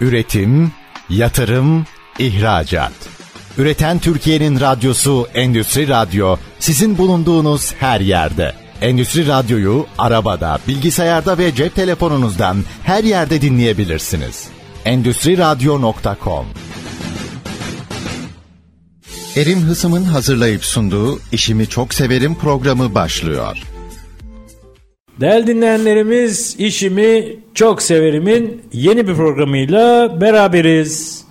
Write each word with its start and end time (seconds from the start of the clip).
Üretim, 0.00 0.72
yatırım, 1.08 1.86
ihracat. 2.18 2.92
Üreten 3.58 3.98
Türkiye'nin 3.98 4.60
radyosu 4.60 5.28
Endüstri 5.34 5.88
Radyo 5.88 6.36
sizin 6.58 6.98
bulunduğunuz 6.98 7.74
her 7.74 8.00
yerde. 8.00 8.54
Endüstri 8.80 9.26
Radyo'yu 9.26 9.86
arabada, 9.98 10.58
bilgisayarda 10.68 11.38
ve 11.38 11.54
cep 11.54 11.74
telefonunuzdan 11.74 12.56
her 12.82 13.04
yerde 13.04 13.40
dinleyebilirsiniz. 13.40 14.48
Endüstri 14.84 15.38
Radyo.com 15.38 16.46
Erim 19.36 19.60
Hısım'ın 19.60 20.04
hazırlayıp 20.04 20.64
sunduğu 20.64 21.20
İşimi 21.32 21.66
Çok 21.66 21.94
Severim 21.94 22.34
programı 22.34 22.94
başlıyor. 22.94 23.58
Değerli 25.20 25.46
dinleyenlerimiz 25.46 26.56
işimi 26.58 27.36
çok 27.54 27.82
severimin 27.82 28.62
yeni 28.72 29.08
bir 29.08 29.14
programıyla 29.14 30.16
beraberiz. 30.20 31.24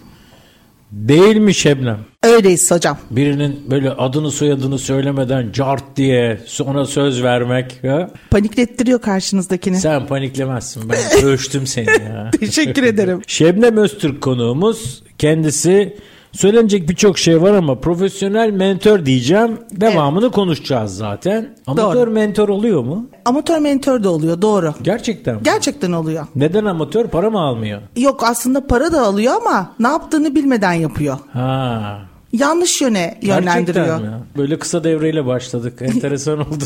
Değil 0.91 1.36
mi 1.36 1.54
Şebnem? 1.54 2.00
Öyleyiz 2.23 2.72
hocam. 2.72 2.98
Birinin 3.12 3.72
böyle 3.72 3.92
adını 3.92 4.31
soyadını 4.31 4.80
söylemeden 4.80 5.52
cart 5.52 5.84
diye 5.95 6.40
ona 6.66 6.86
söz 6.86 7.23
vermek. 7.23 7.80
Ya. 7.84 8.12
Paniklettiriyor 8.31 9.02
karşınızdakini. 9.02 9.78
Sen 9.78 10.08
paniklemezsin 10.08 10.90
ben 10.90 11.23
ölçtüm 11.23 11.67
seni 11.67 11.90
ya. 11.90 12.31
Teşekkür 12.40 12.84
ederim. 12.84 13.22
Şebnem 13.28 13.78
Öztürk 13.78 14.22
konuğumuz 14.22 15.04
kendisi 15.17 15.98
Söylenecek 16.31 16.90
birçok 16.90 17.17
şey 17.20 17.41
var 17.41 17.54
ama 17.54 17.80
profesyonel 17.80 18.52
mentor 18.52 19.05
diyeceğim. 19.05 19.58
Devamını 19.72 20.31
konuşacağız 20.31 20.95
zaten. 20.98 21.55
Amatör 21.67 21.95
doğru. 21.95 22.12
mentor 22.12 22.50
oluyor 22.50 22.84
mu? 22.84 23.08
Amatör 23.26 23.59
mentor 23.59 24.03
da 24.03 24.09
oluyor 24.09 24.41
doğru. 24.41 24.73
Gerçekten 24.81 25.36
mi? 25.36 25.41
Gerçekten 25.44 25.91
oluyor. 25.91 26.27
Neden 26.36 26.66
amatör? 26.66 27.08
Para 27.08 27.30
mı 27.30 27.40
almıyor? 27.40 27.81
Yok 27.98 28.23
aslında 28.23 28.67
para 28.67 28.91
da 28.91 29.02
alıyor 29.02 29.34
ama 29.41 29.73
ne 29.80 29.88
yaptığını 29.88 30.36
bilmeden 30.36 30.73
yapıyor. 30.73 31.17
Ha. 31.34 32.00
Yanlış 32.33 32.81
yöne 32.81 33.20
yönlendiriyor. 33.22 33.86
Gerçekten 33.86 34.02
mi? 34.02 34.23
Böyle 34.38 34.59
kısa 34.59 34.83
devreyle 34.83 35.25
başladık. 35.25 35.78
Enteresan 35.81 36.39
oldu. 36.39 36.66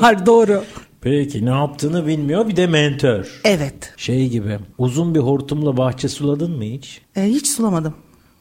var 0.00 0.26
doğru. 0.26 0.62
Peki 1.00 1.46
ne 1.46 1.50
yaptığını 1.50 2.06
bilmiyor 2.06 2.48
bir 2.48 2.56
de 2.56 2.66
mentor. 2.66 3.40
Evet. 3.44 3.94
Şey 3.96 4.28
gibi 4.28 4.58
uzun 4.78 5.14
bir 5.14 5.20
hortumla 5.20 5.76
bahçe 5.76 6.08
suladın 6.08 6.56
mı 6.56 6.64
hiç? 6.64 7.00
E, 7.16 7.24
hiç 7.24 7.46
sulamadım. 7.46 7.94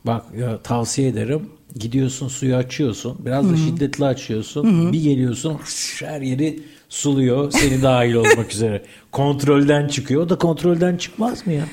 Bak 0.05 0.25
ya, 0.39 0.57
tavsiye 0.61 1.07
ederim. 1.07 1.49
Gidiyorsun 1.75 2.27
suyu 2.27 2.55
açıyorsun. 2.55 3.17
Biraz 3.25 3.45
Hı-hı. 3.45 3.53
da 3.53 3.57
şiddetli 3.57 4.05
açıyorsun. 4.05 4.83
Hı-hı. 4.83 4.91
Bir 4.93 5.03
geliyorsun 5.03 5.57
her 5.99 6.21
yeri 6.21 6.59
suluyor. 6.89 7.51
Seni 7.51 7.81
dahil 7.81 8.13
olmak 8.13 8.51
üzere. 8.53 8.83
Kontrolden 9.11 9.87
çıkıyor. 9.87 10.21
O 10.21 10.29
da 10.29 10.37
kontrolden 10.37 10.97
çıkmaz 10.97 11.47
mı 11.47 11.53
ya? 11.53 11.65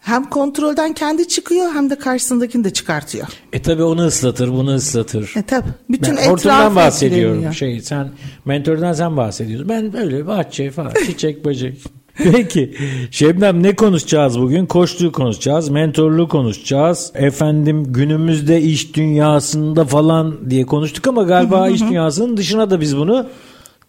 Hem 0.00 0.30
kontrolden 0.30 0.92
kendi 0.92 1.28
çıkıyor 1.28 1.72
hem 1.74 1.90
de 1.90 1.98
karşısındakini 1.98 2.64
de 2.64 2.72
çıkartıyor. 2.72 3.26
E 3.52 3.62
tabi 3.62 3.82
onu 3.82 4.06
ıslatır, 4.06 4.52
bunu 4.52 4.74
ıslatır. 4.74 5.32
E 5.36 5.42
tabi. 5.42 5.68
Bütün 5.90 6.16
ben 6.16 6.26
hortumdan 6.30 6.76
bahsediyorum. 6.76 7.52
Şey 7.54 7.80
sen 7.80 8.10
mentörden 8.44 8.92
sen 8.92 9.16
bahsediyorsun. 9.16 9.68
Ben 9.68 9.92
böyle 9.92 10.26
bahçe 10.26 10.70
falan, 10.70 10.92
çiçek, 11.06 11.44
böcek. 11.44 11.78
Peki 12.32 12.74
Şebnem 13.10 13.62
ne 13.62 13.76
konuşacağız 13.76 14.40
bugün? 14.40 14.66
Koçluğu 14.66 15.12
konuşacağız, 15.12 15.68
mentorluğu 15.68 16.28
konuşacağız. 16.28 17.12
Efendim 17.14 17.92
günümüzde 17.92 18.62
iş 18.62 18.94
dünyasında 18.94 19.84
falan 19.84 20.50
diye 20.50 20.66
konuştuk 20.66 21.06
ama 21.06 21.22
galiba 21.22 21.68
iş 21.68 21.80
dünyasının 21.80 22.36
dışına 22.36 22.70
da 22.70 22.80
biz 22.80 22.96
bunu 22.96 23.26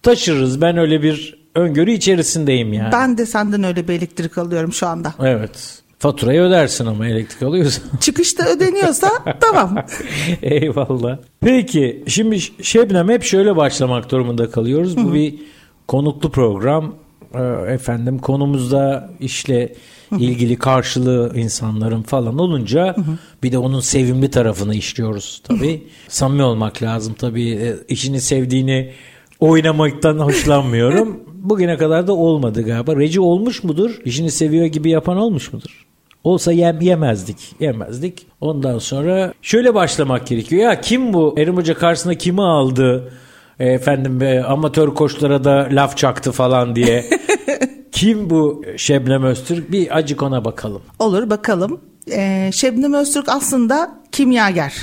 taşırız. 0.04 0.62
Ben 0.62 0.78
öyle 0.78 1.04
bir 1.04 1.38
öngörü 1.56 1.92
içerisindeyim 1.92 2.74
yani. 2.74 2.92
Ben 2.92 3.18
de 3.18 3.26
senden 3.26 3.64
öyle 3.64 3.88
bir 3.88 3.94
elektrik 3.94 4.38
alıyorum 4.38 4.74
şu 4.74 4.88
anda. 4.88 5.14
Evet. 5.24 5.82
Faturayı 6.00 6.42
ödersin 6.42 6.86
ama 6.86 7.08
elektrik 7.08 7.44
alıyorsa. 7.44 7.82
Çıkışta 8.02 8.50
ödeniyorsa 8.50 9.10
tamam. 9.40 9.76
Eyvallah. 10.42 11.18
Peki 11.42 12.04
şimdi 12.08 12.40
Şebnem 12.62 13.10
hep 13.10 13.24
şöyle 13.24 13.56
başlamak 13.56 14.12
durumunda 14.12 14.52
kalıyoruz. 14.52 14.98
Bu 14.98 15.14
bir 15.14 15.36
konuklu 15.88 16.32
program. 16.32 16.96
Ee, 17.36 17.74
efendim 17.74 18.18
konumuzda 18.20 19.10
işle 19.20 19.74
ilgili 20.20 20.56
karşılığı 20.56 21.32
insanların 21.36 22.02
falan 22.02 22.38
olunca 22.38 22.96
bir 23.44 23.52
de 23.52 23.58
onun 23.58 23.80
sevimli 23.80 24.32
tarafını 24.32 24.76
işliyoruz 24.76 25.42
tabii. 25.44 25.84
Samimi 26.08 26.44
olmak 26.44 26.84
lazım 26.84 27.16
tabii. 27.20 27.50
E, 27.50 27.76
işini 27.88 28.22
sevdiğini 28.22 28.92
oynamaktan 29.40 30.20
hoşlanmıyorum. 30.20 31.20
Bugüne 31.34 31.78
kadar 31.78 32.08
da 32.08 32.14
olmadı 32.14 32.62
galiba. 32.64 32.96
Reci 32.96 33.20
olmuş 33.20 33.64
mudur? 33.64 33.92
İşini 34.06 34.32
seviyor 34.32 34.66
gibi 34.66 34.90
yapan 34.90 35.18
olmuş 35.18 35.54
mudur? 35.54 35.86
Olsa 36.24 36.52
yem, 36.52 36.82
yemezdik. 36.82 37.38
Yemezdik. 37.60 38.26
Ondan 38.42 38.80
sonra 38.80 39.34
şöyle 39.42 39.76
başlamak 39.76 40.28
gerekiyor. 40.28 40.62
Ya 40.62 40.82
kim 40.82 41.14
bu? 41.14 41.36
Erim 41.38 41.58
Hoca 41.58 41.74
karşısına 41.74 42.14
kimi 42.16 42.42
aldı? 42.42 43.14
E, 43.60 43.68
efendim 43.68 44.22
e, 44.22 44.44
amatör 44.44 44.94
koçlara 44.94 45.44
da 45.44 45.68
laf 45.72 45.98
çaktı 45.98 46.32
falan 46.32 46.76
diye. 46.76 47.06
Kim 47.92 48.30
bu 48.30 48.64
Şebnem 48.78 49.24
Öztürk? 49.24 49.72
Bir 49.72 49.98
acık 49.98 50.24
ona 50.24 50.46
bakalım. 50.46 50.82
Olur 51.00 51.30
bakalım. 51.30 51.80
Ee, 52.12 52.50
Şebnem 52.54 52.94
Öztürk 52.94 53.30
aslında 53.30 53.92
kimyager 54.12 54.74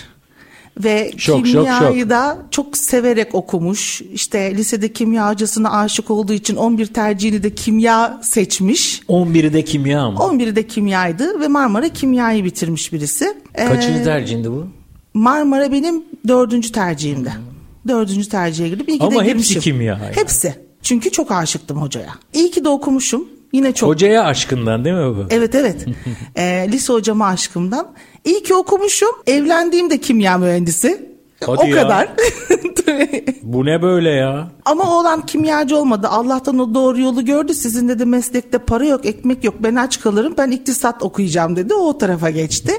ve 0.85 1.13
şok, 1.17 1.45
kimyayı 1.47 2.01
şok, 2.01 2.11
da 2.11 2.39
çok 2.51 2.77
severek 2.77 3.35
okumuş. 3.35 4.03
İşte 4.13 4.55
lisede 4.55 4.93
kimya 4.93 5.31
hocasına 5.31 5.79
aşık 5.81 6.11
olduğu 6.11 6.33
için 6.33 6.57
11 6.57 6.87
tercihini 6.87 7.43
de 7.43 7.55
kimya 7.55 8.21
seçmiş. 8.23 9.01
11'i 9.09 9.53
de 9.53 9.63
kimya 9.63 10.11
mı? 10.11 10.19
11'i 10.19 10.57
de 10.57 10.67
kimyaydı 10.67 11.41
ve 11.41 11.49
Marmara 11.49 11.89
kimyayı 11.89 12.45
bitirmiş 12.45 12.93
birisi. 12.93 13.35
Kaçıncı 13.57 14.01
ee, 14.01 14.05
tercihindi 14.05 14.51
bu? 14.51 14.67
Marmara 15.15 15.73
benim 15.73 16.05
dördüncü 16.29 16.73
tercihimdi. 16.73 17.31
Hmm 17.31 17.54
dördüncü 17.89 18.29
tercihe 18.29 18.69
girip 18.69 18.89
iyi 18.89 18.99
ki 18.99 19.05
Ama 19.05 19.25
de 19.25 19.29
hepsi 19.29 19.61
kimya. 19.61 19.99
Yani. 20.03 20.17
Hepsi. 20.17 20.55
Çünkü 20.83 21.11
çok 21.11 21.31
aşıktım 21.31 21.83
hocaya. 21.83 22.15
İyi 22.33 22.51
ki 22.51 22.65
de 22.65 22.69
okumuşum. 22.69 23.29
Yine 23.53 23.73
çok. 23.75 23.89
Hocaya 23.89 24.25
aşkından 24.25 24.85
değil 24.85 24.97
mi 24.97 25.17
bu? 25.17 25.27
Evet 25.31 25.55
evet. 25.55 25.87
e, 26.37 26.69
lise 26.73 26.93
hocama 26.93 27.27
aşkımdan. 27.27 27.93
İyi 28.25 28.43
ki 28.43 28.55
okumuşum. 28.55 29.11
Evlendiğim 29.27 29.91
de 29.91 30.01
kimya 30.01 30.39
mühendisi. 30.39 31.14
Hadi 31.47 31.61
o 31.63 31.67
ya. 31.67 31.83
kadar. 31.83 32.09
Bu 33.43 33.65
ne 33.65 33.83
böyle 33.83 34.11
ya? 34.11 34.49
Ama 34.65 34.99
oğlan 34.99 35.27
kimyacı 35.27 35.77
olmadı. 35.77 36.09
Allah'tan 36.11 36.59
o 36.59 36.75
doğru 36.75 37.01
yolu 37.01 37.25
gördü. 37.25 37.55
Sizin 37.55 37.89
dedi 37.89 38.05
meslekte 38.05 38.59
para 38.59 38.85
yok, 38.85 39.07
ekmek 39.07 39.45
yok. 39.45 39.55
Ben 39.61 39.75
aç 39.75 40.01
kalırım. 40.01 40.35
Ben 40.39 40.51
iktisat 40.51 41.03
okuyacağım 41.03 41.57
dedi. 41.57 41.75
O 41.75 41.99
tarafa 41.99 42.31
geçti. 42.31 42.73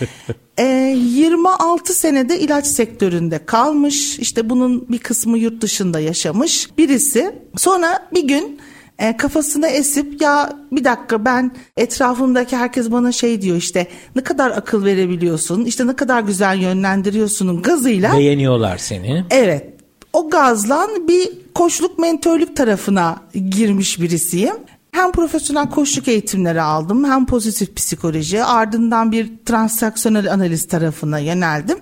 e, 0.58 0.64
26 0.98 1.92
senede 1.92 2.40
ilaç 2.40 2.66
sektöründe 2.66 3.46
kalmış. 3.46 4.18
İşte 4.18 4.50
bunun 4.50 4.88
bir 4.88 4.98
kısmı 4.98 5.38
yurt 5.38 5.62
dışında 5.62 6.00
yaşamış 6.00 6.78
birisi. 6.78 7.34
Sonra 7.56 8.08
bir 8.14 8.28
gün 8.28 8.60
e, 8.98 9.16
kafasına 9.16 9.68
esip 9.68 10.22
ya 10.22 10.52
bir 10.72 10.84
dakika 10.84 11.24
ben 11.24 11.50
etrafımdaki 11.76 12.56
herkes 12.56 12.90
bana 12.90 13.12
şey 13.12 13.42
diyor 13.42 13.56
işte 13.56 13.86
ne 14.16 14.22
kadar 14.22 14.50
akıl 14.50 14.84
verebiliyorsun 14.84 15.64
işte 15.64 15.86
ne 15.86 15.96
kadar 15.96 16.20
güzel 16.20 16.58
yönlendiriyorsunun 16.58 17.62
gazıyla. 17.62 18.18
Beğeniyorlar 18.18 18.78
seni. 18.78 19.24
Evet 19.30 19.72
o 20.12 20.30
gazla 20.30 20.88
bir 21.08 21.28
koçluk 21.54 21.98
mentörlük 21.98 22.56
tarafına 22.56 23.20
girmiş 23.50 24.00
birisiyim. 24.00 24.54
Hem 24.92 25.12
profesyonel 25.12 25.70
koçluk 25.70 26.08
eğitimleri 26.08 26.62
aldım 26.62 27.04
hem 27.04 27.26
pozitif 27.26 27.76
psikoloji 27.76 28.44
ardından 28.44 29.12
bir 29.12 29.30
transaksiyonel 29.46 30.32
analiz 30.32 30.68
tarafına 30.68 31.18
yöneldim. 31.18 31.78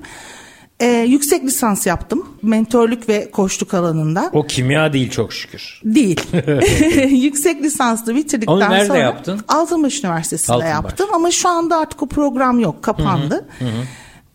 Ee, 0.81 0.87
yüksek 0.87 1.45
lisans 1.45 1.87
yaptım. 1.87 2.27
Mentörlük 2.43 3.09
ve 3.09 3.31
koçluk 3.31 3.75
alanında. 3.75 4.31
O 4.33 4.47
kimya 4.47 4.93
değil 4.93 5.11
çok 5.11 5.33
şükür. 5.33 5.81
Değil. 5.85 6.21
yüksek 7.23 7.63
lisanslı 7.63 8.15
bitirdikten 8.15 8.53
Onu 8.53 8.61
nerede 8.61 8.87
sonra 8.87 8.99
yaptın? 8.99 9.41
Altınbaş 9.49 10.05
Üniversitesi'nde 10.05 10.55
Altınbaş. 10.55 10.75
yaptım 10.75 11.09
ama 11.15 11.31
şu 11.31 11.49
anda 11.49 11.79
artık 11.79 12.03
o 12.03 12.07
program 12.07 12.61
yok, 12.61 12.83
kapandı. 12.83 13.47
Hı 13.59 13.65
hı, 13.65 13.69
hı. 13.69 13.85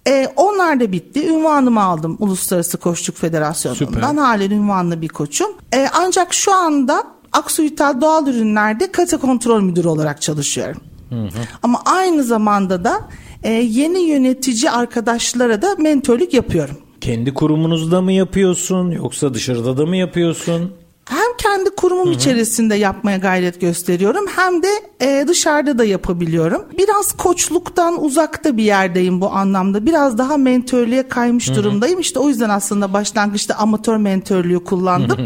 Ee, 0.08 0.28
onlar 0.36 0.80
da 0.80 0.92
bitti. 0.92 1.28
Ünvanımı 1.28 1.84
aldım 1.84 2.18
Uluslararası 2.20 2.78
Koçluk 2.78 3.18
Federasyonu'ndan. 3.18 3.86
Süper. 3.86 4.02
Halen 4.02 4.52
ünvanlı 4.52 5.02
bir 5.02 5.10
koçum. 5.10 5.48
Ee, 5.74 5.88
ancak 5.94 6.34
şu 6.34 6.54
anda 6.54 7.04
Aksu 7.32 7.64
Vital 7.64 8.02
Doğal 8.02 8.28
Ürünler'de 8.28 8.92
kate 8.92 9.18
kontrol 9.18 9.62
müdürü 9.62 9.88
olarak 9.88 10.22
çalışıyorum. 10.22 10.82
Hı 11.10 11.16
hı. 11.16 11.30
Ama 11.64 11.82
aynı 11.86 12.24
zamanda 12.24 12.84
da 12.84 13.02
e, 13.46 13.52
yeni 13.52 14.00
yönetici 14.00 14.72
arkadaşlara 14.72 15.62
da 15.62 15.76
mentörlük 15.76 16.34
yapıyorum. 16.34 16.78
Kendi 17.02 17.34
kurumunuzda 17.34 18.02
mı 18.02 18.12
yapıyorsun 18.12 18.92
yoksa 18.92 19.34
dışarıda 19.34 19.78
da 19.78 19.86
mı 19.86 19.98
yapıyorsun? 19.98 20.72
Hem 21.10 21.38
kendi 21.38 21.70
kurumum 21.70 22.06
Hı-hı. 22.06 22.14
içerisinde 22.14 22.76
yapmaya 22.76 23.18
gayret 23.18 23.62
gösteriyorum 23.62 24.26
hem 24.36 24.64
de 24.64 24.68
e, 25.02 25.28
dışarıda 25.28 25.78
da 25.78 25.86
yapabiliyorum. 25.86 26.66
Biraz 26.78 27.12
koçluktan 27.12 28.04
uzakta 28.04 28.58
bir 28.58 28.64
yerdeyim 28.64 29.22
bu 29.22 29.30
anlamda. 29.30 29.86
Biraz 29.86 30.18
daha 30.18 30.38
mentörlüğe 30.38 31.08
kaymış 31.08 31.48
Hı-hı. 31.48 31.56
durumdayım. 31.56 32.00
İşte 32.00 32.20
o 32.20 32.30
yüzden 32.30 32.50
aslında 32.50 32.94
başlangıçta 32.94 33.56
amatör 33.56 33.98
mentörlüğü 33.98 34.64
kullandım. 34.64 35.18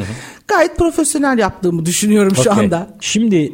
Gayet 0.48 0.78
profesyonel 0.78 1.38
yaptığımı 1.38 1.86
düşünüyorum 1.86 2.36
şu 2.36 2.50
okay. 2.50 2.66
anda. 2.66 2.88
Şimdi 3.00 3.54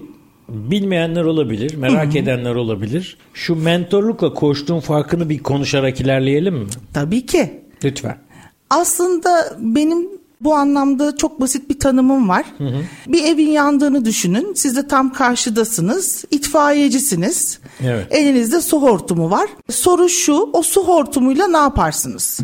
bilmeyenler 0.50 1.24
olabilir, 1.24 1.76
merak 1.76 2.16
edenler 2.16 2.56
olabilir. 2.56 3.18
Şu 3.34 3.56
mentorlukla 3.56 4.34
koştuğun 4.34 4.80
farkını 4.80 5.30
bir 5.30 5.40
konuşarak 5.40 6.02
ilerleyelim 6.02 6.56
mi? 6.56 6.68
Tabii 6.94 7.26
ki. 7.26 7.62
Lütfen. 7.84 8.18
Aslında 8.70 9.58
benim 9.60 10.08
bu 10.42 10.56
anlamda 10.56 11.18
çok 11.18 11.42
basit 11.42 11.70
bir 11.70 11.80
tanımım 11.80 12.30
var. 12.30 12.46
Bir 13.08 13.24
evin 13.24 13.48
yandığını 13.48 14.06
düşünün. 14.06 14.54
Siz 14.54 14.76
de 14.76 14.88
tam 14.88 15.14
karşıdasınız. 15.14 16.26
İtfaiyecisiniz. 16.32 17.60
Evet. 17.84 18.08
Elinizde 18.10 18.62
su 18.62 18.82
hortumu 18.82 19.32
var. 19.32 19.50
Soru 19.70 20.10
şu, 20.10 20.34
o 20.54 20.64
su 20.64 20.84
hortumuyla 20.84 21.48
ne 21.48 21.58
yaparsınız? 21.58 22.40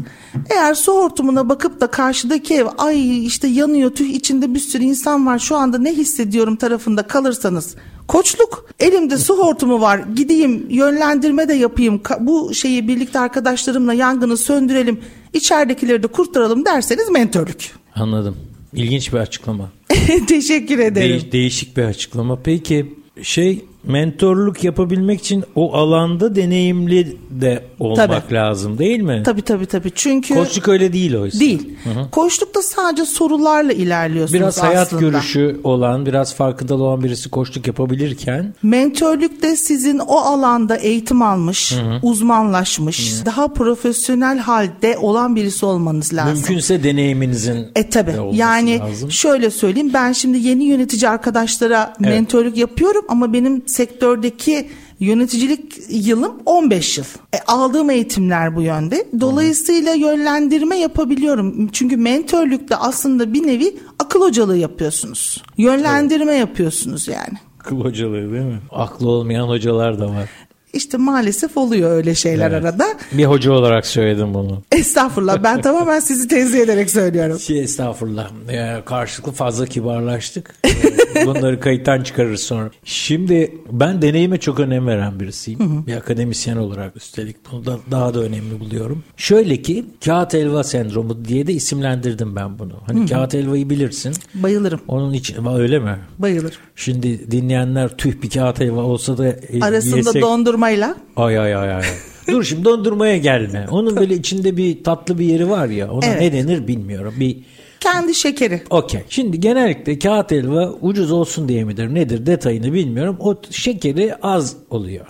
Eğer 0.49 0.73
su 0.73 0.93
hortumuna 0.93 1.49
bakıp 1.49 1.81
da 1.81 1.87
karşıdaki 1.87 2.55
ev 2.55 2.67
ay 2.77 3.25
işte 3.25 3.47
yanıyor 3.47 3.91
tüh 3.91 4.09
içinde 4.09 4.53
bir 4.53 4.59
sürü 4.59 4.83
insan 4.83 5.25
var 5.25 5.39
şu 5.39 5.55
anda 5.55 5.77
ne 5.77 5.93
hissediyorum 5.93 6.55
tarafında 6.55 7.03
kalırsanız 7.03 7.75
Koçluk 8.07 8.65
elimde 8.79 9.17
su 9.17 9.37
hortumu 9.37 9.81
var 9.81 9.99
gideyim 10.15 10.65
yönlendirme 10.69 11.47
de 11.47 11.53
yapayım 11.53 12.01
bu 12.19 12.53
şeyi 12.53 12.87
birlikte 12.87 13.19
arkadaşlarımla 13.19 13.93
yangını 13.93 14.37
söndürelim 14.37 14.99
içeridekileri 15.33 16.03
de 16.03 16.07
kurtaralım 16.07 16.65
derseniz 16.65 17.09
mentörlük. 17.09 17.80
Anladım. 17.95 18.35
İlginç 18.73 19.13
bir 19.13 19.17
açıklama. 19.17 19.71
Teşekkür 20.27 20.79
ederim. 20.79 21.09
Değiş- 21.19 21.31
değişik 21.31 21.77
bir 21.77 21.83
açıklama. 21.83 22.39
Peki 22.43 22.93
şey 23.21 23.65
mentorluk 23.83 24.63
yapabilmek 24.63 25.19
için 25.19 25.43
o 25.55 25.73
alanda 25.73 26.35
deneyimli 26.35 27.17
de 27.29 27.63
olmak 27.79 28.23
Tabii. 28.23 28.33
lazım 28.33 28.77
değil 28.77 28.99
mi? 28.99 29.21
Tabii 29.25 29.41
tabii 29.41 29.65
tabii 29.65 29.91
çünkü 29.95 30.33
Koçluk 30.33 30.67
öyle 30.67 30.93
değil 30.93 31.15
oysa. 31.15 31.39
değil. 31.39 31.69
Koçlukta 32.11 32.61
sadece 32.61 33.05
sorularla 33.05 33.73
ilerliyorsunuz 33.73 34.33
Biraz 34.41 34.63
hayat 34.63 34.87
aslında. 34.87 35.01
görüşü 35.01 35.59
olan, 35.63 36.05
biraz 36.05 36.35
farkındalı 36.35 36.83
olan 36.83 37.03
birisi 37.03 37.29
koçluk 37.29 37.67
yapabilirken 37.67 38.53
Mentörlükte 38.63 39.55
sizin 39.55 39.99
o 39.99 40.15
alanda 40.17 40.75
eğitim 40.75 41.21
almış, 41.21 41.73
uzmanlaşmış, 42.03 43.25
daha 43.25 43.47
profesyonel 43.47 44.37
halde 44.39 44.97
olan 44.97 45.35
birisi 45.35 45.65
olmanız 45.65 46.13
lazım. 46.13 46.33
mümkünse 46.33 46.83
deneyiminizin 46.83 47.67
E 47.75 47.89
tabi 47.89 48.13
de 48.13 48.19
olması 48.19 48.37
yani 48.39 48.79
lazım. 48.79 49.11
şöyle 49.11 49.49
söyleyeyim 49.49 49.91
ben 49.93 50.11
şimdi 50.11 50.37
yeni 50.37 50.63
yönetici 50.63 51.09
arkadaşlara 51.09 51.93
mentörlük 51.99 52.57
yapıyorum 52.57 53.05
ama 53.09 53.33
benim 53.33 53.63
sektördeki 53.71 54.69
yöneticilik 54.99 55.77
yılım 55.89 56.33
15 56.45 56.97
yıl. 56.97 57.05
E, 57.33 57.37
aldığım 57.47 57.89
eğitimler 57.89 58.55
bu 58.55 58.61
yönde. 58.61 59.07
Dolayısıyla 59.19 59.93
yönlendirme 59.93 60.77
yapabiliyorum. 60.77 61.67
Çünkü 61.67 61.97
mentörlükte 61.97 62.75
aslında 62.75 63.33
bir 63.33 63.47
nevi 63.47 63.77
akıl 63.99 64.21
hocalığı 64.21 64.57
yapıyorsunuz. 64.57 65.43
Yönlendirme 65.57 66.33
yapıyorsunuz 66.35 67.07
yani. 67.07 67.37
Akıl 67.59 67.79
hocalığı 67.81 68.31
değil 68.31 68.45
mi? 68.45 68.59
Aklı 68.71 69.09
olmayan 69.09 69.47
hocalar 69.47 69.99
da 69.99 70.07
var. 70.09 70.29
İşte 70.73 70.97
maalesef 70.97 71.57
oluyor 71.57 71.91
öyle 71.91 72.15
şeyler 72.15 72.51
Evet. 72.51 72.63
arada. 72.63 72.85
Bir 73.11 73.25
hoca 73.25 73.51
olarak 73.51 73.85
söyledim 73.85 74.33
bunu. 74.33 74.61
Estağfurullah 74.71 75.43
ben 75.43 75.61
tamamen 75.61 75.99
sizi 75.99 76.27
tenzih 76.27 76.59
ederek 76.59 76.89
söylüyorum. 76.89 77.39
Şey 77.39 77.59
estağfurullah. 77.59 78.29
Ee, 78.51 78.81
karşılıklı 78.85 79.31
fazla 79.31 79.65
kibarlaştık. 79.65 80.55
Ee, 80.65 80.69
Bunları 81.25 81.59
kayıttan 81.59 82.03
çıkarırız 82.03 82.41
sonra. 82.41 82.71
Şimdi 82.83 83.57
ben 83.71 84.01
deneyime 84.01 84.37
çok 84.37 84.59
önem 84.59 84.87
veren 84.87 85.19
birisiyim. 85.19 85.87
Bir 85.87 85.93
akademisyen 85.95 86.57
olarak 86.57 86.97
üstelik 86.97 87.35
bunu 87.51 87.65
da 87.65 87.79
daha 87.91 88.13
da 88.13 88.19
önemli 88.19 88.59
buluyorum. 88.59 89.03
Şöyle 89.17 89.61
ki 89.61 89.85
kağıt 90.05 90.33
helva 90.33 90.63
sendromu 90.63 91.25
diye 91.25 91.47
de 91.47 91.53
isimlendirdim 91.53 92.35
ben 92.35 92.59
bunu. 92.59 92.73
Hani 92.87 93.05
kağıt 93.09 93.33
helvayı 93.33 93.69
bilirsin. 93.69 94.13
Bayılırım. 94.35 94.79
Onun 94.87 95.13
için 95.13 95.45
öyle 95.57 95.79
mi? 95.79 95.97
Bayılırım. 96.19 96.57
Şimdi 96.75 97.31
dinleyenler 97.31 97.97
tüh 97.97 98.21
bir 98.23 98.29
kağıt 98.29 98.59
helva 98.59 98.81
olsa 98.81 99.17
da 99.17 99.27
e, 99.27 99.59
Arasında 99.61 99.97
yesek- 99.97 100.21
dondurmayla. 100.21 100.95
Ay 101.15 101.39
ay 101.39 101.55
ay 101.55 101.73
ay. 101.75 101.83
Dur 102.27 102.43
şimdi 102.43 102.65
dondurmaya 102.65 103.17
gelme. 103.17 103.65
Onun 103.71 103.95
böyle 103.95 104.15
içinde 104.15 104.57
bir 104.57 104.83
tatlı 104.83 105.19
bir 105.19 105.25
yeri 105.25 105.49
var 105.49 105.67
ya. 105.67 105.91
Ona 105.91 106.05
Evet. 106.05 106.21
ne 106.21 106.33
denir 106.33 106.67
bilmiyorum. 106.67 107.13
Bir 107.19 107.37
Kendi 107.81 108.15
şekeri. 108.15 108.61
Okey. 108.69 109.01
Şimdi 109.09 109.39
genellikle 109.39 109.99
kağıt 109.99 110.31
helva 110.31 110.71
ucuz 110.81 111.11
olsun 111.11 111.49
diye 111.49 111.63
midir 111.63 111.93
nedir 111.95 112.25
detayını 112.25 112.73
bilmiyorum. 112.73 113.17
O 113.19 113.35
şekeri 113.51 114.15
az 114.15 114.55
oluyor. 114.69 115.05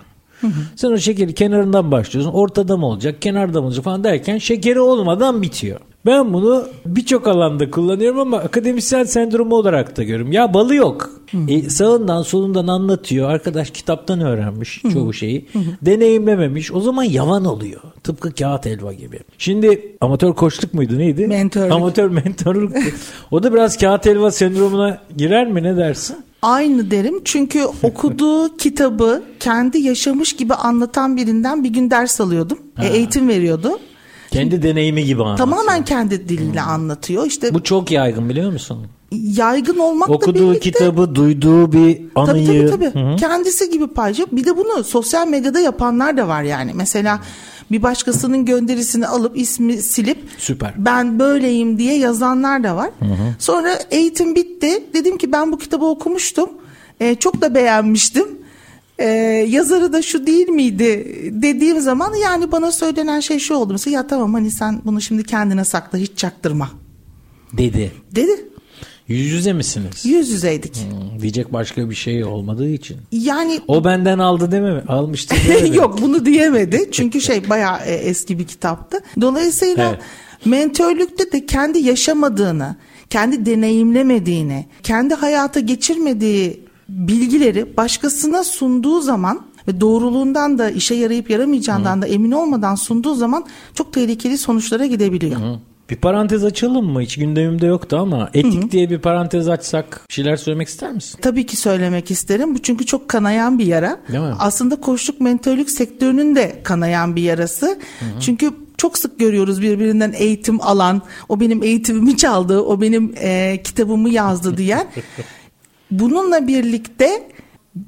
Sen 0.76 0.92
o 0.92 0.98
şekeri 0.98 1.34
kenarından 1.34 1.92
başlıyorsun. 1.92 2.32
Ortada 2.32 2.78
mı 2.78 2.86
olacak, 2.86 3.22
kenarda 3.22 3.62
mı 3.62 3.68
olacak 3.68 3.84
falan 3.84 4.04
derken 4.04 4.38
şekeri 4.38 4.80
olmadan 4.80 5.42
bitiyor. 5.42 5.80
Ben 6.06 6.34
bunu 6.34 6.68
birçok 6.86 7.28
alanda 7.28 7.72
kullanıyorum 7.72 8.20
ama 8.20 8.38
akademisyen 8.38 9.04
sendromu 9.04 9.56
olarak 9.56 9.98
da 9.98 10.04
görüyorum. 10.04 10.32
Ya 10.32 10.54
balı 10.54 10.76
yok. 10.76 11.10
E, 11.48 11.70
sağından 11.70 12.22
solundan 12.22 12.68
anlatıyor. 12.68 13.30
Arkadaş 13.30 13.72
kitaptan 13.72 14.22
öğrenmiş 14.22 14.82
çoğu 14.94 15.14
şeyi. 15.14 15.48
Deneyimlememiş. 15.82 16.72
O 16.72 16.82
zaman 16.82 17.04
yavan 17.04 17.46
oluyor. 17.46 17.82
Tıpkı 18.04 18.34
kağıt 18.34 18.66
helva 18.66 18.94
gibi. 18.94 19.20
Şimdi 19.38 19.96
amatör 20.02 20.34
koçluk 20.34 20.74
muydu 20.74 20.98
neydi? 20.98 21.28
Mentörlük. 21.28 21.72
Amatör 21.72 22.10
mentorluk. 22.10 22.74
o 23.32 23.44
da 23.44 23.54
biraz 23.54 23.78
kağıt 23.78 24.06
helva 24.06 24.32
sendromuna 24.32 24.98
girer 25.18 25.48
mi 25.48 25.64
ne 25.64 25.78
dersin? 25.78 26.18
Aynı 26.42 26.92
derim 26.92 27.22
çünkü 27.26 27.64
okuduğu 27.84 28.58
kitabı 28.58 29.24
kendi 29.40 29.78
yaşamış 29.80 30.34
gibi 30.34 30.54
anlatan 30.54 31.18
birinden 31.18 31.64
bir 31.64 31.70
gün 31.70 31.92
ders 31.92 32.22
alıyordum. 32.22 32.60
E, 32.82 32.88
eğitim 32.88 33.30
veriyordu. 33.30 33.80
Kendi 34.32 34.64
deneyimi 34.64 35.06
gibi 35.06 35.24
anlatıyor. 35.24 35.50
Tamamen 35.50 35.86
kendi 35.86 36.30
diliyle 36.30 36.62
anlatıyor. 36.62 37.26
İşte 37.28 37.54
Bu 37.54 37.64
çok 37.64 37.92
yaygın 37.92 38.30
biliyor 38.30 38.52
musun? 38.52 38.78
yaygın 39.12 39.78
olmakla 39.78 40.14
Okuduğu 40.14 40.50
birlikte 40.52 40.72
kitabı, 40.72 41.16
duyduğu 41.16 41.72
bir 41.72 41.96
Tabii 41.96 42.10
anıyı. 42.16 42.70
tabii 42.70 42.92
tabii. 42.92 43.00
Hı. 43.14 43.16
Kendisi 43.16 43.70
gibi 43.70 43.88
paylaşıyor. 43.88 44.28
Bir 44.32 44.46
de 44.46 44.58
bunu 44.58 44.84
sosyal 44.84 45.28
medyada 45.28 45.60
yapanlar 45.60 46.18
da 46.18 46.28
var 46.28 46.44
yani. 46.44 46.72
Mesela 46.76 47.20
bir 47.72 47.84
başkasının 47.84 48.46
gönderisini 48.46 49.08
alıp 49.08 49.38
ismi 49.38 49.78
silip 49.78 50.18
Süper. 50.38 50.74
ben 50.78 51.20
böyleyim 51.20 51.78
diye 51.78 51.98
yazanlar 51.98 52.64
da 52.64 52.76
var. 52.76 52.90
Sonra 53.40 53.80
eğitim 53.92 54.36
bitti. 54.36 54.84
Dedim 54.94 55.18
ki 55.18 55.32
ben 55.32 55.52
bu 55.52 55.58
kitabı 55.58 55.86
okumuştum. 55.86 56.50
Ee, 57.00 57.16
çok 57.16 57.42
da 57.42 57.56
beğenmiştim. 57.56 58.28
Ee, 59.02 59.06
yazarı 59.50 59.94
da 59.94 60.02
şu 60.02 60.28
değil 60.28 60.50
miydi 60.50 61.16
dediğim 61.32 61.80
zaman 61.80 62.14
yani 62.16 62.52
bana 62.52 62.72
söylenen 62.72 63.20
şey 63.20 63.40
şu 63.40 63.56
oldu. 63.56 63.74
Mesela 63.74 63.96
ya 63.96 64.08
tamam 64.08 64.34
hani 64.34 64.52
sen 64.52 64.82
bunu 64.86 65.02
şimdi 65.02 65.24
kendine 65.24 65.66
sakla 65.66 65.98
hiç 65.98 66.12
çaktırma 66.18 66.70
Dedi. 67.54 67.92
dedi. 68.16 68.46
Yüz 69.08 69.32
yüze 69.32 69.54
misiniz? 69.54 70.06
Yüz 70.06 70.30
yüzeydik. 70.30 70.76
Hmm, 70.76 71.22
diyecek 71.22 71.54
başka 71.54 71.90
bir 71.90 71.96
şey 71.96 72.24
olmadığı 72.24 72.70
için. 72.70 72.98
Yani 73.12 73.60
O 73.68 73.84
benden 73.84 74.20
aldı 74.20 74.52
değil 74.52 74.64
mi? 74.64 74.82
Almıştı? 74.88 75.36
Yok 75.74 76.02
bunu 76.02 76.26
diyemedi. 76.26 76.90
Çünkü 76.92 77.22
şey 77.22 77.50
bayağı 77.50 77.78
e, 77.86 77.94
eski 77.94 78.40
bir 78.40 78.48
kitaptı. 78.48 78.98
Dolayısıyla 79.22 79.90
Evet. 79.90 80.00
mentörlükte 80.46 81.32
de 81.32 81.46
kendi 81.46 81.80
yaşamadığını, 81.80 82.76
kendi 83.10 83.46
deneyimlemediğini, 83.46 84.66
kendi 84.84 85.14
hayata 85.14 85.60
geçirmediği 85.60 86.60
bilgileri 86.92 87.78
başkasına 87.78 88.44
sunduğu 88.44 89.02
zaman 89.02 89.42
ve 89.68 89.82
doğruluğundan 89.82 90.58
da 90.58 90.70
işe 90.70 90.96
yarayıp 90.96 91.30
yaramayacağından 91.30 92.02
da 92.02 92.08
emin 92.08 92.32
olmadan 92.32 92.76
sunduğu 92.76 93.16
zaman 93.16 93.46
çok 93.74 93.94
tehlikeli 93.94 94.38
sonuçlara 94.38 94.86
gidebiliyor. 94.86 95.42
Hı. 95.42 95.60
Bir 95.90 95.96
parantez 95.96 96.44
açalım 96.44 96.86
mı? 96.86 97.02
Hiç 97.02 97.18
gündemimde 97.18 97.66
yoktu 97.66 97.98
ama 97.98 98.30
etik 98.34 98.72
diye 98.72 98.90
bir 98.90 99.00
parantez 99.00 99.50
açsak 99.50 100.06
bir 100.10 100.14
şeyler 100.14 100.36
söylemek 100.36 100.68
ister 100.68 100.92
misin? 100.92 101.20
Tabii 101.22 101.46
ki 101.46 101.58
söylemek 101.58 102.12
isterim. 102.12 102.56
Bu 102.56 102.60
çünkü 102.60 102.86
çok 102.86 103.10
kanayan 103.10 103.60
bir 103.60 103.66
yara. 103.66 104.00
Değil 104.08 104.24
mi? 104.24 104.34
Aslında 104.40 104.82
koçluk 104.82 105.22
mentörlük 105.22 105.72
sektörünün 105.72 106.36
de 106.36 106.62
kanayan 106.64 107.16
bir 107.16 107.22
yarası. 107.22 107.80
Çünkü 108.20 108.52
çok 108.78 108.98
sık 108.98 109.20
görüyoruz 109.20 109.62
birbirinden 109.62 110.14
eğitim 110.18 110.62
alan, 110.62 111.02
o 111.30 111.40
benim 111.40 111.64
eğitimimi 111.64 112.18
çaldı, 112.18 112.62
o 112.62 112.82
benim 112.82 113.14
e, 113.18 113.62
kitabımı 113.64 114.10
yazdı 114.10 114.58
diyen. 114.58 114.88
Bununla 115.92 116.48
birlikte 116.48 117.28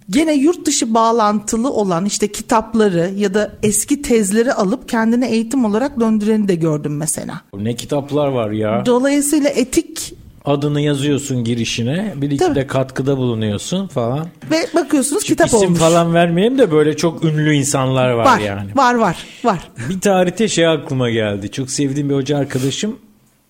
gene 0.10 0.34
yurt 0.34 0.66
dışı 0.66 0.94
bağlantılı 0.94 1.74
olan 1.74 2.06
işte 2.06 2.28
kitapları 2.28 3.12
ya 3.16 3.34
da 3.34 3.52
eski 3.64 4.02
tezleri 4.02 4.54
alıp 4.54 4.90
kendine 4.90 5.30
eğitim 5.30 5.66
olarak 5.66 6.00
döndüreni 6.00 6.48
de 6.48 6.56
gördüm 6.56 6.98
mesela. 6.98 7.42
Ne 7.54 7.76
kitaplar 7.76 8.28
var 8.28 8.52
ya. 8.52 8.84
Dolayısıyla 8.86 9.50
etik 9.50 10.14
Adını 10.46 10.82
yazıyorsun 10.82 11.44
girişine. 11.44 12.14
Bir 12.16 12.32
iki 12.32 12.38
Tabii. 12.38 12.56
de 12.56 12.68
katkıda 12.68 13.18
bulunuyorsun 13.18 13.88
falan. 13.88 14.28
ve 14.52 14.68
bakıyorsunuz 14.76 15.22
Şimdi 15.24 15.34
kitap 15.34 15.48
isim 15.48 15.60
olmuş. 15.60 15.80
falan 15.80 16.14
vermeyeyim 16.14 16.58
de 16.58 16.72
böyle 16.72 16.98
çok 16.98 17.24
ünlü 17.24 17.54
insanlar 17.54 18.10
var, 18.12 18.26
var, 18.26 18.40
yani. 18.40 18.72
var, 18.76 18.96
var, 18.96 19.18
var. 19.44 19.72
Bir 19.90 20.02
tarihte 20.02 20.48
şey 20.48 20.68
aklıma 20.68 21.10
geldi. 21.10 21.52
Çok 21.52 21.70
sevdiğim 21.70 22.10
bir 22.10 22.16
hoca 22.16 22.38
arkadaşım. 22.38 22.96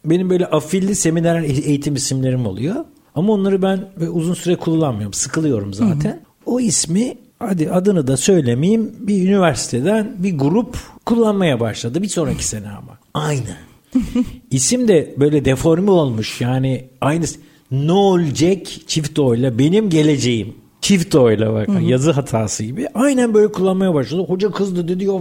Benim 0.05 0.29
böyle 0.29 0.45
afilli 0.45 0.95
seminer 0.95 1.41
eğitim 1.41 1.95
isimlerim 1.95 2.45
oluyor. 2.45 2.75
Ama 3.15 3.33
onları 3.33 3.61
ben 3.61 3.79
uzun 4.11 4.33
süre 4.33 4.55
kullanmıyorum. 4.55 5.13
Sıkılıyorum 5.13 5.73
zaten. 5.73 6.19
O 6.45 6.59
ismi 6.59 7.17
hadi 7.39 7.71
adını 7.71 8.07
da 8.07 8.17
söylemeyeyim 8.17 8.95
bir 8.99 9.29
üniversiteden 9.29 10.15
bir 10.19 10.37
grup 10.37 10.77
kullanmaya 11.05 11.59
başladı. 11.59 12.01
Bir 12.01 12.07
sonraki 12.07 12.45
sene 12.47 12.69
ama. 12.69 12.97
Aynı. 13.13 13.57
İsim 14.51 14.87
de 14.87 15.13
böyle 15.17 15.45
deforme 15.45 15.91
olmuş. 15.91 16.41
Yani 16.41 16.85
aynı 17.01 17.25
ne 17.71 17.91
olacak 17.91 18.67
çift 18.87 19.19
oyla 19.19 19.59
benim 19.59 19.89
geleceğim. 19.89 20.55
Çift 20.81 21.15
oyla 21.15 21.53
bak 21.53 21.69
yazı 21.81 22.11
hatası 22.11 22.63
gibi. 22.63 22.87
Aynen 22.93 23.33
böyle 23.33 23.51
kullanmaya 23.51 23.93
başladı. 23.93 24.25
Hoca 24.27 24.51
kızdı 24.51 24.87
dedi 24.87 25.03
ya 25.03 25.13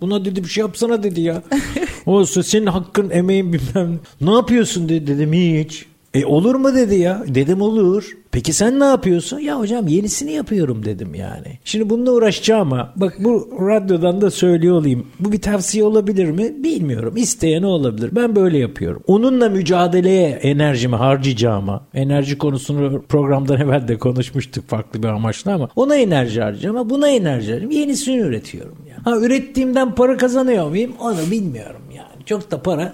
buna 0.00 0.24
dedi 0.24 0.44
bir 0.44 0.48
şey 0.48 0.62
yapsana 0.62 1.02
dedi 1.02 1.20
ya. 1.20 1.42
Olsun 2.06 2.42
senin 2.42 2.66
hakkın 2.66 3.10
emeğin 3.10 3.52
bilmem. 3.52 4.00
Ne 4.20 4.30
yapıyorsun 4.30 4.88
dedi 4.88 5.06
dedim 5.06 5.32
hiç. 5.32 5.86
E 6.14 6.24
olur 6.26 6.54
mu 6.54 6.74
dedi 6.74 6.94
ya. 6.94 7.24
Dedim 7.28 7.62
olur. 7.62 8.16
Peki 8.32 8.52
sen 8.52 8.80
ne 8.80 8.84
yapıyorsun? 8.84 9.38
Ya 9.38 9.58
hocam 9.58 9.88
yenisini 9.88 10.32
yapıyorum 10.32 10.84
dedim 10.84 11.14
yani. 11.14 11.58
Şimdi 11.64 11.90
bununla 11.90 12.10
uğraşacağım 12.12 12.72
ama 12.72 12.92
bak 12.96 13.14
bu 13.18 13.48
radyodan 13.60 14.20
da 14.20 14.30
söylüyor 14.30 14.76
olayım. 14.76 15.06
Bu 15.20 15.32
bir 15.32 15.40
tavsiye 15.40 15.84
olabilir 15.84 16.30
mi? 16.30 16.64
Bilmiyorum. 16.64 17.14
İsteyene 17.16 17.66
olabilir. 17.66 18.10
Ben 18.12 18.36
böyle 18.36 18.58
yapıyorum. 18.58 19.02
Onunla 19.06 19.48
mücadeleye 19.48 20.28
enerjimi 20.28 20.96
harcayacağıma, 20.96 21.86
enerji 21.94 22.38
konusunu 22.38 23.02
programdan 23.02 23.60
evvel 23.60 23.88
de 23.88 23.98
konuşmuştuk 23.98 24.68
farklı 24.68 25.02
bir 25.02 25.08
amaçla 25.08 25.54
ama 25.54 25.68
ona 25.76 25.96
enerji 25.96 26.40
harcayacağım 26.40 26.90
buna 26.90 27.08
enerji 27.08 27.30
harcayacağım. 27.30 27.70
Yenisini 27.70 28.16
üretiyorum 28.16 28.76
yani. 28.90 29.02
Ha 29.04 29.26
ürettiğimden 29.26 29.94
para 29.94 30.16
kazanıyor 30.16 30.68
muyum? 30.68 30.92
Onu 31.00 31.30
bilmiyorum 31.30 31.82
yani. 31.96 32.24
Çok 32.26 32.50
da 32.50 32.62
para 32.62 32.92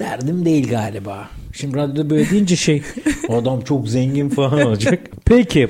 derdim 0.00 0.44
değil 0.44 0.68
galiba. 0.68 1.28
Şimdi 1.52 1.76
radyoda 1.76 2.10
böyle 2.10 2.30
deyince 2.30 2.56
şey 2.56 2.82
adam 3.28 3.60
çok 3.60 3.88
zengin 3.88 4.28
falan 4.28 4.62
olacak. 4.66 5.00
Peki 5.24 5.68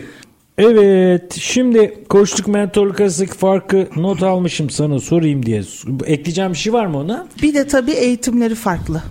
Evet 0.59 1.35
şimdi 1.41 2.05
koçluk 2.09 2.49
mentorluk 2.49 3.01
arasındaki 3.01 3.35
farkı 3.35 3.89
not 3.97 4.23
almışım 4.23 4.71
sana 4.71 4.99
sorayım 4.99 5.47
diye. 5.47 5.63
Ekleyeceğim 6.07 6.53
bir 6.53 6.59
şey 6.59 6.73
var 6.73 6.87
mı 6.87 6.99
ona? 6.99 7.27
Bir 7.43 7.55
de 7.55 7.67
tabii 7.67 7.93
eğitimleri 7.93 8.55
farklı. 8.55 9.03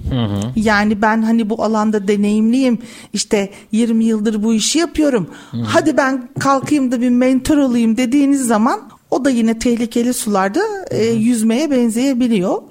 Yani 0.55 1.01
ben 1.01 1.21
hani 1.21 1.49
bu 1.49 1.63
alanda 1.63 2.07
deneyimliyim. 2.07 2.79
İşte 3.13 3.49
20 3.71 4.05
yıldır 4.05 4.43
bu 4.43 4.53
işi 4.53 4.79
yapıyorum. 4.79 5.29
Hadi 5.65 5.97
ben 5.97 6.29
kalkayım 6.39 6.91
da 6.91 7.01
bir 7.01 7.09
mentor 7.09 7.57
olayım 7.57 7.97
dediğiniz 7.97 8.47
zaman 8.47 8.79
o 9.11 9.25
da 9.25 9.29
yine 9.29 9.59
tehlikeli 9.59 10.13
sularda 10.13 10.59
e, 10.91 11.05
yüzmeye 11.05 11.71
benzeyebiliyor. 11.71 12.61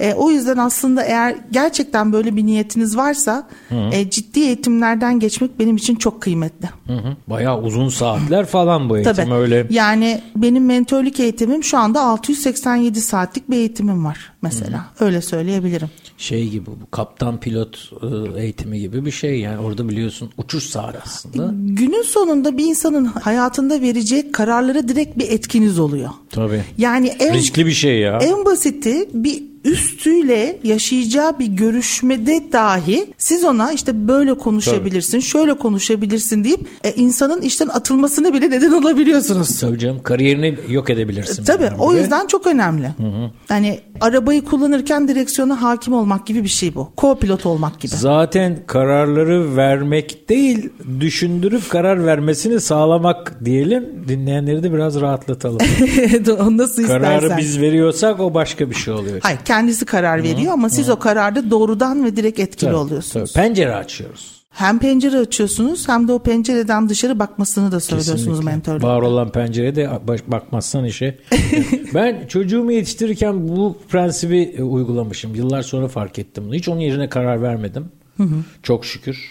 E, 0.00 0.14
o 0.14 0.30
yüzden 0.30 0.56
aslında 0.56 1.02
eğer 1.02 1.36
gerçekten 1.50 2.12
böyle 2.12 2.36
bir 2.36 2.46
niyetiniz 2.46 2.96
varsa 2.96 3.48
e, 3.92 4.10
ciddi 4.10 4.40
eğitimlerden 4.40 5.20
geçmek 5.20 5.58
benim 5.58 5.76
için 5.76 5.94
çok 5.94 6.20
kıymetli. 6.20 6.68
Hı 6.86 6.92
hı. 6.92 7.16
Bayağı 7.26 7.62
uzun 7.62 7.88
saatler 7.88 8.46
falan 8.46 8.88
bu 8.88 8.96
eğitim 8.96 9.14
Tabii. 9.14 9.34
öyle. 9.34 9.66
Yani 9.70 10.20
benim 10.36 10.66
mentörlük 10.66 11.20
eğitimim 11.20 11.64
şu 11.64 11.78
anda 11.78 12.02
687 12.02 13.00
saatlik 13.00 13.50
bir 13.50 13.56
eğitimim 13.56 14.04
var 14.04 14.32
mesela. 14.42 14.84
Öyle 15.00 15.22
söyleyebilirim. 15.22 15.90
Şey 16.18 16.48
gibi 16.48 16.66
bu 16.66 16.90
kaptan 16.90 17.40
pilot 17.40 17.92
e, 18.02 18.40
eğitimi 18.42 18.80
gibi 18.80 19.04
bir 19.04 19.10
şey 19.10 19.40
yani 19.40 19.58
orada 19.58 19.88
biliyorsun 19.88 20.30
uçuş 20.36 20.64
saati 20.64 20.98
aslında. 21.04 21.54
Günün 21.54 22.02
sonunda 22.02 22.58
bir 22.58 22.64
insanın 22.64 23.04
hayatında 23.04 23.80
vereceği 23.80 24.32
kararlara 24.32 24.88
direkt 24.88 25.18
bir 25.18 25.30
etkiniz 25.30 25.78
oluyor. 25.78 26.10
Tabii. 26.30 26.62
Yani 26.78 27.08
en 27.08 27.34
Riskli 27.34 27.66
bir 27.66 27.72
şey 27.72 27.98
ya. 27.98 28.18
En 28.18 28.44
basiti 28.44 29.08
bir 29.14 29.42
üstüyle 29.66 30.58
yaşayacağı 30.64 31.38
bir 31.38 31.46
görüşmede 31.46 32.52
dahi 32.52 33.06
siz 33.18 33.44
ona 33.44 33.72
işte 33.72 34.08
böyle 34.08 34.34
konuşabilirsin, 34.34 35.20
şöyle 35.20 35.54
konuşabilirsin 35.54 36.44
deyip 36.44 36.60
e, 36.84 36.92
insanın 36.92 37.42
işten 37.42 37.68
atılmasını 37.68 38.34
bile 38.34 38.50
neden 38.50 38.72
olabiliyorsunuz. 38.72 39.60
Tabii 39.60 39.78
canım 39.78 40.02
kariyerini 40.02 40.58
yok 40.68 40.90
edebilirsin. 40.90 41.44
Tabii 41.44 41.64
yani 41.64 41.76
o 41.78 41.94
yüzden 41.94 42.26
çok 42.26 42.46
önemli. 42.46 42.90
Yani 43.50 43.80
arabayı 44.00 44.44
kullanırken 44.44 45.08
direksiyona 45.08 45.62
hakim 45.62 45.92
olmak 45.94 46.26
gibi 46.26 46.44
bir 46.44 46.48
şey 46.48 46.74
bu. 46.74 46.92
Co-pilot 46.96 47.48
olmak 47.48 47.80
gibi. 47.80 47.96
Zaten 47.96 48.58
kararları 48.66 49.56
vermek 49.56 50.28
değil, 50.28 50.70
düşündürüp 51.00 51.70
karar 51.70 52.06
vermesini 52.06 52.60
sağlamak 52.60 53.44
diyelim. 53.44 54.04
Dinleyenleri 54.08 54.62
de 54.62 54.72
biraz 54.72 55.00
rahatlatalım. 55.00 55.58
o 56.40 56.56
nasıl 56.56 56.86
Kararı 56.86 57.14
istersen. 57.16 57.38
biz 57.38 57.60
veriyorsak 57.60 58.20
o 58.20 58.34
başka 58.34 58.70
bir 58.70 58.74
şey 58.74 58.94
oluyor. 58.94 59.18
Hayır 59.22 59.38
kendisi 59.56 59.84
karar 59.84 60.22
veriyor 60.22 60.52
ama 60.52 60.68
siz 60.68 60.90
o 60.90 60.98
kararda 60.98 61.50
doğrudan 61.50 62.04
ve 62.04 62.16
direkt 62.16 62.40
etkili 62.40 62.68
Tabii, 62.70 62.76
oluyorsunuz. 62.76 63.32
tabii. 63.32 63.44
Pencere 63.46 63.74
açıyoruz. 63.74 64.36
Hem 64.50 64.78
pencere 64.78 65.18
açıyorsunuz 65.18 65.88
hem 65.88 66.08
de 66.08 66.12
o 66.12 66.18
pencereden 66.18 66.88
dışarı 66.88 67.18
bakmasını 67.18 67.72
da 67.72 67.80
söylüyorsunuz 67.80 68.20
Kesinlikle. 68.24 68.44
mentörlükte. 68.50 68.86
Var 68.88 69.02
olan 69.02 69.32
pencerede 69.32 69.90
baş- 70.08 70.20
bakmazsan 70.26 70.84
işe. 70.84 71.18
ben 71.94 72.26
çocuğumu 72.26 72.72
yetiştirirken 72.72 73.48
bu 73.48 73.78
prensibi 73.88 74.54
e, 74.58 74.62
uygulamışım. 74.62 75.34
Yıllar 75.34 75.62
sonra 75.62 75.88
fark 75.88 76.18
ettim 76.18 76.44
bunu. 76.46 76.54
Hiç 76.54 76.68
onun 76.68 76.80
yerine 76.80 77.08
karar 77.08 77.42
vermedim. 77.42 77.84
Çok 78.62 78.84
şükür. 78.84 79.30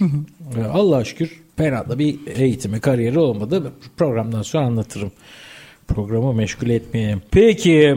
E, 0.57 0.63
Allah'a 0.63 1.03
şükür 1.03 1.41
fena 1.57 1.89
da 1.89 1.99
bir 1.99 2.19
eğitimi, 2.35 2.79
kariyeri 2.79 3.19
olmadı. 3.19 3.71
Programdan 3.97 4.41
sonra 4.41 4.65
anlatırım. 4.65 5.11
Programı 5.87 6.33
meşgul 6.33 6.69
etmeyeyim. 6.69 7.21
Peki 7.31 7.95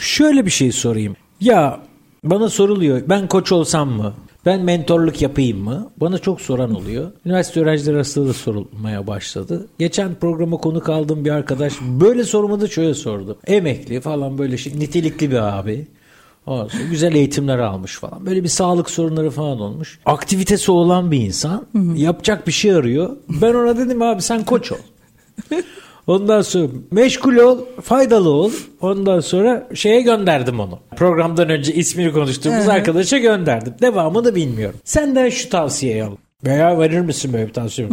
şöyle 0.00 0.46
bir 0.46 0.50
şey 0.50 0.72
sorayım. 0.72 1.16
Ya 1.40 1.80
bana 2.24 2.48
soruluyor 2.48 3.02
ben 3.08 3.26
koç 3.28 3.52
olsam 3.52 3.90
mı? 3.90 4.12
Ben 4.46 4.60
mentorluk 4.60 5.22
yapayım 5.22 5.58
mı? 5.58 5.90
Bana 5.96 6.18
çok 6.18 6.40
soran 6.40 6.74
oluyor. 6.74 7.10
Üniversite 7.26 7.60
öğrencileri 7.60 7.96
arasında 7.96 8.28
da 8.28 8.32
sorulmaya 8.32 9.06
başladı. 9.06 9.66
Geçen 9.78 10.14
programa 10.14 10.56
konuk 10.56 10.88
aldığım 10.88 11.24
bir 11.24 11.30
arkadaş 11.30 11.72
böyle 11.80 12.24
sorumu 12.24 12.60
da 12.60 12.68
şöyle 12.68 12.94
sordu. 12.94 13.38
Emekli 13.46 14.00
falan 14.00 14.38
böyle 14.38 14.56
şey, 14.56 14.78
nitelikli 14.78 15.30
bir 15.30 15.58
abi. 15.58 15.86
Sonra 16.44 16.68
güzel 16.90 17.14
eğitimler 17.14 17.58
almış 17.58 17.98
falan. 17.98 18.26
Böyle 18.26 18.42
bir 18.44 18.48
sağlık 18.48 18.90
sorunları 18.90 19.30
falan 19.30 19.60
olmuş. 19.60 19.98
Aktivitesi 20.06 20.70
olan 20.72 21.10
bir 21.10 21.20
insan 21.20 21.66
yapacak 21.96 22.46
bir 22.46 22.52
şey 22.52 22.74
arıyor. 22.74 23.16
Ben 23.28 23.54
ona 23.54 23.76
dedim 23.78 24.02
abi 24.02 24.22
sen 24.22 24.44
koç 24.44 24.72
ol. 24.72 24.76
Ondan 26.06 26.42
sonra 26.42 26.68
meşgul 26.90 27.36
ol, 27.36 27.58
faydalı 27.82 28.28
ol. 28.30 28.50
Ondan 28.80 29.20
sonra 29.20 29.68
şeye 29.74 30.00
gönderdim 30.00 30.60
onu. 30.60 30.78
Programdan 30.96 31.48
önce 31.48 31.74
ismini 31.74 32.12
konuştuğumuz 32.12 32.68
arkadaşa 32.68 33.18
gönderdim. 33.18 33.74
Devamını 33.80 34.34
bilmiyorum. 34.34 34.78
Senden 34.84 35.28
şu 35.28 35.48
tavsiyeyi 35.48 36.04
al. 36.04 36.16
Veya 36.44 36.78
verir 36.78 37.00
misin 37.00 37.32
böyle 37.32 37.46
bir 37.48 37.52
tavsiye? 37.52 37.88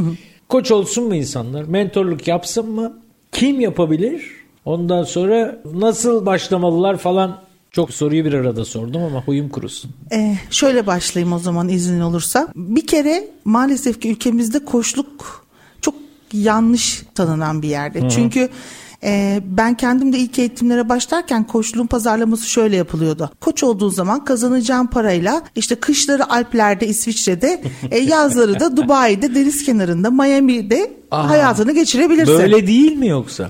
Koç 0.50 0.72
olsun 0.72 1.04
mu 1.04 1.16
insanlar? 1.16 1.64
Mentorluk 1.64 2.28
yapsın 2.28 2.70
mı? 2.70 2.94
Kim 3.32 3.60
yapabilir? 3.60 4.22
Ondan 4.66 5.04
sonra 5.04 5.62
nasıl 5.74 6.26
başlamalılar 6.26 6.98
falan 6.98 7.38
çok 7.72 7.92
soruyu 7.92 8.26
bir 8.26 8.34
arada 8.34 8.66
sordum 8.66 9.04
ama 9.04 9.24
huyum 9.24 9.50
kurusun. 9.50 9.92
Ee, 10.14 10.36
şöyle 10.50 10.88
başlayayım 10.88 11.34
o 11.34 11.40
zaman 11.40 11.70
izin 11.70 12.00
olursa. 12.02 12.48
Bir 12.56 12.88
kere 12.88 13.28
maalesef 13.46 14.02
ki 14.02 14.12
ülkemizde 14.12 14.66
koçluk 14.66 15.46
yanlış 16.34 17.04
tanınan 17.16 17.62
bir 17.62 17.68
yerde. 17.68 18.10
Çünkü 18.10 18.50
e, 19.04 19.42
ben 19.46 19.78
kendim 19.78 20.14
de 20.14 20.18
ilk 20.18 20.40
eğitimlere 20.40 20.90
başlarken 20.90 21.48
koçluğun 21.48 21.88
pazarlaması 21.88 22.50
şöyle 22.50 22.76
yapılıyordu. 22.76 23.32
Koç 23.42 23.64
olduğun 23.64 23.90
zaman 23.90 24.26
kazanacağın 24.26 24.88
parayla 24.88 25.44
işte 25.56 25.76
kışları 25.76 26.32
Alplerde, 26.32 26.88
İsviçre'de, 26.88 27.62
e, 27.92 28.00
yazları 28.00 28.60
da 28.60 28.78
Dubai'de, 28.78 29.36
deniz 29.36 29.66
kenarında, 29.66 30.12
Miami'de 30.12 30.94
Aa, 31.12 31.30
hayatını 31.30 31.72
geçirebilirsin. 31.72 32.38
Böyle 32.38 32.68
değil 32.68 32.98
mi 32.98 33.08
yoksa? 33.08 33.50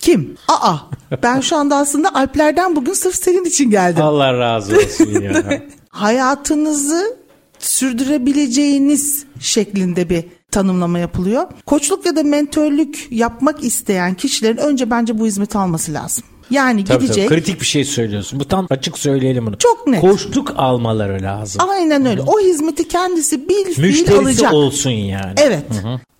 Kim? 0.00 0.36
Aa, 0.48 0.76
ben 1.22 1.40
şu 1.40 1.56
anda 1.56 1.76
aslında 1.76 2.14
Alplerden 2.14 2.76
bugün 2.76 2.92
sırf 2.92 3.14
senin 3.14 3.44
için 3.44 3.70
geldim. 3.70 4.02
Allah 4.02 4.38
razı 4.38 4.76
olsun 4.76 5.20
ya. 5.20 5.62
hayatınızı 5.88 7.16
sürdürebileceğiniz 7.58 9.24
şeklinde 9.40 10.08
bir 10.10 10.24
tanımlama 10.52 10.98
yapılıyor. 10.98 11.46
Koçluk 11.66 12.06
ya 12.06 12.16
da 12.16 12.22
mentörlük 12.22 13.06
yapmak 13.10 13.64
isteyen 13.64 14.14
kişilerin 14.14 14.56
önce 14.56 14.90
bence 14.90 15.18
bu 15.18 15.26
hizmeti 15.26 15.58
alması 15.58 15.92
lazım. 15.94 16.24
Yani 16.50 16.84
Tabii, 16.84 17.04
gidecek. 17.04 17.28
tabii. 17.28 17.40
Kritik 17.40 17.60
bir 17.60 17.66
şey 17.66 17.84
söylüyorsun. 17.84 18.40
Bu 18.40 18.44
tam 18.44 18.66
açık 18.70 18.98
söyleyelim 18.98 19.46
bunu. 19.46 19.58
Çok 19.58 19.86
net. 19.86 20.00
Koçluk 20.00 20.52
almaları 20.56 21.22
lazım. 21.22 21.62
Aynen 21.70 22.06
öyle. 22.06 22.22
O 22.22 22.40
hizmeti 22.40 22.88
kendisi 22.88 23.48
bil 23.48 23.66
Müşterisi 23.78 24.18
alacak. 24.18 24.52
olsun 24.52 24.90
yani. 24.90 25.32
Evet. 25.36 25.62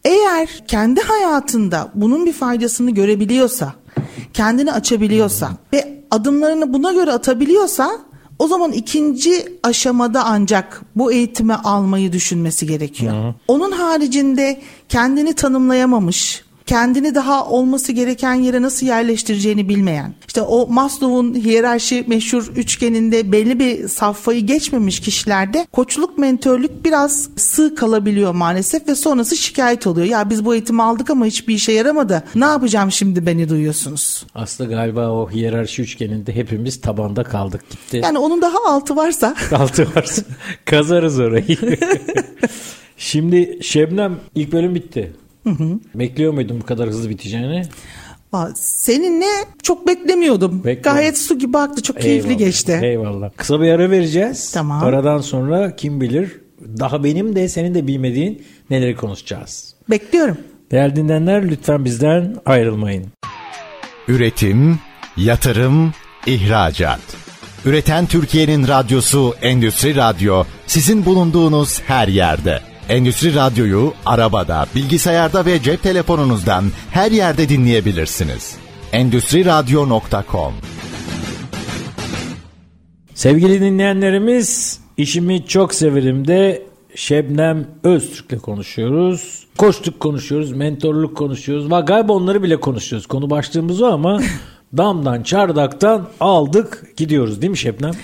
Eğer 0.04 0.48
kendi 0.68 1.00
hayatında 1.00 1.88
bunun 1.94 2.26
bir 2.26 2.32
faydasını 2.32 2.90
görebiliyorsa, 2.90 3.72
kendini 4.34 4.72
açabiliyorsa 4.72 5.50
ve 5.72 6.02
adımlarını 6.10 6.72
buna 6.72 6.92
göre 6.92 7.12
atabiliyorsa 7.12 7.90
o 8.38 8.46
zaman 8.48 8.72
ikinci 8.72 9.58
aşamada 9.62 10.24
ancak 10.24 10.82
bu 10.96 11.12
eğitimi 11.12 11.54
almayı 11.54 12.12
düşünmesi 12.12 12.66
gerekiyor. 12.66 13.34
Onun 13.48 13.72
haricinde 13.72 14.60
kendini 14.88 15.34
tanımlayamamış, 15.34 16.44
kendini 16.68 17.14
daha 17.14 17.46
olması 17.46 17.92
gereken 17.92 18.34
yere 18.34 18.62
nasıl 18.62 18.86
yerleştireceğini 18.86 19.68
bilmeyen, 19.68 20.14
işte 20.26 20.42
o 20.42 20.66
Maslow'un 20.66 21.34
hiyerarşi 21.34 22.04
meşhur 22.06 22.52
üçgeninde 22.56 23.32
belli 23.32 23.58
bir 23.58 23.88
safhayı 23.88 24.46
geçmemiş 24.46 25.00
kişilerde 25.00 25.66
koçluk 25.72 26.18
mentörlük 26.18 26.84
biraz 26.84 27.28
sığ 27.36 27.74
kalabiliyor 27.74 28.34
maalesef 28.34 28.88
ve 28.88 28.94
sonrası 28.94 29.36
şikayet 29.36 29.86
oluyor. 29.86 30.06
Ya 30.06 30.30
biz 30.30 30.44
bu 30.44 30.54
eğitimi 30.54 30.82
aldık 30.82 31.10
ama 31.10 31.26
hiçbir 31.26 31.54
işe 31.54 31.72
yaramadı. 31.72 32.24
Ne 32.34 32.44
yapacağım 32.44 32.92
şimdi 32.92 33.26
beni 33.26 33.48
duyuyorsunuz. 33.48 34.26
Aslında 34.34 34.74
galiba 34.74 35.10
o 35.10 35.30
hiyerarşi 35.30 35.82
üçgeninde 35.82 36.34
hepimiz 36.34 36.80
tabanda 36.80 37.24
kaldık 37.24 37.70
gitti. 37.70 38.00
Yani 38.02 38.18
onun 38.18 38.42
daha 38.42 38.58
altı 38.68 38.96
varsa 38.96 39.34
Altı 39.52 39.88
varsa 39.96 40.22
kazarız 40.64 41.20
orayı. 41.20 41.56
Şimdi 42.96 43.58
Şebnem 43.62 44.16
ilk 44.34 44.52
bölüm 44.52 44.74
bitti. 44.74 45.12
Bekliyor 45.94 46.32
muydun 46.32 46.60
bu 46.60 46.66
kadar 46.66 46.88
hızlı 46.88 47.10
biteceğini? 47.10 47.62
Aa, 48.32 48.48
Seninle 48.56 49.26
çok 49.62 49.86
beklemiyordum. 49.86 50.64
Bekliyorum. 50.64 50.82
Gayet 50.82 51.18
su 51.18 51.38
gibi 51.38 51.58
aktı. 51.58 51.82
Çok 51.82 52.00
keyifli 52.00 52.28
Eyvallah, 52.28 52.38
geçti. 52.38 52.80
Eyvallah. 52.82 53.30
Kısa 53.36 53.60
bir 53.60 53.68
ara 53.68 53.90
vereceğiz. 53.90 54.50
Tamam. 54.52 54.82
Aradan 54.84 55.18
sonra 55.18 55.76
kim 55.76 56.00
bilir 56.00 56.40
daha 56.78 57.04
benim 57.04 57.36
de 57.36 57.48
senin 57.48 57.74
de 57.74 57.86
bilmediğin 57.86 58.42
neleri 58.70 58.96
konuşacağız. 58.96 59.74
Bekliyorum. 59.90 60.38
Değerli 60.70 60.96
dinleyenler 60.96 61.50
lütfen 61.50 61.84
bizden 61.84 62.36
ayrılmayın. 62.46 63.06
Üretim, 64.08 64.78
yatırım, 65.16 65.92
ihracat. 66.26 67.00
Üreten 67.64 68.06
Türkiye'nin 68.06 68.68
radyosu 68.68 69.34
Endüstri 69.42 69.96
Radyo 69.96 70.44
sizin 70.66 71.04
bulunduğunuz 71.04 71.80
her 71.80 72.08
yerde. 72.08 72.60
Endüstri 72.88 73.34
Radyo'yu 73.34 73.92
arabada, 74.06 74.66
bilgisayarda 74.74 75.46
ve 75.46 75.62
cep 75.62 75.82
telefonunuzdan 75.82 76.64
her 76.90 77.10
yerde 77.10 77.48
dinleyebilirsiniz. 77.48 78.56
Endüstri 78.92 79.44
Radyo.com 79.44 80.52
Sevgili 83.14 83.60
dinleyenlerimiz 83.60 84.80
işimi 84.96 85.46
çok 85.46 85.74
severim 85.74 86.28
de 86.28 86.62
Şebnem 86.94 87.66
Öztürk'le 87.82 88.42
konuşuyoruz. 88.42 89.46
Koçluk 89.58 90.00
konuşuyoruz, 90.00 90.52
mentorluk 90.52 91.16
konuşuyoruz. 91.16 91.70
Va 91.70 91.80
galiba 91.80 92.12
onları 92.12 92.42
bile 92.42 92.60
konuşuyoruz. 92.60 93.06
Konu 93.06 93.30
başlığımız 93.30 93.82
o 93.82 93.86
ama 93.86 94.20
damdan 94.76 95.22
çardaktan 95.22 96.08
aldık 96.20 96.92
gidiyoruz 96.96 97.42
değil 97.42 97.50
mi 97.50 97.58
Şebnem? 97.58 97.94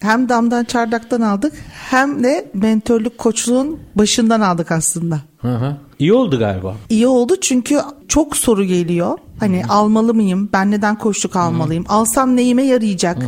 Hem 0.00 0.28
damdan 0.28 0.64
çardaktan 0.64 1.20
aldık 1.20 1.52
hem 1.90 2.24
de 2.24 2.50
mentörlük 2.54 3.18
koçluğun 3.18 3.78
başından 3.94 4.40
aldık 4.40 4.72
aslında. 4.72 5.20
Hı 5.38 5.48
hı. 5.56 5.76
İyi 5.98 6.12
oldu 6.12 6.38
galiba. 6.38 6.76
İyi 6.88 7.06
oldu 7.06 7.36
çünkü 7.40 7.80
çok 8.08 8.36
soru 8.36 8.64
geliyor. 8.64 9.18
Hani 9.40 9.62
almalı 9.68 10.14
mıyım? 10.14 10.48
Ben 10.52 10.70
neden 10.70 10.98
koçluk 10.98 11.36
almalıyım? 11.36 11.84
Alsam 11.88 12.36
neyime 12.36 12.62
yarayacak? 12.62 13.18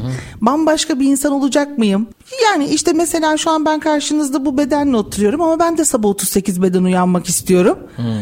Bambaşka 0.41 1.01
bir 1.01 1.07
insan 1.07 1.33
olacak 1.33 1.79
mıyım? 1.79 2.07
Yani 2.45 2.67
işte 2.67 2.93
mesela 2.93 3.37
şu 3.37 3.51
an 3.51 3.65
ben 3.65 3.81
karşınızda 3.81 4.45
bu 4.45 4.59
bedenle 4.59 4.97
oturuyorum 4.97 5.41
ama 5.41 5.59
ben 5.59 5.79
de 5.79 5.85
sabah 5.85 6.09
38 6.09 6.63
beden 6.63 6.85
uyanmak 6.85 7.27
istiyorum. 7.29 7.79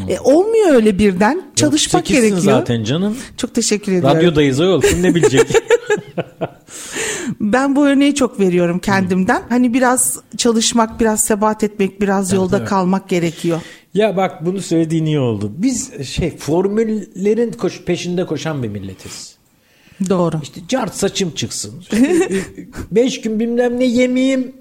E, 0.09 0.19
olmuyor 0.21 0.75
öyle 0.75 0.99
birden. 0.99 1.43
Çalışmak 1.57 2.07
38'sin 2.07 2.15
gerekiyor. 2.15 2.43
zaten 2.43 2.85
canım. 2.85 3.17
Çok 3.37 3.55
teşekkür 3.55 3.93
ediyorum. 3.93 4.17
Radyodayız 4.17 4.61
o 4.61 4.81
kim 4.81 5.03
ne 5.03 5.15
bilecek? 5.15 5.51
Ben 7.41 7.77
bu 7.77 7.87
örneği 7.87 8.15
çok 8.15 8.41
veriyorum 8.41 8.79
kendimden. 8.79 9.43
Hani 9.49 9.75
biraz 9.75 10.21
çalışmak, 10.37 11.01
biraz 11.01 11.21
sebat 11.21 11.65
etmek, 11.65 12.01
biraz 12.01 12.33
yolda 12.33 12.59
evet. 12.59 12.69
kalmak 12.69 13.09
gerekiyor. 13.09 13.61
ya 13.95 14.17
bak 14.17 14.47
bunu 14.47 14.61
söylediğin 14.61 15.07
iyi 15.07 15.19
oldu. 15.19 15.53
Biz 15.57 16.09
şey 16.09 16.37
formüllerin 16.37 17.53
koş, 17.53 17.83
peşinde 17.83 18.27
koşan 18.27 18.63
bir 18.63 18.69
milletiz. 18.69 19.39
Doğru. 20.09 20.37
İşte 20.43 20.61
cart 20.69 20.95
saçım 20.95 21.31
çıksın. 21.31 21.75
İşte, 21.81 21.97
beş 22.91 23.21
gün 23.21 23.41
bilmem 23.41 23.81
ne 23.81 23.85
yemeyeyim 23.85 24.53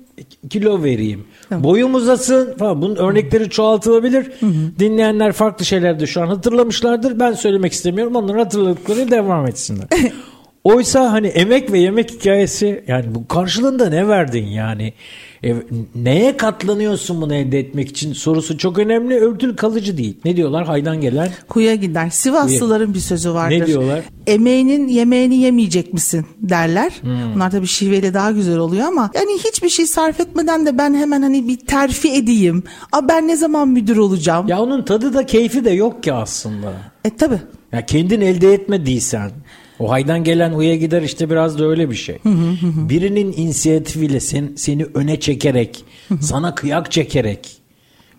kilo 0.49 0.83
vereyim. 0.83 1.25
Boyum 1.51 1.95
uzasın 1.95 2.57
falan. 2.57 2.81
Bunun 2.81 2.95
örnekleri 2.95 3.49
çoğaltılabilir. 3.49 4.31
Dinleyenler 4.79 5.31
farklı 5.31 5.65
şeyler 5.65 5.99
de 5.99 6.07
şu 6.07 6.21
an 6.21 6.27
hatırlamışlardır. 6.27 7.19
Ben 7.19 7.33
söylemek 7.33 7.73
istemiyorum. 7.73 8.15
Onların 8.15 8.39
hatırladıkları 8.39 9.11
devam 9.11 9.47
etsinler. 9.47 9.87
Oysa 10.67 11.11
hani 11.11 11.27
emek 11.27 11.71
ve 11.71 11.79
yemek 11.79 12.11
hikayesi 12.11 12.83
yani 12.87 13.15
bu 13.15 13.27
karşılığında 13.27 13.89
ne 13.89 14.07
verdin 14.07 14.45
yani? 14.45 14.93
E, 15.43 15.55
neye 15.95 16.37
katlanıyorsun 16.37 17.21
bunu 17.21 17.35
elde 17.35 17.59
etmek 17.59 17.89
için 17.89 18.13
sorusu 18.13 18.57
çok 18.57 18.79
önemli. 18.79 19.19
Örtülü 19.19 19.55
kalıcı 19.55 19.97
değil. 19.97 20.17
Ne 20.25 20.35
diyorlar? 20.35 20.65
Haydan 20.65 21.01
gelen. 21.01 21.29
Huya 21.47 21.75
gider. 21.75 22.09
Sivaslıların 22.09 22.93
bir 22.93 22.99
sözü 22.99 23.33
vardır. 23.33 23.59
Ne 23.59 23.65
diyorlar? 23.65 23.99
Emeğinin 24.27 24.87
yemeğini 24.87 25.37
yemeyecek 25.37 25.93
misin 25.93 26.25
derler. 26.39 26.91
Hmm. 27.01 27.33
Bunlar 27.35 27.51
tabii 27.51 27.67
şiveyle 27.67 28.13
daha 28.13 28.31
güzel 28.31 28.57
oluyor 28.57 28.87
ama 28.87 29.11
yani 29.15 29.31
hiçbir 29.37 29.69
şey 29.69 29.85
sarf 29.85 30.19
etmeden 30.19 30.65
de 30.65 30.77
ben 30.77 30.93
hemen 30.93 31.21
hani 31.21 31.47
bir 31.47 31.57
terfi 31.57 32.13
edeyim. 32.13 32.63
A 32.91 33.07
ben 33.07 33.27
ne 33.27 33.35
zaman 33.35 33.67
müdür 33.67 33.97
olacağım? 33.97 34.47
Ya 34.47 34.61
onun 34.61 34.85
tadı 34.85 35.13
da 35.13 35.25
keyfi 35.25 35.65
de 35.65 35.71
yok 35.71 36.03
ki 36.03 36.13
aslında. 36.13 36.73
E 37.05 37.09
tabii. 37.09 37.39
Ya 37.71 37.85
kendin 37.85 38.21
elde 38.21 38.53
etmediysen 38.53 39.31
o 39.79 39.89
haydan 39.89 40.23
gelen 40.23 40.51
huya 40.51 40.75
gider 40.75 41.01
işte 41.01 41.29
biraz 41.29 41.59
da 41.59 41.65
öyle 41.65 41.89
bir 41.89 41.95
şey. 41.95 42.19
Birinin 42.89 43.33
inisiyatifiyle 43.37 44.19
sen, 44.19 44.53
seni 44.55 44.85
öne 44.93 45.19
çekerek, 45.19 45.85
sana 46.21 46.55
kıyak 46.55 46.91
çekerek 46.91 47.57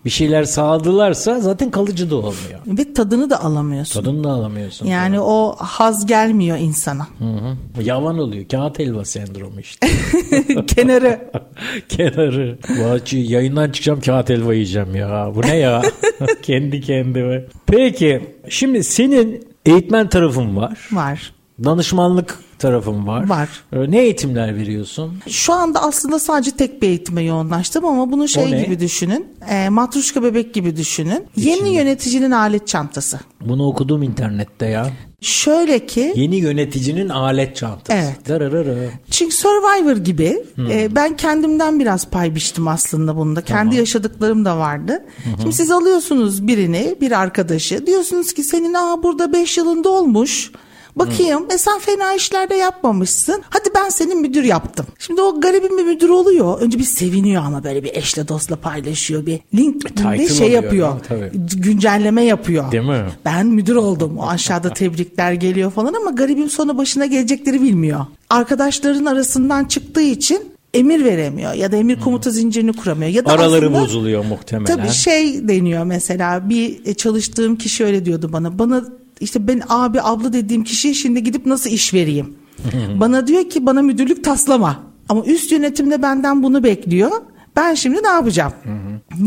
bir 0.05 0.09
şeyler 0.09 0.43
sağladılarsa 0.43 1.39
zaten 1.39 1.71
kalıcı 1.71 2.09
da 2.09 2.15
olmuyor. 2.15 2.59
Ve 2.67 2.93
tadını 2.93 3.29
da 3.29 3.43
alamıyorsun. 3.43 4.01
Tadını 4.03 4.23
da 4.23 4.29
alamıyorsun. 4.29 4.85
Yani 4.85 5.19
o 5.19 5.55
haz 5.59 6.05
gelmiyor 6.05 6.57
insana. 6.57 7.07
Hı 7.19 7.25
hı. 7.25 7.83
Yavan 7.83 8.17
oluyor. 8.17 8.47
Kağıt 8.47 8.79
helva 8.79 9.05
sendromu 9.05 9.59
işte. 9.59 9.87
Kenarı. 10.67 11.31
Kenarı. 11.89 12.57
Vahçı 12.69 13.17
yayından 13.17 13.71
çıkacağım 13.71 14.01
kağıt 14.01 14.29
helva 14.29 14.53
yiyeceğim 14.53 14.95
ya. 14.95 15.31
Bu 15.35 15.41
ne 15.41 15.55
ya? 15.55 15.81
Kendi 16.41 16.81
kendime. 16.81 17.45
Peki 17.65 18.35
şimdi 18.49 18.83
senin 18.83 19.47
eğitmen 19.65 20.09
tarafın 20.09 20.55
var. 20.55 20.87
Var. 20.91 21.33
Danışmanlık 21.63 22.39
tarafın 22.59 23.07
var. 23.07 23.29
Var. 23.29 23.49
Ee, 23.73 23.91
Ne 23.91 23.99
eğitimler 24.01 24.55
veriyorsun? 24.55 25.13
Şu 25.27 25.53
anda 25.53 25.83
aslında 25.83 26.19
sadece 26.19 26.51
tek 26.51 26.81
bir 26.81 26.87
eğitime 26.87 27.23
yoğunlaştım 27.23 27.85
ama 27.85 28.11
bunu 28.11 28.27
şey 28.27 28.51
ne? 28.51 28.63
gibi 28.63 28.79
düşünün. 28.79 29.27
E, 29.49 29.69
matruşka 29.69 30.23
bebek 30.23 30.53
gibi 30.53 30.75
düşünün. 30.75 31.25
Yeni 31.35 31.69
yöneticinin 31.69 32.31
alet 32.31 32.67
çantası. 32.67 33.19
Bunu 33.41 33.67
okudum 33.67 34.03
internette 34.03 34.65
ya. 34.65 34.87
Şöyle 35.21 35.85
ki 35.85 36.13
Yeni 36.15 36.35
yöneticinin 36.35 37.09
alet 37.09 37.55
çantası. 37.55 37.99
Evet. 37.99 38.29
Dararara. 38.29 38.89
çünkü 39.11 39.35
Survivor 39.35 39.97
gibi 39.97 40.43
e, 40.71 40.95
ben 40.95 41.17
kendimden 41.17 41.79
biraz 41.79 42.09
pay 42.09 42.35
biçtim 42.35 42.67
aslında 42.67 43.15
bunda. 43.15 43.41
Kendi 43.41 43.75
yaşadıklarım 43.75 44.45
da 44.45 44.57
vardı. 44.57 45.03
Şimdi 45.41 45.53
siz 45.55 45.71
alıyorsunuz 45.71 46.47
birini, 46.47 46.95
bir 47.01 47.11
arkadaşı. 47.11 47.87
Diyorsunuz 47.87 48.33
ki 48.33 48.43
senin 48.43 48.73
aa 48.73 49.03
burada 49.03 49.33
5 49.33 49.57
yılında 49.57 49.89
olmuş. 49.89 50.51
Bakayım 50.95 51.45
e 51.53 51.57
sen 51.57 51.79
fena 51.79 52.13
işlerde 52.13 52.55
yapmamışsın. 52.55 53.41
Hadi 53.49 53.69
ben 53.75 53.89
senin 53.89 54.21
müdür 54.21 54.43
yaptım. 54.43 54.85
Şimdi 54.99 55.21
o 55.21 55.41
garibin 55.41 55.77
bir 55.77 55.83
müdür 55.83 56.09
oluyor. 56.09 56.61
Önce 56.61 56.79
bir 56.79 56.83
seviniyor 56.83 57.43
ama 57.45 57.63
böyle 57.63 57.83
bir 57.83 57.95
eşle 57.95 58.27
dostla 58.27 58.55
paylaşıyor. 58.55 59.25
Bir 59.25 59.39
LinkedIn'de 59.55 60.27
şey 60.27 60.47
oluyor 60.47 60.63
yapıyor. 60.63 60.93
tabii. 61.07 61.31
Güncelleme 61.55 62.23
yapıyor. 62.23 62.71
Değil 62.71 62.83
mi? 62.83 63.05
Ben 63.25 63.47
müdür 63.47 63.75
oldum. 63.75 64.17
O 64.17 64.27
aşağıda 64.27 64.73
tebrikler 64.73 65.33
geliyor 65.33 65.71
falan 65.71 65.93
ama 65.93 66.11
garibin 66.11 66.47
sonra 66.47 66.77
başına 66.77 67.05
gelecekleri 67.05 67.61
bilmiyor. 67.61 68.05
Arkadaşların 68.29 69.05
arasından 69.05 69.65
çıktığı 69.65 70.01
için 70.01 70.41
emir 70.73 71.05
veremiyor 71.05 71.53
ya 71.53 71.71
da 71.71 71.75
emir 71.75 71.99
komuta 71.99 72.31
zincirini 72.31 72.73
kuramıyor. 72.73 73.11
Ya 73.11 73.25
da 73.25 73.31
Araları 73.31 73.65
aslında- 73.65 73.81
bozuluyor 73.81 74.25
muhtemelen. 74.25 74.77
Tabii 74.77 74.89
şey 74.89 75.47
deniyor 75.47 75.83
mesela 75.83 76.49
bir 76.49 76.85
e, 76.85 76.93
çalıştığım 76.93 77.55
kişi 77.55 77.85
öyle 77.85 78.05
diyordu 78.05 78.29
bana. 78.33 78.59
Bana 78.59 78.83
işte 79.19 79.47
ben 79.47 79.61
abi 79.69 80.01
abla 80.01 80.33
dediğim 80.33 80.63
kişiye 80.63 80.93
şimdi 80.93 81.23
gidip 81.23 81.45
nasıl 81.45 81.69
iş 81.69 81.93
vereyim? 81.93 82.35
bana 82.99 83.27
diyor 83.27 83.49
ki 83.49 83.65
bana 83.65 83.81
müdürlük 83.81 84.23
taslama. 84.23 84.83
Ama 85.09 85.25
üst 85.25 85.51
yönetimde 85.51 86.01
benden 86.01 86.43
bunu 86.43 86.63
bekliyor. 86.63 87.11
Ben 87.59 87.73
şimdi 87.73 88.03
ne 88.03 88.07
yapacağım? 88.07 88.53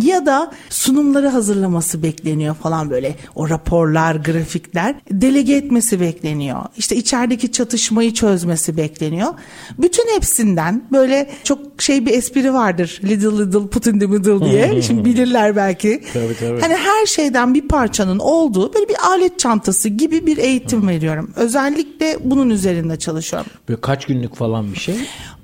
Ya 0.03 0.27
da 0.27 0.53
sunumları 0.71 1.29
hazırlaması 1.29 2.03
bekleniyor 2.03 2.55
falan 2.55 2.91
böyle. 2.91 3.15
O 3.35 3.49
raporlar, 3.49 4.15
grafikler 4.17 4.95
delege 5.11 5.55
etmesi 5.55 6.01
bekleniyor. 6.01 6.61
İşte 6.77 6.97
içerideki 6.97 7.53
çatışmayı 7.53 8.15
çözmesi 8.15 8.77
bekleniyor. 8.77 9.35
Bütün 9.79 10.15
hepsinden 10.15 10.83
böyle 10.93 11.31
çok 11.45 11.83
şey 11.83 12.07
bir 12.07 12.15
espri 12.15 12.55
vardır. 12.55 13.01
Little 13.05 13.45
little 13.45 13.67
put 13.67 13.87
in 13.87 13.99
the 13.99 14.07
middle 14.07 14.45
diye. 14.45 14.83
Şimdi 14.83 15.05
bilirler 15.05 15.57
belki. 15.57 16.03
Tabii, 16.13 16.37
tabii. 16.41 16.61
Hani 16.61 16.75
her 16.75 17.07
şeyden 17.07 17.55
bir 17.55 17.69
parçanın 17.69 18.19
olduğu 18.19 18.75
böyle 18.75 18.89
bir 18.89 18.97
alet 19.07 19.39
çantası 19.39 19.89
gibi 19.89 20.27
bir 20.27 20.37
eğitim 20.39 20.89
veriyorum. 20.89 21.31
Özellikle 21.37 22.19
bunun 22.25 22.51
üzerinde 22.51 22.99
çalışıyorum. 22.99 23.51
Böyle 23.69 23.81
kaç 23.81 24.07
günlük 24.07 24.35
falan 24.35 24.73
bir 24.73 24.79
şey. 24.79 24.95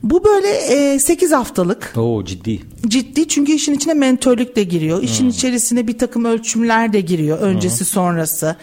Bu 0.02 0.24
böyle 0.24 0.48
e, 0.48 0.98
8 0.98 1.32
haftalık 1.32 1.92
Oo 1.96 2.24
ciddi. 2.24 2.60
ciddi 2.88 3.28
çünkü 3.28 3.52
işin 3.52 3.72
içine 3.74 3.94
mentörlük 3.94 4.56
de 4.56 4.62
giriyor. 4.62 5.02
İşin 5.02 5.28
içerisine 5.28 5.88
bir 5.88 5.98
takım 5.98 6.24
ölçümler 6.24 6.92
de 6.92 7.00
giriyor. 7.00 7.38
Öncesi 7.38 7.84
sonrası. 7.84 8.56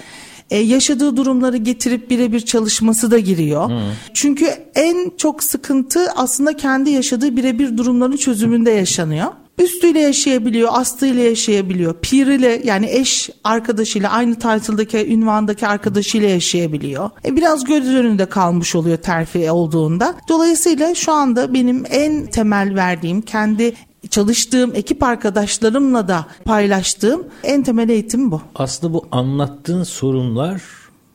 E, 0.49 0.57
yaşadığı 0.57 1.17
durumları 1.17 1.57
getirip 1.57 2.09
birebir 2.09 2.39
çalışması 2.39 3.11
da 3.11 3.19
giriyor. 3.19 3.71
Çünkü 4.13 4.47
en 4.75 5.11
çok 5.17 5.43
sıkıntı 5.43 6.11
aslında 6.15 6.57
kendi 6.57 6.89
yaşadığı 6.89 7.37
birebir 7.37 7.77
durumların 7.77 8.17
çözümünde 8.17 8.71
yaşanıyor. 8.71 9.27
Üstüyle 9.59 9.99
yaşayabiliyor, 9.99 10.69
astığıyla 10.71 11.23
yaşayabiliyor, 11.23 11.95
piriyle 12.01 12.61
yani 12.63 12.87
eş 12.89 13.29
arkadaşıyla 13.43 14.11
aynı 14.11 14.35
title'daki, 14.35 15.13
ünvandaki 15.13 15.67
arkadaşıyla 15.67 16.29
yaşayabiliyor. 16.29 17.09
E, 17.25 17.35
biraz 17.35 17.63
göz 17.63 17.87
önünde 17.87 18.25
kalmış 18.25 18.75
oluyor 18.75 18.97
terfi 18.97 19.51
olduğunda. 19.51 20.15
Dolayısıyla 20.29 20.95
şu 20.95 21.11
anda 21.11 21.53
benim 21.53 21.83
en 21.89 22.25
temel 22.25 22.75
verdiğim 22.75 23.21
kendi 23.21 23.73
çalıştığım 24.09 24.75
ekip 24.75 25.03
arkadaşlarımla 25.03 26.07
da 26.07 26.25
paylaştığım 26.45 27.27
en 27.43 27.63
temel 27.63 27.89
eğitim 27.89 28.31
bu. 28.31 28.41
Aslında 28.55 28.93
bu 28.93 29.05
anlattığın 29.11 29.83
sorunlar 29.83 30.61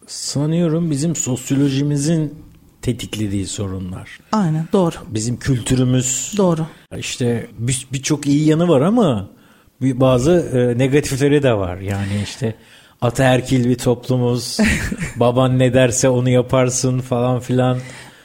sanıyorum 0.06 0.90
bizim 0.90 1.16
sosyolojimizin 1.16 2.34
tetiklediği 2.92 3.46
sorunlar. 3.46 4.18
Aynen 4.32 4.66
doğru. 4.72 4.94
Bizim 5.08 5.36
kültürümüz 5.38 6.34
Doğru. 6.36 6.66
işte 6.98 7.46
bir- 7.58 7.86
birçok 7.92 8.26
iyi 8.26 8.48
yanı 8.48 8.68
var 8.68 8.80
ama 8.80 9.28
bir- 9.82 10.00
bazı 10.00 10.32
e, 10.32 10.78
negatifleri 10.78 11.42
de 11.42 11.52
var. 11.54 11.76
Yani 11.78 12.22
işte 12.24 12.54
ataerkil 13.00 13.68
bir 13.68 13.78
toplumuz. 13.78 14.58
baban 15.16 15.58
ne 15.58 15.74
derse 15.74 16.08
onu 16.08 16.30
yaparsın 16.30 17.00
falan 17.00 17.40
filan. 17.40 17.78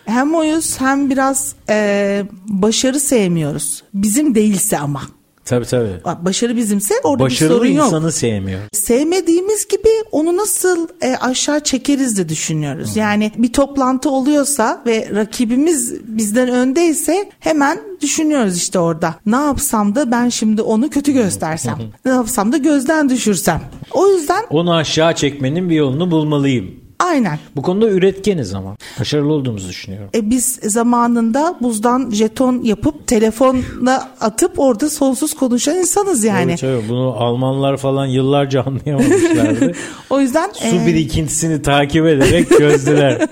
Hem 0.06 0.36
oyuz 0.36 0.82
hem 0.82 1.10
biraz 1.10 1.56
e, 1.70 2.24
başarı 2.48 3.00
sevmiyoruz. 3.00 3.84
Bizim 3.94 4.36
değilse 4.36 4.78
ama. 4.80 5.02
Tabii 5.46 5.66
tabii. 5.66 6.02
Başarı 6.22 6.56
bizimse 6.58 6.94
orada 7.04 7.20
bir 7.20 7.30
Başarılı 7.30 7.58
sorun 7.58 7.68
yok. 7.68 7.86
insanı 7.86 8.12
sevmiyor. 8.12 8.60
Sevmediğimiz 8.74 9.68
gibi 9.68 9.90
onu 10.12 10.38
nasıl 10.38 10.88
e, 11.02 11.16
aşağı 11.16 11.60
çekeriz 11.60 12.18
de 12.18 12.30
düşünüyoruz. 12.30 12.96
Yani 12.96 13.32
bir 13.38 13.54
toplantı 13.54 14.10
oluyorsa 14.10 14.82
ve 14.86 15.08
rakibimiz 15.16 15.94
bizden 16.08 16.50
öndeyse 16.50 17.30
hemen 17.40 17.80
düşünüyoruz 18.02 18.58
işte 18.58 18.80
orada. 18.80 19.16
Ne 19.26 19.36
yapsam 19.36 19.96
da 19.96 20.12
ben 20.12 20.30
şimdi 20.30 20.62
onu 20.62 20.90
kötü 20.90 21.12
göstersem. 21.12 21.78
ne 22.06 22.12
yapsam 22.12 22.52
da 22.52 22.58
gözden 22.58 23.10
düşürsem. 23.10 23.62
O 23.92 24.08
yüzden 24.08 24.44
Onu 24.50 24.74
aşağı 24.74 25.16
çekmenin 25.16 25.70
bir 25.70 25.76
yolunu 25.76 26.12
bulmalıyım. 26.12 26.85
Aynen. 27.00 27.40
Bu 27.56 27.62
konuda 27.62 27.90
üretkeniz 27.90 28.54
ama. 28.54 28.76
Başarılı 29.00 29.34
olduğumuzu 29.34 29.70
düşünüyorum. 29.70 30.10
E 30.16 30.30
biz 30.30 30.60
zamanında 30.64 31.58
buzdan 31.62 32.12
jeton 32.12 32.62
yapıp 32.64 33.08
telefonla 33.08 34.12
atıp 34.22 34.60
orada 34.60 34.90
sonsuz 34.90 35.34
konuşan 35.34 35.76
insanız 35.76 36.24
yani. 36.24 36.52
Evet, 36.52 36.64
evet. 36.64 36.84
Bunu 36.90 37.16
Almanlar 37.18 37.78
falan 37.78 38.06
yıllarca 38.06 38.64
anlayamamışlardı. 38.66 39.72
O 40.10 40.20
yüzden 40.22 40.50
Su 40.54 40.76
e, 40.76 40.86
birikintisini 40.86 41.62
takip 41.62 42.06
ederek 42.06 42.50
çözdüler. 42.50 43.28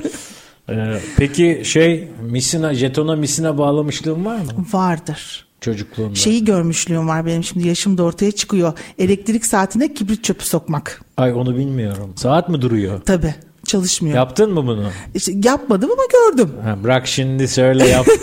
Ee, 0.69 0.73
peki 1.17 1.61
şey 1.63 2.07
misina 2.21 2.73
jetona 2.73 3.15
misina 3.15 3.57
bağlamışlığın 3.57 4.25
var 4.25 4.37
mı 4.37 4.45
vardır. 4.73 5.45
çocukluğunda? 5.61 6.15
Şeyi 6.15 6.45
görmüşlüğüm 6.45 7.07
var 7.07 7.25
benim 7.25 7.43
şimdi 7.43 7.67
yaşım 7.67 7.97
da 7.97 8.03
ortaya 8.03 8.31
çıkıyor. 8.31 8.73
Elektrik 8.99 9.45
saatine 9.45 9.93
kibrit 9.93 10.23
çöpü 10.23 10.45
sokmak. 10.45 11.01
Ay 11.17 11.33
onu 11.33 11.57
bilmiyorum. 11.57 12.13
Saat 12.15 12.49
mi 12.49 12.61
duruyor? 12.61 13.01
Tabii 13.05 13.35
çalışmıyor. 13.67 14.15
Yaptın 14.15 14.53
mı 14.53 14.67
bunu? 14.67 14.85
İşte 15.15 15.31
yapmadım 15.43 15.89
ama 15.91 16.03
gördüm. 16.11 16.49
Ha, 16.63 16.77
bırak 16.83 17.07
şimdi 17.07 17.47
söyle 17.47 17.87
yap. 17.87 18.05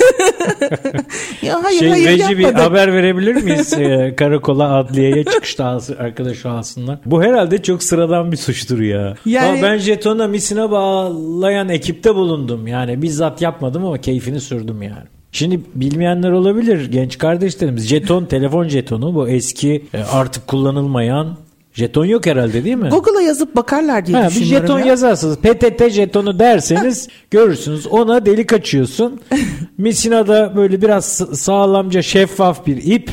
Ya 1.43 1.65
hayır 1.65 1.79
şey 1.81 1.91
hayır 1.91 2.07
Veci 2.09 2.39
bir 2.39 2.43
yapmadım. 2.43 2.65
haber 2.71 2.93
verebilir 2.93 3.35
miyiz? 3.35 3.73
Ee, 3.73 4.15
karakola 4.17 4.75
adliyeye 4.77 5.25
çıkışta 5.25 5.79
arkadaş 5.99 6.47
alsınlar. 6.47 6.99
Bu 7.07 7.23
herhalde 7.23 7.63
çok 7.63 7.83
sıradan 7.83 8.33
bir 8.33 8.37
suçtur 8.37 8.81
ya. 8.81 9.15
Yani- 9.27 9.47
Ama 9.49 9.63
ben 9.63 9.79
jetona 9.79 10.29
misine 10.29 10.71
bağlayan 10.71 11.69
ekipte 11.69 12.15
bulundum. 12.15 12.67
Yani 12.67 13.03
bizzat 13.03 13.43
yapmadım 13.43 13.85
ama 13.85 13.99
keyfini 13.99 14.41
sürdüm 14.41 14.83
yani. 14.83 15.05
Şimdi 15.33 15.61
bilmeyenler 15.75 16.31
olabilir 16.31 16.91
genç 16.93 17.19
kardeşlerimiz. 17.19 17.87
Jeton, 17.87 18.25
telefon 18.25 18.69
jetonu 18.69 19.15
bu 19.15 19.29
eski 19.29 19.85
e, 19.95 20.03
artık 20.03 20.47
kullanılmayan 20.47 21.37
jeton 21.73 22.05
yok 22.05 22.27
herhalde 22.27 22.65
değil 22.65 22.77
mi? 22.77 22.89
Google'a 22.89 23.21
yazıp 23.23 23.57
bakarlar 23.57 24.07
diye 24.07 24.17
Ha, 24.17 24.25
bir 24.25 24.31
düşünüyorum. 24.31 24.67
jeton 24.67 24.79
ya. 24.79 24.87
yazarsınız. 24.87 25.37
PTT 25.37 25.89
jetonu 25.91 26.39
derseniz 26.39 27.09
görürsünüz. 27.31 27.87
Ona 27.87 28.27
delik 28.27 28.53
açıyorsun. 28.53 29.21
Misinada 29.79 30.53
böyle 30.57 30.83
biraz 30.83 31.05
sağlamca 31.35 32.03
şeffaf 32.03 32.67
bir 32.67 32.77
ip. 32.77 33.11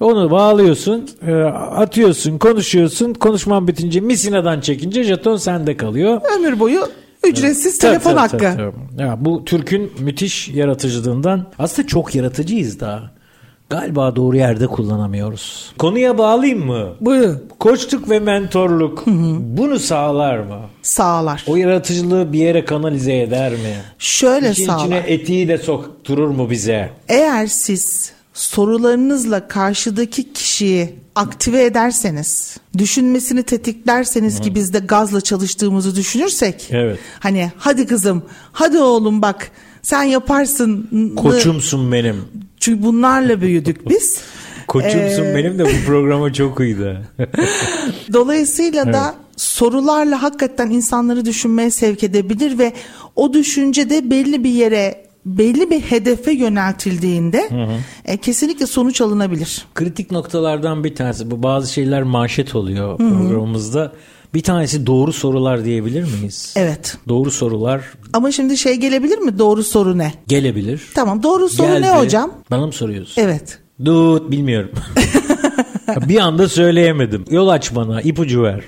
Onu 0.00 0.30
bağlıyorsun, 0.30 1.08
e, 1.26 1.32
atıyorsun, 1.76 2.38
konuşuyorsun. 2.38 3.14
Konuşman 3.14 3.68
bitince 3.68 4.00
misinadan 4.00 4.60
çekince 4.60 5.04
jeton 5.04 5.36
sende 5.36 5.76
kalıyor. 5.76 6.20
Ömür 6.38 6.60
boyu 6.60 6.80
ücretsiz 7.26 7.78
Tabii, 7.78 7.90
telefon 7.90 8.10
tabii, 8.10 8.20
hakkı. 8.20 8.38
tabii, 8.38 8.56
tabii. 8.56 9.02
Ya, 9.02 9.16
bu 9.20 9.44
Türk'ün 9.44 9.92
müthiş 9.98 10.48
yaratıcılığından 10.48 11.46
aslında 11.58 11.88
çok 11.88 12.14
yaratıcıyız 12.14 12.80
daha. 12.80 13.10
Galiba 13.72 14.16
doğru 14.16 14.36
yerde 14.36 14.66
kullanamıyoruz. 14.66 15.72
Konuya 15.78 16.18
bağlayayım 16.18 16.66
mı? 16.66 16.88
Buyurun. 17.00 17.42
Koçluk 17.58 18.10
ve 18.10 18.20
mentorluk 18.20 19.06
bunu 19.40 19.78
sağlar 19.78 20.38
mı? 20.38 20.60
Sağlar. 20.82 21.44
O 21.48 21.56
yaratıcılığı 21.56 22.32
bir 22.32 22.38
yere 22.38 22.64
kanalize 22.64 23.18
eder 23.20 23.52
mi? 23.52 23.76
Şöyle 23.98 24.50
İşin 24.50 24.66
sağlar. 24.66 24.80
içine 24.80 25.02
etiği 25.06 25.48
de 25.48 25.58
sokturur 25.58 26.28
mu 26.28 26.50
bize? 26.50 26.90
Eğer 27.08 27.46
siz 27.46 28.12
sorularınızla 28.34 29.48
karşıdaki 29.48 30.32
kişiyi 30.32 30.94
aktive 31.14 31.64
ederseniz, 31.64 32.56
düşünmesini 32.78 33.42
tetiklerseniz 33.42 34.40
ki 34.40 34.54
biz 34.54 34.72
de 34.74 34.78
gazla 34.78 35.20
çalıştığımızı 35.20 35.96
düşünürsek. 35.96 36.68
Evet. 36.70 36.98
Hani 37.20 37.52
hadi 37.58 37.86
kızım, 37.86 38.22
hadi 38.52 38.78
oğlum 38.78 39.22
bak 39.22 39.50
sen 39.82 40.02
yaparsın. 40.02 40.88
Koçumsun 41.16 41.92
benim. 41.92 42.16
Çünkü 42.60 42.82
bunlarla 42.82 43.40
büyüdük 43.40 43.90
biz. 43.90 44.20
Koçumsun 44.68 45.24
Ee, 45.24 45.34
benim 45.36 45.58
de 45.58 45.64
bu 45.64 45.86
programa 45.86 46.32
çok 46.32 46.60
uydu. 46.60 46.96
Dolayısıyla 48.12 48.92
da 48.92 49.14
sorularla 49.36 50.22
hakikaten 50.22 50.70
insanları 50.70 51.24
düşünmeye 51.24 51.70
sevk 51.70 52.04
edebilir 52.04 52.58
ve 52.58 52.72
o 53.16 53.32
düşünce 53.32 53.90
de 53.90 54.10
belli 54.10 54.44
bir 54.44 54.50
yere 54.50 55.04
belli 55.26 55.70
bir 55.70 55.80
hedefe 55.80 56.32
yöneltildiğinde 56.32 57.48
e, 58.04 58.16
kesinlikle 58.16 58.66
sonuç 58.66 59.00
alınabilir. 59.00 59.66
Kritik 59.74 60.10
noktalardan 60.10 60.84
bir 60.84 60.94
tanesi 60.94 61.30
bu 61.30 61.42
bazı 61.42 61.72
şeyler 61.72 62.02
manşet 62.02 62.54
oluyor 62.54 62.96
programımızda. 62.98 63.92
Bir 64.34 64.42
tanesi 64.42 64.86
doğru 64.86 65.12
sorular 65.12 65.64
diyebilir 65.64 66.02
miyiz? 66.02 66.54
Evet. 66.56 66.96
Doğru 67.08 67.30
sorular 67.30 67.82
Ama 68.12 68.32
şimdi 68.32 68.56
şey 68.56 68.74
gelebilir 68.76 69.18
mi? 69.18 69.38
Doğru 69.38 69.62
soru 69.64 69.98
ne? 69.98 70.12
gelebilir. 70.28 70.82
Tamam 70.94 71.22
doğru 71.22 71.48
soru 71.48 71.66
Geldi. 71.66 71.82
ne 71.82 71.90
hocam? 71.90 72.32
Bana 72.50 72.66
mı 72.66 72.72
soruyorsun? 72.72 73.22
Evet. 73.22 73.58
Dut 73.84 74.30
bilmiyorum. 74.30 74.70
bir 76.08 76.18
anda 76.18 76.48
söyleyemedim. 76.48 77.24
Yol 77.30 77.48
aç 77.48 77.74
bana, 77.74 78.00
ipucu 78.02 78.42
ver. 78.42 78.60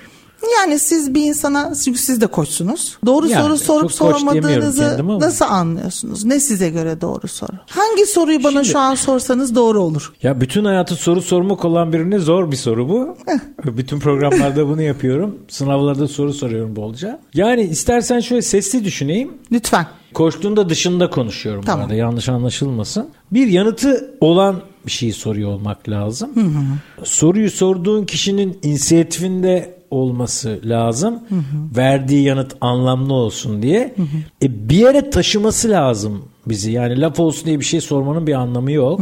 Yani 0.59 0.78
siz 0.78 1.14
bir 1.14 1.24
insana 1.24 1.74
çünkü 1.85 1.98
siz 1.98 2.20
de 2.20 2.26
koçsunuz. 2.26 2.98
Doğru 3.07 3.28
Yani 3.28 3.42
soru 3.42 3.59
sorup 3.59 3.92
sormadığınızı 3.92 5.07
nasıl 5.20 5.44
anlıyorsunuz? 5.44 6.24
Ne 6.24 6.40
size 6.40 6.70
göre 6.70 7.00
doğru 7.00 7.28
soru? 7.28 7.52
Hangi 7.70 8.07
soruyu 8.07 8.44
bana 8.44 8.52
Şimdi- 8.52 8.68
şu 8.68 8.78
an 8.78 8.94
sorsanız 8.94 9.54
doğru 9.54 9.83
olur? 9.83 10.12
Ya 10.22 10.40
bütün 10.40 10.64
hayatı 10.64 10.94
soru 10.94 11.22
sormak 11.22 11.64
olan 11.64 11.92
birine 11.92 12.18
zor 12.18 12.50
bir 12.50 12.57
soru 12.57 12.88
bu. 12.88 13.16
bütün 13.64 14.00
programlarda 14.00 14.68
bunu 14.68 14.83
yapıyorum. 14.83 15.38
Sınavlarda 15.48 16.09
soru 16.09 16.33
soruyorum 16.33 16.76
bolca. 16.76 17.20
Yani 17.35 17.62
istersen 17.62 18.20
şöyle 18.20 18.42
sesli 18.42 18.85
düşüneyim. 18.85 19.33
Lütfen. 19.52 19.87
Koştuğunda 20.14 20.68
dışında 20.68 21.11
konuşuyorum 21.11 21.62
bu 21.62 21.66
Tamam. 21.66 21.85
arada 21.85 21.94
yanlış 21.94 22.28
anlaşılmasın. 22.28 23.09
Bir 23.33 23.46
yanıtı 23.46 24.14
olan 24.20 24.57
bir 24.87 24.90
şeyi 24.90 25.12
soruyor 25.12 25.50
olmak 25.50 25.88
lazım. 25.88 26.30
Soruyu 27.04 27.50
sorduğun 27.50 28.04
kişinin 28.04 28.59
inisiyatifinde 28.62 29.74
olması 29.94 30.61
lazım. 30.64 31.18
Verdiği 31.76 32.24
yanıt 32.24 32.57
anlamlı 32.61 33.12
olsun 33.14 33.62
diye. 33.62 33.94
E, 34.42 34.68
bir 34.68 34.76
yere 34.76 35.11
taşıması 35.11 35.70
lazım 35.70 36.22
bizi. 36.46 36.72
Yani 36.72 37.00
laf 37.00 37.20
olsun 37.20 37.46
diye 37.46 37.61
bir 37.61 37.64
şey 37.64 37.80
sormanın 37.80 38.26
bir 38.26 38.35
anlamı 38.35 38.72
yok. 38.72 39.00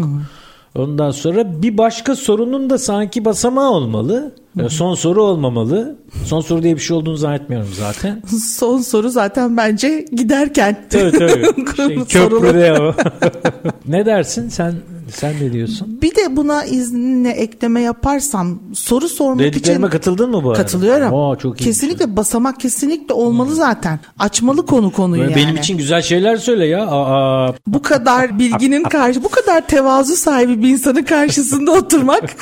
Ondan 0.78 1.11
sonra 1.11 1.62
bir 1.62 1.78
başka 1.78 2.16
sorunun 2.16 2.70
da 2.70 2.78
sanki 2.78 3.24
basamağı 3.24 3.70
olmalı. 3.70 4.35
E, 4.61 4.69
Son 4.69 4.95
soru 4.95 5.23
olmamalı. 5.23 5.97
Son 6.25 6.41
soru 6.41 6.62
diye 6.62 6.77
bir 6.77 6.81
şey 6.81 6.97
olduğunu 6.97 7.17
zannetmiyorum 7.17 7.69
zaten. 7.79 8.23
Son 8.57 8.81
soru 8.81 9.11
zaten 9.11 9.57
bence 9.57 10.07
giderken. 10.12 10.87
Tabii 10.91 11.12
tabii. 11.12 11.47
Şey, 11.77 12.05
köprüde 12.05 12.73
o. 12.81 12.95
ne 13.88 14.07
dersin? 14.07 14.49
Sen 14.49 14.75
sen 15.15 15.35
ne 15.41 15.53
diyorsun? 15.53 15.99
Bir 16.03 16.15
de 16.15 16.37
buna 16.37 16.65
izninle 16.65 17.31
ekleme 17.31 17.81
yaparsam 17.81 18.59
soru 18.75 19.09
sormak 19.09 19.38
Dediklerime 19.38 19.87
için 19.87 19.93
katıldın 19.93 20.31
mı 20.31 20.45
bu 20.45 20.51
arada? 20.51 20.62
katılıyorum. 20.62 21.12
Oo, 21.12 21.37
çok 21.37 21.61
iyi. 21.61 21.65
kesinlikle 21.65 22.17
basamak 22.17 22.61
kesinlikle 22.61 23.15
olmalı 23.15 23.55
zaten. 23.55 24.01
Açmalı 24.19 24.67
konu 24.67 24.93
konuyu 24.93 25.23
Böyle 25.23 25.33
yani. 25.33 25.43
Benim 25.43 25.57
için 25.57 25.79
güzel 25.79 26.03
şeyler 26.03 26.37
söyle 26.37 26.67
ya. 26.67 26.87
Aa, 26.87 27.55
bu 27.67 27.83
kadar 27.83 28.38
bilginin 28.38 28.83
karşı 28.83 29.25
bu 29.25 29.29
kadar 29.29 29.67
tevazu 29.67 30.17
sahibi 30.17 30.62
bir 30.62 30.69
insanın 30.69 31.03
karşısında 31.03 31.73
oturmak 31.73 32.37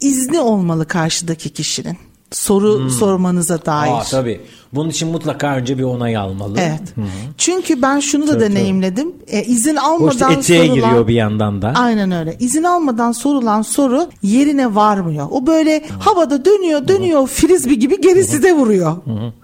izni 0.00 0.40
olmalı 0.40 0.86
karşıdaki 0.86 1.49
kişinin. 1.52 1.96
Soru 2.30 2.90
sormanıza 2.90 3.66
dair. 3.66 3.90
Hmm. 3.90 3.96
aa, 3.96 4.02
tabii. 4.02 4.40
Bunun 4.72 4.88
için 4.90 5.08
mutlaka 5.08 5.56
önce 5.56 5.78
bir 5.78 5.82
onay 5.82 6.16
almalı. 6.16 6.58
Evet. 6.60 6.94
Çünkü 7.38 7.82
ben 7.82 8.00
şunu 8.00 8.26
da 8.28 8.32
Tabii, 8.32 8.40
deneyimledim. 8.40 9.12
E, 9.26 9.44
izin 9.44 9.76
almadan 9.76 10.40
işte 10.40 10.58
sorulan 10.58 10.74
giriyor 10.74 11.08
bir 11.08 11.14
yandan 11.14 11.62
da. 11.62 11.72
Aynen 11.76 12.12
öyle. 12.12 12.36
İzin 12.40 12.62
almadan 12.62 13.12
sorulan 13.12 13.62
soru 13.62 14.08
yerine 14.22 14.74
varmıyor. 14.74 15.28
O 15.30 15.46
böyle 15.46 15.82
havada 16.00 16.44
dönüyor 16.44 16.88
dönüyor 16.88 17.26
frisbee 17.26 17.74
gibi 17.74 18.00
geri 18.00 18.24
size 18.24 18.52
vuruyor. 18.52 18.96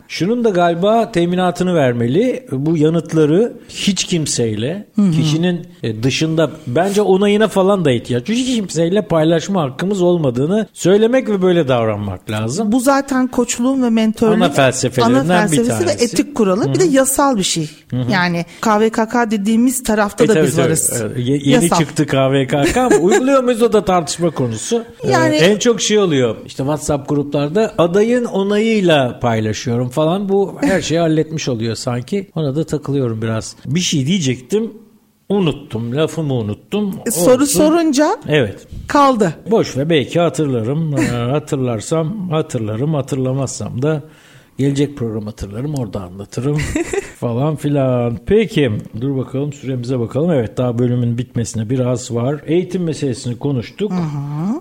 Şunun 0.08 0.44
da 0.44 0.50
galiba 0.50 1.12
teminatını 1.12 1.74
vermeli. 1.74 2.46
Bu 2.52 2.76
yanıtları 2.76 3.52
hiç 3.68 4.04
kimseyle 4.04 4.86
kişinin 5.20 5.66
e, 5.82 6.02
dışında 6.02 6.50
bence 6.66 7.02
onayına 7.02 7.48
falan 7.48 7.84
da 7.84 7.90
ihtiyaç. 7.90 8.28
Hiç 8.28 8.56
kimseyle 8.56 9.02
paylaşma 9.02 9.62
hakkımız 9.62 10.02
olmadığını 10.02 10.66
söylemek 10.72 11.28
ve 11.28 11.42
böyle 11.42 11.68
davranmak 11.68 12.30
lazım. 12.30 12.72
Bu 12.72 12.80
zaten 12.80 13.26
koçluğun 13.28 13.82
ve 13.82 13.90
mentörlüğün 13.90 14.40
Ana 14.40 14.50
felsefelerinden 14.50 15.18
ana 15.24 15.38
felsefesi 15.40 15.70
bir 15.70 15.74
ve 15.86 15.86
tanesi. 15.86 16.04
etik 16.04 16.34
kuralı. 16.34 16.74
Bir 16.74 16.80
de 16.80 16.84
yasal 16.84 17.36
bir 17.36 17.42
şey. 17.42 17.70
Yani 18.12 18.44
KVKK 18.60 19.30
dediğimiz 19.30 19.82
tarafta 19.82 20.24
E, 20.24 20.28
da 20.28 20.34
tabii, 20.34 20.46
biz 20.46 20.56
tabii. 20.56 20.66
varız. 20.66 21.02
Ye- 21.16 21.40
Yeni 21.44 21.64
Yasal. 21.64 21.78
çıktı 21.78 22.06
KVKK 22.06 22.76
ama 22.76 22.96
uyguluyor 23.02 23.44
muyuz 23.44 23.62
o 23.62 23.72
da 23.72 23.84
tartışma 23.84 24.30
konusu. 24.30 24.84
Ee, 25.04 25.10
Yani- 25.10 25.36
en 25.36 25.58
çok 25.58 25.80
şey 25.80 25.98
oluyor 25.98 26.36
işte 26.46 26.56
WhatsApp 26.62 27.08
gruplarda 27.08 27.74
adayın 27.78 28.24
onayıyla 28.24 29.18
paylaşıyorum 29.20 29.88
falan 29.96 30.28
bu 30.28 30.54
her 30.60 30.80
şeyi 30.80 31.00
halletmiş 31.00 31.48
oluyor 31.48 31.74
sanki. 31.74 32.30
Ona 32.34 32.56
da 32.56 32.64
takılıyorum 32.64 33.22
biraz. 33.22 33.56
Bir 33.66 33.80
şey 33.80 34.06
diyecektim 34.06 34.72
unuttum 35.28 35.96
lafımı 35.96 36.34
unuttum. 36.34 36.94
E, 37.06 37.10
Soru 37.10 37.42
Olsun. 37.42 37.58
sorunca 37.58 38.16
Evet. 38.28 38.66
kaldı. 38.88 39.34
Boş 39.50 39.76
ve 39.76 39.90
belki 39.90 40.20
hatırlarım. 40.20 40.92
Hatırlarsam 41.32 42.30
hatırlarım. 42.30 42.94
Hatırlamazsam 42.94 43.82
da 43.82 44.02
gelecek 44.58 44.96
program 44.96 45.24
hatırlarım. 45.26 45.74
Orada 45.74 46.00
anlatırım 46.00 46.58
falan 47.20 47.56
filan. 47.56 48.18
Peki 48.26 48.72
dur 49.00 49.16
bakalım 49.16 49.52
süremize 49.52 49.98
bakalım. 50.00 50.30
Evet 50.30 50.56
daha 50.56 50.78
bölümün 50.78 51.18
bitmesine 51.18 51.70
biraz 51.70 52.14
var. 52.14 52.40
Eğitim 52.46 52.82
meselesini 52.82 53.38
konuştuk. 53.38 53.92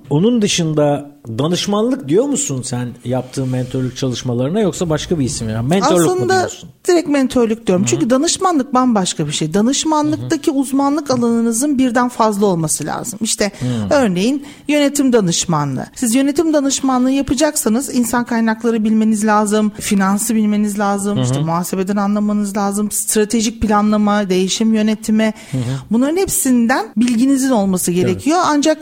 Onun 0.09 0.41
dışında 0.41 1.14
danışmanlık 1.27 2.07
diyor 2.09 2.25
musun 2.25 2.61
sen 2.61 2.89
yaptığın 3.05 3.49
mentorluk 3.49 3.97
çalışmalarına 3.97 4.59
yoksa 4.59 4.89
başka 4.89 5.19
bir 5.19 5.25
isim? 5.25 5.49
Yani 5.49 5.67
mentorluk 5.67 6.07
mu 6.07 6.11
Aslında 6.15 6.39
diyorsun? 6.39 6.69
direkt 6.87 7.09
mentörlük 7.09 7.67
diyorum. 7.67 7.85
Çünkü 7.85 8.09
danışmanlık 8.09 8.73
bambaşka 8.73 9.27
bir 9.27 9.31
şey. 9.31 9.53
Danışmanlıktaki 9.53 10.51
uzmanlık 10.51 11.11
alanınızın 11.11 11.77
birden 11.77 12.09
fazla 12.09 12.45
olması 12.45 12.85
lazım. 12.85 13.19
İşte 13.21 13.51
örneğin 13.89 14.45
yönetim 14.67 15.13
danışmanlığı. 15.13 15.85
Siz 15.95 16.15
yönetim 16.15 16.53
danışmanlığı 16.53 17.11
yapacaksanız 17.11 17.95
insan 17.95 18.25
kaynakları 18.25 18.83
bilmeniz 18.83 19.25
lazım, 19.25 19.71
finansı 19.79 20.35
bilmeniz 20.35 20.79
lazım, 20.79 21.21
işte 21.21 21.39
muhasebeden 21.39 21.95
anlamanız 21.95 22.57
lazım, 22.57 22.91
stratejik 22.91 23.61
planlama, 23.61 24.29
değişim 24.29 24.73
yönetimi. 24.73 25.33
Bunların 25.91 26.17
hepsinden 26.17 26.85
bilginizin 26.97 27.49
olması 27.51 27.91
gerekiyor. 27.91 28.39
Ancak 28.45 28.77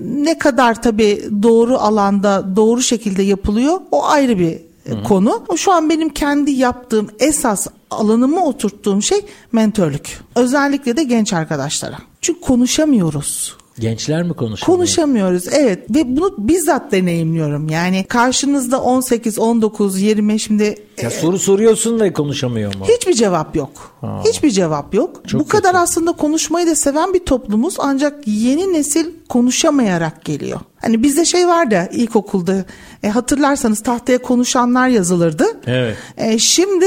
ne 0.00 0.38
kadar 0.38 0.82
tabii 0.82 1.28
doğru 1.42 1.78
alanda 1.78 2.56
doğru 2.56 2.82
şekilde 2.82 3.22
yapılıyor 3.22 3.80
o 3.90 4.04
ayrı 4.04 4.38
bir 4.38 4.52
e, 4.86 5.02
konu. 5.02 5.44
Şu 5.56 5.72
an 5.72 5.90
benim 5.90 6.08
kendi 6.08 6.50
yaptığım 6.50 7.10
esas 7.18 7.66
alanıma 7.90 8.44
oturttuğum 8.44 9.02
şey 9.02 9.20
mentörlük. 9.52 10.20
Özellikle 10.34 10.96
de 10.96 11.02
genç 11.02 11.32
arkadaşlara. 11.32 11.98
Çünkü 12.20 12.40
konuşamıyoruz. 12.40 13.56
Gençler 13.80 14.22
mi 14.22 14.34
konuşuyor? 14.34 14.76
Konuşamıyoruz 14.76 15.48
evet 15.52 15.90
ve 15.90 16.16
bunu 16.16 16.34
bizzat 16.38 16.92
deneyimliyorum. 16.92 17.68
Yani 17.68 18.04
karşınızda 18.08 18.82
18, 18.82 19.38
19, 19.38 20.00
20 20.00 20.40
şimdi 20.40 20.74
Ya 21.02 21.10
soru 21.10 21.38
soruyorsun 21.38 22.00
da 22.00 22.12
konuşamıyor 22.12 22.74
mu? 22.74 22.84
Hiçbir 22.88 23.12
cevap 23.14 23.56
yok. 23.56 23.70
Ha. 24.00 24.22
Hiçbir 24.28 24.50
cevap 24.50 24.94
yok. 24.94 25.28
Çok 25.28 25.40
Bu 25.40 25.48
kadar 25.48 25.72
kötü. 25.72 25.82
aslında 25.82 26.12
konuşmayı 26.12 26.66
da 26.66 26.74
seven 26.74 27.14
bir 27.14 27.18
toplumuz 27.26 27.74
ancak 27.78 28.26
yeni 28.26 28.72
nesil 28.72 29.06
konuşamayarak 29.28 30.24
geliyor. 30.24 30.60
Hani 30.80 31.02
bizde 31.02 31.24
şey 31.24 31.48
vardı 31.48 31.88
ilkokulda 31.92 32.64
e, 33.02 33.08
hatırlarsanız 33.08 33.82
tahtaya 33.82 34.18
konuşanlar 34.18 34.88
yazılırdı. 34.88 35.44
Evet. 35.66 35.96
E, 36.16 36.38
şimdi 36.38 36.86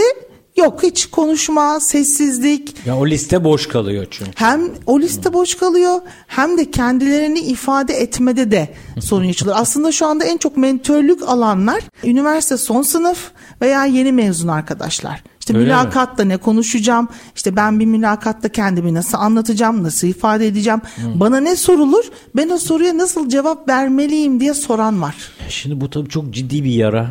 yok 0.63 0.83
hiç 0.83 1.05
konuşma, 1.05 1.79
sessizlik. 1.79 2.75
Ya 2.85 2.97
o 2.97 3.07
liste 3.07 3.43
boş 3.43 3.67
kalıyor 3.67 4.07
çünkü. 4.11 4.31
Hem 4.35 4.61
o 4.85 4.99
liste 4.99 5.33
boş 5.33 5.55
kalıyor 5.55 6.01
hem 6.27 6.57
de 6.57 6.71
kendilerini 6.71 7.39
ifade 7.39 7.93
etmede 7.93 8.51
de 8.51 8.73
sorun 8.99 9.23
yaşıyorlar. 9.23 9.61
Aslında 9.61 9.91
şu 9.91 10.05
anda 10.05 10.25
en 10.25 10.37
çok 10.37 10.57
mentörlük 10.57 11.21
alanlar 11.29 11.83
üniversite 12.03 12.57
son 12.57 12.81
sınıf 12.81 13.31
veya 13.61 13.85
yeni 13.85 14.11
mezun 14.11 14.47
arkadaşlar. 14.47 15.23
İşte 15.39 15.53
Öyle 15.57 15.65
mi? 15.65 15.71
mülakatta 15.71 16.23
ne 16.23 16.37
konuşacağım? 16.37 17.07
İşte 17.35 17.55
ben 17.55 17.79
bir 17.79 17.85
mülakatta 17.85 18.49
kendimi 18.49 18.93
nasıl 18.93 19.17
anlatacağım? 19.17 19.83
Nasıl 19.83 20.07
ifade 20.07 20.47
edeceğim? 20.47 20.81
Bana 21.15 21.39
ne 21.39 21.55
sorulur? 21.55 22.03
Ben 22.35 22.49
o 22.49 22.57
soruya 22.57 22.97
nasıl 22.97 23.29
cevap 23.29 23.69
vermeliyim 23.69 24.39
diye 24.39 24.53
soran 24.53 25.01
var. 25.01 25.15
Şimdi 25.49 25.81
bu 25.81 25.89
tabii 25.89 26.09
çok 26.09 26.31
ciddi 26.33 26.63
bir 26.63 26.71
yara. 26.73 27.07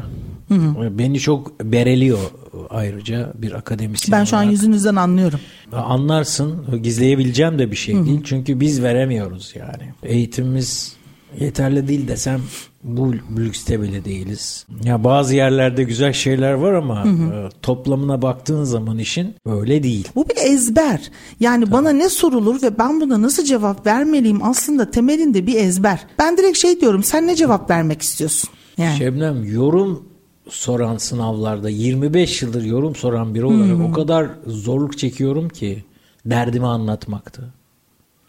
Beni 0.90 1.20
çok 1.20 1.60
bereliyor 1.60 2.18
ayrıca 2.70 3.32
bir 3.34 3.52
akademisyen 3.52 4.20
Ben 4.20 4.24
şu 4.24 4.36
an 4.36 4.42
olarak. 4.42 4.52
yüzünüzden 4.52 4.96
anlıyorum. 4.96 5.40
Anlarsın 5.72 6.82
gizleyebileceğim 6.82 7.58
de 7.58 7.70
bir 7.70 7.76
şey 7.76 7.94
değil. 8.04 8.20
Çünkü 8.24 8.60
biz 8.60 8.82
veremiyoruz 8.82 9.52
yani. 9.58 9.92
Eğitimimiz 10.02 10.96
yeterli 11.40 11.88
değil 11.88 12.08
desem 12.08 12.40
bu 12.84 13.14
lükste 13.36 13.82
bile 13.82 14.04
değiliz. 14.04 14.66
Ya 14.84 15.04
bazı 15.04 15.34
yerlerde 15.36 15.82
güzel 15.84 16.12
şeyler 16.12 16.52
var 16.52 16.72
ama 16.72 17.04
e, 17.08 17.48
toplamına 17.62 18.22
baktığın 18.22 18.64
zaman 18.64 18.98
işin 18.98 19.34
öyle 19.46 19.82
değil. 19.82 20.08
Bu 20.14 20.28
bir 20.28 20.52
ezber. 20.52 21.10
Yani 21.40 21.72
bana 21.72 21.90
ne 21.90 22.08
sorulur 22.08 22.62
ve 22.62 22.78
ben 22.78 23.00
buna 23.00 23.22
nasıl 23.22 23.44
cevap 23.44 23.86
vermeliyim 23.86 24.42
aslında 24.42 24.90
temelinde 24.90 25.46
bir 25.46 25.54
ezber. 25.54 26.06
Ben 26.18 26.36
direkt 26.36 26.58
şey 26.58 26.80
diyorum 26.80 27.02
sen 27.02 27.26
ne 27.26 27.36
cevap 27.36 27.70
vermek 27.70 28.02
istiyorsun? 28.02 28.50
Yani. 28.78 28.98
Şebnem 28.98 29.44
yorum 29.44 30.09
soran 30.50 30.96
sınavlarda 30.96 31.68
25 31.68 32.42
yıldır 32.42 32.62
yorum 32.62 32.94
soran 32.94 33.34
biri 33.34 33.44
olarak 33.44 33.90
o 33.90 33.92
kadar 33.92 34.26
zorluk 34.46 34.98
çekiyorum 34.98 35.48
ki 35.48 35.84
derdimi 36.26 36.66
anlatmakta. 36.66 37.42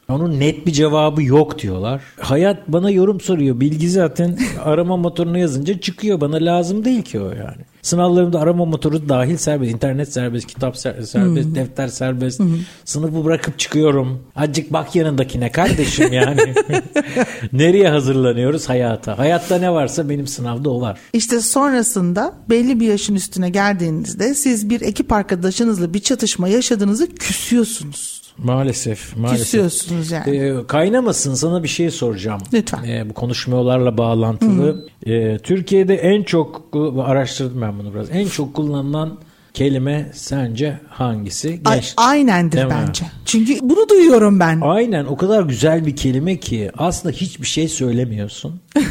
Onun 0.09 0.39
net 0.39 0.65
bir 0.65 0.71
cevabı 0.71 1.23
yok 1.23 1.59
diyorlar. 1.59 2.01
Hayat 2.19 2.67
bana 2.67 2.89
yorum 2.89 3.19
soruyor. 3.21 3.59
Bilgi 3.59 3.89
zaten 3.89 4.37
arama 4.63 4.97
motoruna 4.97 5.37
yazınca 5.37 5.79
çıkıyor. 5.79 6.21
Bana 6.21 6.35
lazım 6.35 6.85
değil 6.85 7.01
ki 7.01 7.19
o 7.19 7.29
yani. 7.29 7.65
Sınavlarımda 7.81 8.39
arama 8.39 8.65
motoru 8.65 9.09
dahil 9.09 9.37
serbest. 9.37 9.71
internet 9.73 10.13
serbest, 10.13 10.47
kitap 10.47 10.75
ser- 10.75 11.05
serbest, 11.05 11.55
defter 11.55 11.87
serbest. 11.87 12.41
Sınıfı 12.85 13.25
bırakıp 13.25 13.59
çıkıyorum. 13.59 14.23
Azıcık 14.35 14.73
bak 14.73 14.95
yanındakine 14.95 15.51
kardeşim 15.51 16.13
yani. 16.13 16.41
Nereye 17.53 17.89
hazırlanıyoruz? 17.89 18.69
Hayata. 18.69 19.17
Hayatta 19.19 19.57
ne 19.57 19.71
varsa 19.71 20.09
benim 20.09 20.27
sınavda 20.27 20.69
o 20.69 20.81
var. 20.81 20.99
İşte 21.13 21.41
sonrasında 21.41 22.33
belli 22.49 22.79
bir 22.79 22.87
yaşın 22.87 23.15
üstüne 23.15 23.49
geldiğinizde 23.49 24.33
siz 24.35 24.69
bir 24.69 24.81
ekip 24.81 25.11
arkadaşınızla 25.13 25.93
bir 25.93 25.99
çatışma 25.99 26.47
yaşadığınızı 26.47 27.07
küsüyorsunuz. 27.15 28.20
Maalesef. 28.37 29.17
maalesef. 29.17 29.43
Küsüyorsunuz 29.45 30.11
yani. 30.11 30.37
Ee, 30.37 30.67
kaynamasın 30.67 31.33
sana 31.33 31.63
bir 31.63 31.67
şey 31.67 31.91
soracağım. 31.91 32.41
Lütfen. 32.53 32.83
Ee, 32.83 33.09
bu 33.09 33.13
konuşmalarla 33.13 33.97
bağlantılı. 33.97 34.87
Ee, 35.05 35.37
Türkiye'de 35.43 35.95
en 35.95 36.23
çok 36.23 36.61
araştırdım 37.05 37.61
ben 37.61 37.79
bunu 37.79 37.93
biraz. 37.93 38.07
En 38.11 38.27
çok 38.27 38.53
kullanılan 38.53 39.17
kelime 39.53 40.11
sence 40.13 40.79
hangisi? 40.89 41.61
A- 41.65 41.73
Genç. 41.75 41.93
aynendir 41.97 42.57
Değil 42.57 42.67
mi? 42.67 42.73
bence. 42.87 43.05
Çünkü 43.25 43.57
bunu 43.61 43.89
duyuyorum 43.89 44.39
ben. 44.39 44.61
Aynen 44.61 45.05
o 45.05 45.17
kadar 45.17 45.43
güzel 45.43 45.85
bir 45.85 45.95
kelime 45.95 46.37
ki 46.37 46.71
aslında 46.77 47.15
hiçbir 47.15 47.47
şey 47.47 47.67
söylemiyorsun. 47.67 48.59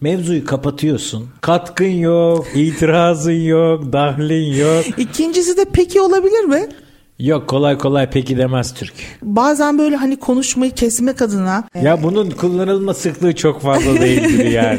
Mevzuyu 0.00 0.44
kapatıyorsun. 0.44 1.26
Katkın 1.40 1.84
yok, 1.90 2.46
itirazın 2.54 3.32
yok, 3.32 3.92
dahlin 3.92 4.54
yok. 4.54 4.84
İkincisi 4.98 5.56
de 5.56 5.64
peki 5.72 6.00
olabilir 6.00 6.44
mi? 6.44 6.68
Yok 7.18 7.48
kolay 7.48 7.78
kolay 7.78 8.10
peki 8.10 8.36
demez 8.36 8.74
Türk. 8.74 8.92
Bazen 9.22 9.78
böyle 9.78 9.96
hani 9.96 10.16
konuşmayı 10.16 10.72
kesmek 10.72 11.22
adına 11.22 11.64
Ya 11.82 12.02
bunun 12.02 12.30
kullanılma 12.30 12.94
sıklığı 12.94 13.34
çok 13.34 13.62
fazla 13.62 14.00
değildir 14.00 14.44
yani. 14.50 14.78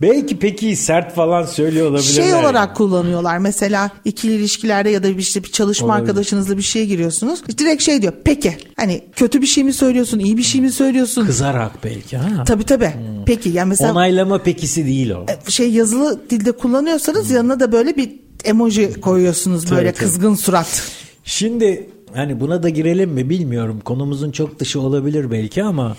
Belki 0.00 0.38
peki 0.38 0.76
sert 0.76 1.14
falan 1.14 1.42
söylüyor 1.42 1.90
olabilirler. 1.90 2.22
şey 2.22 2.34
olarak 2.34 2.76
kullanıyorlar. 2.76 3.38
Mesela 3.38 3.90
ikili 4.04 4.32
ilişkilerde 4.32 4.90
ya 4.90 5.02
da 5.02 5.08
işte 5.08 5.44
bir 5.44 5.48
çalışma 5.52 5.86
Olabilir. 5.86 6.02
arkadaşınızla 6.02 6.56
bir 6.56 6.62
şeye 6.62 6.84
giriyorsunuz. 6.84 7.42
Direkt 7.58 7.82
şey 7.82 8.02
diyor. 8.02 8.12
Peki. 8.24 8.56
Hani 8.76 9.04
kötü 9.16 9.42
bir 9.42 9.46
şey 9.46 9.64
mi 9.64 9.72
söylüyorsun, 9.72 10.18
iyi 10.18 10.36
bir 10.36 10.42
şey 10.42 10.60
mi 10.60 10.72
söylüyorsun? 10.72 11.26
Kızarak 11.26 11.84
belki 11.84 12.16
ha. 12.16 12.44
Tabii 12.44 12.64
tabii. 12.64 12.92
Peki 13.26 13.48
yani 13.48 13.68
mesela 13.68 13.92
Onaylama 13.92 14.42
pekisi 14.42 14.86
değil 14.86 15.10
o. 15.10 15.26
şey 15.48 15.70
yazılı 15.70 16.30
dilde 16.30 16.52
kullanıyorsanız 16.52 17.30
yanına 17.30 17.60
da 17.60 17.72
böyle 17.72 17.96
bir 17.96 18.10
emoji 18.44 19.00
koyuyorsunuz 19.00 19.70
böyle 19.70 19.92
tabii. 19.92 20.04
kızgın 20.04 20.34
surat. 20.34 20.82
Şimdi 21.28 21.90
hani 22.14 22.40
buna 22.40 22.62
da 22.62 22.68
girelim 22.68 23.10
mi 23.10 23.30
bilmiyorum. 23.30 23.80
Konumuzun 23.84 24.30
çok 24.30 24.58
dışı 24.58 24.80
olabilir 24.80 25.30
belki 25.30 25.62
ama 25.62 25.96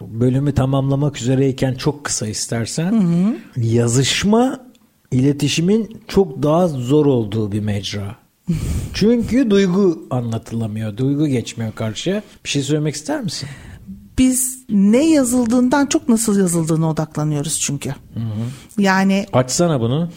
bölümü 0.00 0.54
tamamlamak 0.54 1.20
üzereyken 1.20 1.74
çok 1.74 2.04
kısa 2.04 2.26
istersen. 2.26 3.04
Yazışma 3.56 4.60
iletişimin 5.10 6.02
çok 6.08 6.42
daha 6.42 6.68
zor 6.68 7.06
olduğu 7.06 7.52
bir 7.52 7.60
mecra. 7.60 8.16
Çünkü 8.94 9.50
duygu 9.50 10.06
anlatılamıyor. 10.10 10.96
Duygu 10.96 11.26
geçmiyor 11.26 11.72
karşıya. 11.72 12.22
Bir 12.44 12.48
şey 12.48 12.62
söylemek 12.62 12.94
ister 12.94 13.20
misin? 13.20 13.48
Biz 14.18 14.64
ne 14.68 15.10
yazıldığından 15.10 15.86
çok 15.86 16.08
nasıl 16.08 16.38
yazıldığına 16.38 16.90
odaklanıyoruz 16.90 17.60
çünkü. 17.60 17.94
Yani 18.78 19.26
Açsana 19.32 19.80
bunu. 19.80 20.10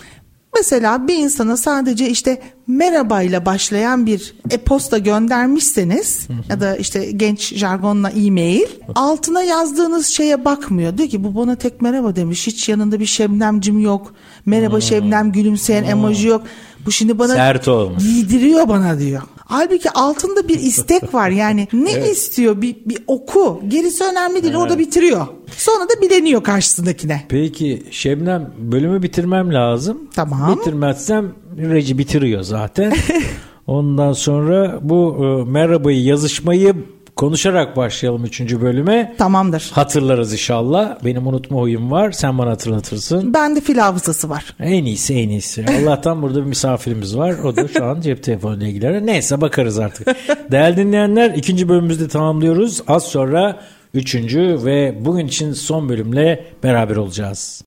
Mesela 0.56 1.08
bir 1.08 1.16
insana 1.16 1.58
sadece 1.58 2.10
işte 2.10 2.42
merhabayla 2.68 3.46
başlayan 3.46 4.06
bir 4.06 4.36
e-posta 4.52 4.98
göndermişseniz 4.98 6.28
ya 6.50 6.62
da 6.62 6.76
işte 6.76 7.12
genç 7.12 7.54
jargonla 7.56 8.10
e-mail 8.10 8.66
altına 8.96 9.44
yazdığınız 9.44 10.08
şeye 10.08 10.46
bakmıyor. 10.46 10.98
Diyor 10.98 11.10
ki 11.10 11.24
bu 11.24 11.36
bana 11.36 11.56
tek 11.56 11.82
merhaba 11.82 12.16
demiş. 12.16 12.48
Hiç 12.48 12.70
yanında 12.70 13.00
bir 13.00 13.06
şebnemcim 13.06 13.80
yok. 13.80 14.14
Merhaba 14.46 14.82
şebnem 14.82 15.32
gülümseyen 15.32 15.84
emoji 15.84 16.28
yok. 16.28 16.42
Bu 16.86 16.92
şimdi 16.92 17.20
bana 17.20 17.34
Sert 17.34 17.68
olmuş. 17.68 18.04
giydiriyor 18.04 18.68
bana 18.68 19.00
diyor. 19.00 19.22
Halbuki 19.46 19.92
altında 19.92 20.48
bir 20.48 20.60
istek 20.60 21.14
var 21.14 21.30
yani 21.30 21.68
ne 21.74 22.10
istiyor 22.10 22.62
bir, 22.62 22.76
bir 22.86 22.98
oku 23.08 23.62
gerisi 23.68 24.04
önemli 24.04 24.44
değil 24.44 24.56
orada 24.56 24.80
bitiriyor. 24.80 25.28
Sonra 25.58 25.84
da 25.84 26.02
bileniyor 26.02 26.44
karşısındakine. 26.44 27.26
Peki 27.30 27.84
Şebnem 27.92 28.54
bölümü 28.58 29.04
bitirmem 29.04 29.54
lazım. 29.54 30.10
Tamam. 30.16 30.58
Bitirmezsem 30.60 31.34
Reci 31.58 31.98
bitiriyor 31.98 32.42
zaten. 32.42 32.94
Ondan 33.68 34.14
sonra 34.14 34.80
bu 34.82 35.18
e, 35.20 35.52
merhabayı 35.52 36.04
yazışmayı 36.04 36.76
konuşarak 37.24 37.78
başlayalım 37.78 38.26
3. 38.26 38.42
bölüme. 38.42 39.16
Tamamdır. 39.18 39.72
Hatırlarız 39.74 40.34
inşallah. 40.34 41.06
Benim 41.06 41.28
unutma 41.28 41.60
huyum 41.60 41.92
var. 41.92 42.12
Sen 42.12 42.38
bana 42.38 42.50
hatırlatırsın. 42.50 43.34
Bende 43.34 43.62
fil 43.62 43.78
hafızası 43.78 44.30
var. 44.30 44.56
En 44.60 44.86
iyisi 44.86 45.14
en 45.14 45.30
iyisi. 45.30 45.66
Allah'tan 45.80 46.22
burada 46.22 46.42
bir 46.42 46.46
misafirimiz 46.46 47.18
var. 47.18 47.36
O 47.44 47.56
da 47.56 47.68
şu 47.68 47.86
an 47.86 48.02
cep 48.02 48.24
telefonuyla 48.24 48.68
ilgilenen. 48.68 49.06
Neyse 49.06 49.42
bakarız 49.42 49.80
artık. 49.80 50.08
Değerli 50.52 50.78
dinleyenler 50.78 51.30
ikinci 51.30 51.70
bölümümüzde 51.70 52.08
tamamlıyoruz. 52.08 52.82
Az 52.88 53.04
sonra 53.04 53.60
üçüncü 53.94 54.60
ve 54.66 54.96
bugün 55.00 55.28
için 55.28 55.54
son 55.54 55.90
bölümle 55.90 56.46
beraber 56.64 56.96
olacağız. 56.96 57.64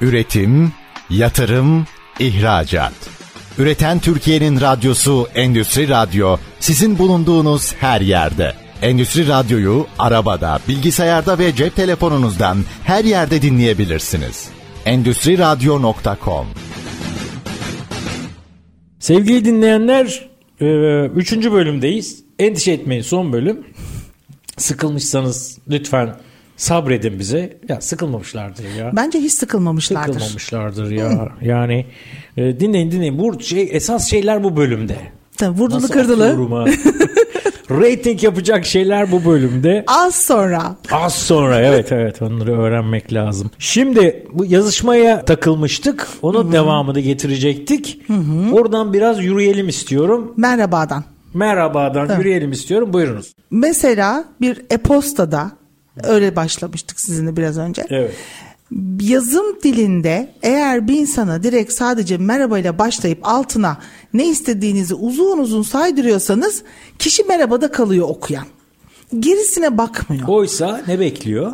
Üretim, 0.00 0.72
yatırım, 1.10 1.86
ihracat. 2.20 3.07
Üreten 3.58 3.98
Türkiye'nin 3.98 4.60
radyosu 4.60 5.26
Endüstri 5.34 5.88
Radyo 5.88 6.36
sizin 6.60 6.98
bulunduğunuz 6.98 7.74
her 7.74 8.00
yerde. 8.00 8.52
Endüstri 8.82 9.28
Radyo'yu 9.28 9.86
arabada, 9.98 10.58
bilgisayarda 10.68 11.38
ve 11.38 11.54
cep 11.54 11.76
telefonunuzdan 11.76 12.58
her 12.84 13.04
yerde 13.04 13.42
dinleyebilirsiniz. 13.42 14.48
Endüstri 14.84 15.38
Radyo.com 15.38 16.46
Sevgili 18.98 19.44
dinleyenler, 19.44 20.28
e, 20.60 20.66
üçüncü 21.06 21.52
bölümdeyiz. 21.52 22.24
Endişe 22.38 22.72
etmeyin 22.72 23.02
son 23.02 23.32
bölüm. 23.32 23.66
Sıkılmışsanız 24.56 25.58
lütfen 25.70 26.16
sabredin 26.58 27.18
bize. 27.18 27.58
Ya 27.68 27.80
sıkılmamışlardır 27.80 28.64
ya. 28.78 28.90
Bence 28.96 29.18
hiç 29.18 29.32
sıkılmamışlardır. 29.32 30.12
Sıkılmamışlardır 30.12 30.90
ya. 30.90 31.28
Yani 31.42 31.86
e, 32.36 32.60
dinleyin 32.60 32.90
dinleyin. 32.90 33.18
Bu 33.18 33.40
şey 33.40 33.68
esas 33.72 34.10
şeyler 34.10 34.44
bu 34.44 34.56
bölümde. 34.56 34.96
Tabii 35.36 35.58
vurdulu 35.58 35.76
Nasıl 35.76 35.94
kırdılı. 35.94 36.36
Rating 37.70 38.24
yapacak 38.24 38.66
şeyler 38.66 39.12
bu 39.12 39.24
bölümde. 39.24 39.84
Az 39.86 40.14
sonra. 40.14 40.76
Az 40.92 41.14
sonra 41.14 41.60
evet 41.60 41.92
evet 41.92 42.22
onları 42.22 42.60
öğrenmek 42.60 43.12
lazım. 43.12 43.50
Şimdi 43.58 44.26
bu 44.32 44.44
yazışmaya 44.44 45.24
takılmıştık. 45.24 46.08
Onun 46.22 46.52
devamını 46.52 47.00
getirecektik. 47.00 48.00
Oradan 48.52 48.92
biraz 48.92 49.24
yürüyelim 49.24 49.68
istiyorum. 49.68 50.34
Merhabadan. 50.36 51.04
Merhabadan 51.34 52.18
yürüyelim 52.18 52.52
istiyorum. 52.52 52.92
Buyurunuz. 52.92 53.34
Mesela 53.50 54.24
bir 54.40 54.62
e-postada 54.70 55.50
öyle 56.02 56.36
başlamıştık 56.36 57.00
sizinle 57.00 57.36
biraz 57.36 57.58
önce. 57.58 57.86
Evet. 57.90 58.14
Yazım 59.00 59.62
dilinde 59.62 60.32
eğer 60.42 60.88
bir 60.88 60.96
insana 60.96 61.42
direkt 61.42 61.72
sadece 61.72 62.16
merhaba 62.18 62.58
ile 62.58 62.78
başlayıp 62.78 63.18
altına 63.22 63.78
ne 64.14 64.28
istediğinizi 64.28 64.94
uzun 64.94 65.38
uzun 65.38 65.62
saydırıyorsanız 65.62 66.62
kişi 66.98 67.24
merhabada 67.24 67.70
kalıyor 67.70 68.08
okuyan. 68.08 68.46
Gerisine 69.18 69.78
bakmıyor. 69.78 70.28
Oysa 70.28 70.80
ne 70.88 71.00
bekliyor? 71.00 71.52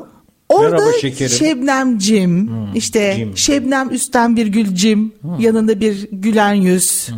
Orada 0.48 0.76
Merhaba 0.76 0.92
şekerim. 1.00 1.37
Şebnemcim, 1.37 2.50
işte 2.74 3.14
cim. 3.16 3.37
Şebnem 3.37 3.90
üstten 3.90 4.37
bir 4.37 4.46
gülcim, 4.46 5.12
yanında 5.38 5.80
bir 5.80 6.09
gülen 6.12 6.54
yüz 6.54 7.09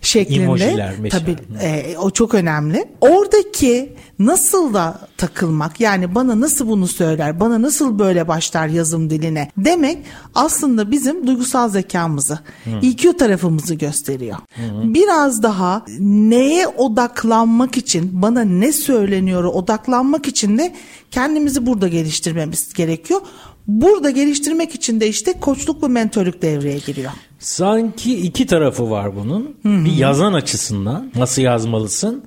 şeklinde. 0.00 0.42
Emojiler 0.42 0.94
mesela. 1.00 1.24
Tabii 1.24 1.36
e, 1.62 1.96
o 1.98 2.10
çok 2.10 2.34
önemli. 2.34 2.84
Oradaki 3.00 3.92
nasıl 4.18 4.74
da 4.74 5.00
takılmak 5.16 5.80
yani 5.80 6.14
bana 6.14 6.40
nasıl 6.40 6.68
bunu 6.68 6.88
söyler, 6.88 7.40
bana 7.40 7.62
nasıl 7.62 7.98
böyle 7.98 8.28
başlar 8.28 8.68
yazım 8.68 9.10
diline 9.10 9.50
demek 9.56 9.98
aslında 10.34 10.90
bizim 10.90 11.26
duygusal 11.26 11.68
zekamızı, 11.68 12.38
EQ 12.82 13.16
tarafımızı 13.16 13.74
gösteriyor. 13.74 14.36
Biraz 14.82 15.42
daha 15.42 15.84
neye 16.00 16.68
odaklanmak 16.68 17.76
için, 17.76 18.22
bana 18.22 18.40
ne 18.40 18.72
söyleniyor 18.72 19.44
odaklanmak 19.44 20.28
için 20.28 20.58
de 20.58 20.74
kendimizi 21.10 21.66
burada 21.66 21.88
geliştirmemiz 21.88 22.74
gerekiyor. 22.74 23.20
Burada 23.66 24.10
geliştirmek 24.10 24.74
için 24.74 25.00
de 25.00 25.08
işte 25.08 25.32
koçluk 25.32 25.82
ve 25.82 25.88
mentörlük 25.88 26.42
devreye 26.42 26.78
giriyor. 26.78 27.10
Sanki 27.38 28.16
iki 28.16 28.46
tarafı 28.46 28.90
var 28.90 29.16
bunun. 29.16 29.56
Bir 29.64 29.92
yazan 29.92 30.32
açısından 30.32 31.12
nasıl 31.16 31.42
yazmalısın. 31.42 32.24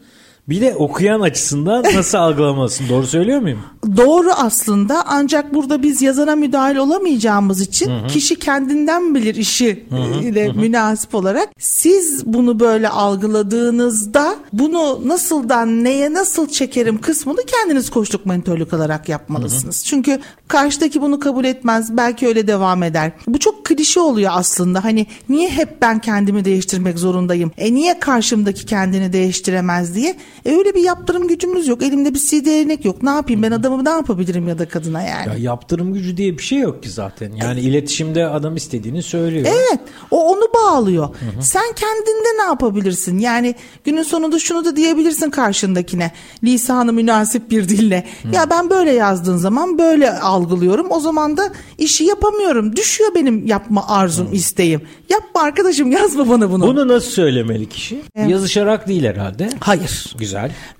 Bir 0.49 0.61
de 0.61 0.75
okuyan 0.75 1.21
açısından 1.21 1.83
nasıl 1.83 2.17
algılamalısın. 2.17 2.89
Doğru 2.89 3.07
söylüyor 3.07 3.39
muyum? 3.39 3.59
Doğru 3.97 4.31
aslında 4.31 5.03
ancak 5.07 5.53
burada 5.53 5.83
biz 5.83 6.01
yazana 6.01 6.35
müdahil 6.35 6.75
olamayacağımız 6.75 7.61
için 7.61 8.07
kişi 8.07 8.35
kendinden 8.39 9.15
bilir 9.15 9.35
işi 9.35 9.85
ile 10.21 10.51
münasip 10.51 11.15
olarak. 11.15 11.49
Siz 11.59 12.25
bunu 12.25 12.59
böyle 12.59 12.89
algıladığınızda 12.89 14.35
bunu 14.53 15.07
nasıldan 15.07 15.83
neye 15.83 16.13
nasıl 16.13 16.47
çekerim 16.47 17.01
kısmını 17.01 17.39
kendiniz 17.47 17.89
koçluk 17.89 18.25
mentörlük 18.25 18.73
olarak 18.73 19.09
yapmalısınız. 19.09 19.85
Çünkü 19.85 20.19
karşıdaki 20.47 21.01
bunu 21.01 21.19
kabul 21.19 21.45
etmez 21.45 21.97
belki 21.97 22.27
öyle 22.27 22.47
devam 22.47 22.83
eder. 22.83 23.11
Bu 23.27 23.39
çok 23.39 23.65
klişe 23.65 23.99
oluyor 23.99 24.31
aslında 24.33 24.83
hani 24.83 25.07
niye 25.29 25.49
hep 25.49 25.81
ben 25.81 25.99
kendimi 25.99 26.45
değiştirmek 26.45 26.99
zorundayım? 26.99 27.51
E 27.57 27.73
niye 27.73 27.99
karşımdaki 27.99 28.65
kendini 28.65 29.13
değiştiremez 29.13 29.95
diye? 29.95 30.15
E 30.45 30.51
öyle 30.55 30.75
bir 30.75 30.83
yaptırım 30.83 31.27
gücümüz 31.27 31.67
yok. 31.67 31.83
Elimde 31.83 32.13
bir 32.13 32.19
CD 32.19 32.45
değnek 32.45 32.85
yok. 32.85 33.03
Ne 33.03 33.09
yapayım 33.09 33.43
ben 33.43 33.51
adamı 33.51 33.85
ne 33.85 33.89
yapabilirim 33.89 34.47
ya 34.47 34.59
da 34.59 34.67
kadına 34.67 35.01
yani. 35.01 35.27
Ya 35.27 35.35
yaptırım 35.37 35.93
gücü 35.93 36.17
diye 36.17 36.37
bir 36.37 36.43
şey 36.43 36.59
yok 36.59 36.83
ki 36.83 36.89
zaten. 36.89 37.31
Yani 37.33 37.59
iletişimde 37.59 38.27
adam 38.27 38.55
istediğini 38.55 39.03
söylüyor. 39.03 39.45
Evet 39.49 39.79
o 40.11 40.29
onu 40.31 40.41
bağlıyor. 40.53 41.09
Sen 41.41 41.73
kendinde 41.75 42.37
ne 42.37 42.43
yapabilirsin? 42.43 43.19
Yani 43.19 43.55
günün 43.83 44.03
sonunda 44.03 44.39
şunu 44.39 44.65
da 44.65 44.75
diyebilirsin 44.75 45.29
karşındakine. 45.29 46.11
Lisanı 46.43 46.93
münasip 46.93 47.51
bir 47.51 47.69
dille. 47.69 48.05
Ya 48.33 48.49
ben 48.49 48.69
böyle 48.69 48.91
yazdığın 48.91 49.37
zaman 49.37 49.77
böyle 49.77 50.11
algılıyorum. 50.11 50.87
O 50.91 50.99
zaman 50.99 51.37
da 51.37 51.49
işi 51.77 52.03
yapamıyorum. 52.03 52.75
Düşüyor 52.75 53.15
benim 53.15 53.47
yapma 53.47 53.87
arzum, 53.87 54.33
isteğim. 54.33 54.81
Yapma 55.09 55.41
arkadaşım 55.41 55.91
yazma 55.99 56.29
bana 56.29 56.51
bunu. 56.51 56.67
Bunu 56.67 56.87
nasıl 56.87 57.09
söylemeli 57.11 57.69
kişi? 57.69 58.01
Yazışarak 58.27 58.87
değil 58.87 59.03
herhalde. 59.03 59.49
Hayır. 59.59 60.15
Güzel. 60.19 60.28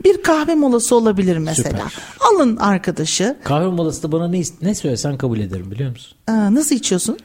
Bir 0.04 0.24
kahve 0.24 0.56
molası 0.56 0.96
olabilir 0.96 1.38
mesela. 1.38 1.70
Süper. 1.70 1.94
Alın 2.34 2.58
arkadaşı. 2.58 3.38
Kahve 3.44 3.66
molası 3.68 4.04
da 4.04 4.12
bana 4.12 4.28
ne, 4.28 4.42
ne 4.62 4.76
söylesen 4.76 5.18
kabul 5.18 5.40
ederim 5.40 5.72
biliyor 5.72 5.90
musun? 5.92 6.18
Aa, 6.28 6.54
nasıl 6.56 6.76
içiyorsun? 6.76 7.18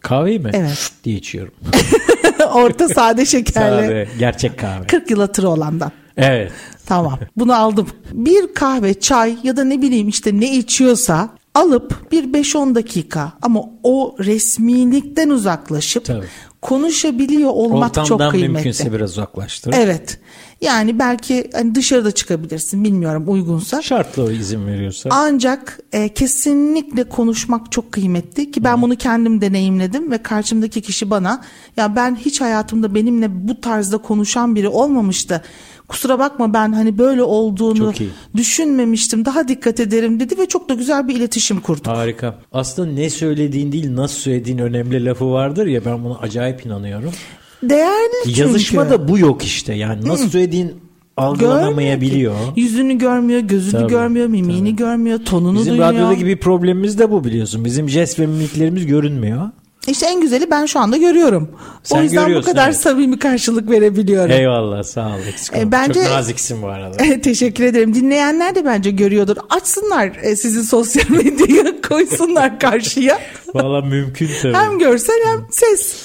Kahveyi 0.00 0.38
mi? 0.38 0.50
Evet. 0.54 0.70
Şşt 0.70 0.92
diye 1.04 1.16
içiyorum. 1.16 1.54
Orta 2.54 2.88
sade 2.88 3.26
şekerli. 3.26 3.86
Kahve, 3.86 4.08
gerçek 4.18 4.58
kahve. 4.58 4.86
40 4.86 5.10
yıl 5.10 5.20
hatırı 5.20 5.48
olandan. 5.48 5.92
Evet. 6.16 6.52
Tamam 6.86 7.18
bunu 7.36 7.54
aldım. 7.54 7.86
Bir 8.12 8.54
kahve, 8.54 9.00
çay 9.00 9.36
ya 9.42 9.56
da 9.56 9.64
ne 9.64 9.82
bileyim 9.82 10.08
işte 10.08 10.40
ne 10.40 10.56
içiyorsa 10.56 11.30
alıp 11.54 12.12
bir 12.12 12.24
5-10 12.24 12.74
dakika 12.74 13.32
ama 13.42 13.60
o 13.82 14.16
resmilikten 14.18 15.30
uzaklaşıp 15.30 16.04
Tabii. 16.04 16.26
konuşabiliyor 16.62 17.50
olmak 17.50 17.94
çok 17.94 18.04
Ortamdan 18.04 18.30
kıymetli. 18.30 18.52
mümkünse 18.52 18.92
biraz 18.92 19.10
uzaklaştır. 19.10 19.74
Evet. 19.76 20.20
Yani 20.60 20.98
belki 20.98 21.50
hani 21.52 21.74
dışarıda 21.74 22.10
çıkabilirsin 22.10 22.84
bilmiyorum 22.84 23.24
uygunsa. 23.26 23.82
Şartlı 23.82 24.32
izin 24.32 24.66
veriyorsa. 24.66 25.08
Ancak 25.12 25.80
e, 25.92 26.08
kesinlikle 26.08 27.04
konuşmak 27.04 27.72
çok 27.72 27.92
kıymetli 27.92 28.50
ki 28.50 28.64
ben 28.64 28.82
bunu 28.82 28.96
kendim 28.96 29.40
deneyimledim 29.40 30.10
ve 30.10 30.18
karşımdaki 30.18 30.80
kişi 30.80 31.10
bana 31.10 31.42
ya 31.76 31.96
ben 31.96 32.16
hiç 32.16 32.40
hayatımda 32.40 32.94
benimle 32.94 33.48
bu 33.48 33.60
tarzda 33.60 33.98
konuşan 33.98 34.56
biri 34.56 34.68
olmamıştı. 34.68 35.42
Kusura 35.88 36.18
bakma 36.18 36.54
ben 36.54 36.72
hani 36.72 36.98
böyle 36.98 37.22
olduğunu 37.22 37.92
düşünmemiştim. 38.36 39.24
Daha 39.24 39.48
dikkat 39.48 39.80
ederim 39.80 40.20
dedi 40.20 40.38
ve 40.38 40.46
çok 40.46 40.68
da 40.68 40.74
güzel 40.74 41.08
bir 41.08 41.16
iletişim 41.16 41.60
kurduk. 41.60 41.86
Harika. 41.86 42.38
Aslında 42.52 42.92
ne 42.92 43.10
söylediğin 43.10 43.72
değil 43.72 43.96
nasıl 43.96 44.18
söylediğin 44.18 44.58
önemli 44.58 45.04
lafı 45.04 45.30
vardır 45.30 45.66
ya 45.66 45.84
ben 45.84 46.04
buna 46.04 46.18
acayip 46.18 46.66
inanıyorum. 46.66 47.12
Değerli 47.62 48.24
çünkü. 48.24 48.40
Yazışmada 48.40 49.08
bu 49.08 49.18
yok 49.18 49.44
işte 49.44 49.74
yani 49.74 50.08
nasıl 50.08 50.30
söylediğin 50.30 50.74
algılanamayabiliyor. 51.16 52.34
Yüzünü 52.56 52.98
görmüyor, 52.98 53.40
gözünü 53.40 53.80
Tabii, 53.80 53.90
görmüyor, 53.90 54.26
mimiğini 54.26 54.76
görmüyor, 54.76 55.18
tonunu 55.24 55.58
Bizim 55.58 55.72
duyuyor. 55.72 55.92
radyodaki 55.92 56.26
bir 56.26 56.36
problemimiz 56.36 56.98
de 56.98 57.10
bu 57.10 57.24
biliyorsun. 57.24 57.64
Bizim 57.64 57.88
jest 57.88 58.18
ve 58.18 58.26
mimiklerimiz 58.26 58.86
görünmüyor. 58.86 59.50
İşte 59.88 60.06
en 60.06 60.20
güzeli 60.20 60.50
ben 60.50 60.66
şu 60.66 60.80
anda 60.80 60.96
görüyorum. 60.96 61.48
Sen 61.82 61.98
o 61.98 62.02
yüzden 62.02 62.34
bu 62.34 62.42
kadar 62.42 62.68
evet. 62.68 62.76
samimi 62.76 63.18
karşılık 63.18 63.70
verebiliyorum. 63.70 64.30
Eyvallah 64.30 64.82
sağ 64.82 65.06
ol. 65.06 65.18
E, 65.56 65.72
bence- 65.72 66.04
Çok 66.04 66.12
naziksin 66.12 66.62
bu 66.62 66.66
arada. 66.66 66.96
Teşekkür 67.22 67.64
ederim. 67.64 67.94
Dinleyenler 67.94 68.54
de 68.54 68.64
bence 68.64 68.90
görüyordur. 68.90 69.36
Açsınlar 69.50 70.12
e, 70.22 70.36
sizi 70.36 70.64
sosyal 70.64 71.10
medyaya 71.10 71.80
koysunlar 71.88 72.60
karşıya. 72.60 73.18
Valla 73.54 73.80
mümkün 73.80 74.30
tabii. 74.42 74.54
hem 74.54 74.78
görsel 74.78 75.16
hem 75.26 75.46
ses. 75.50 75.96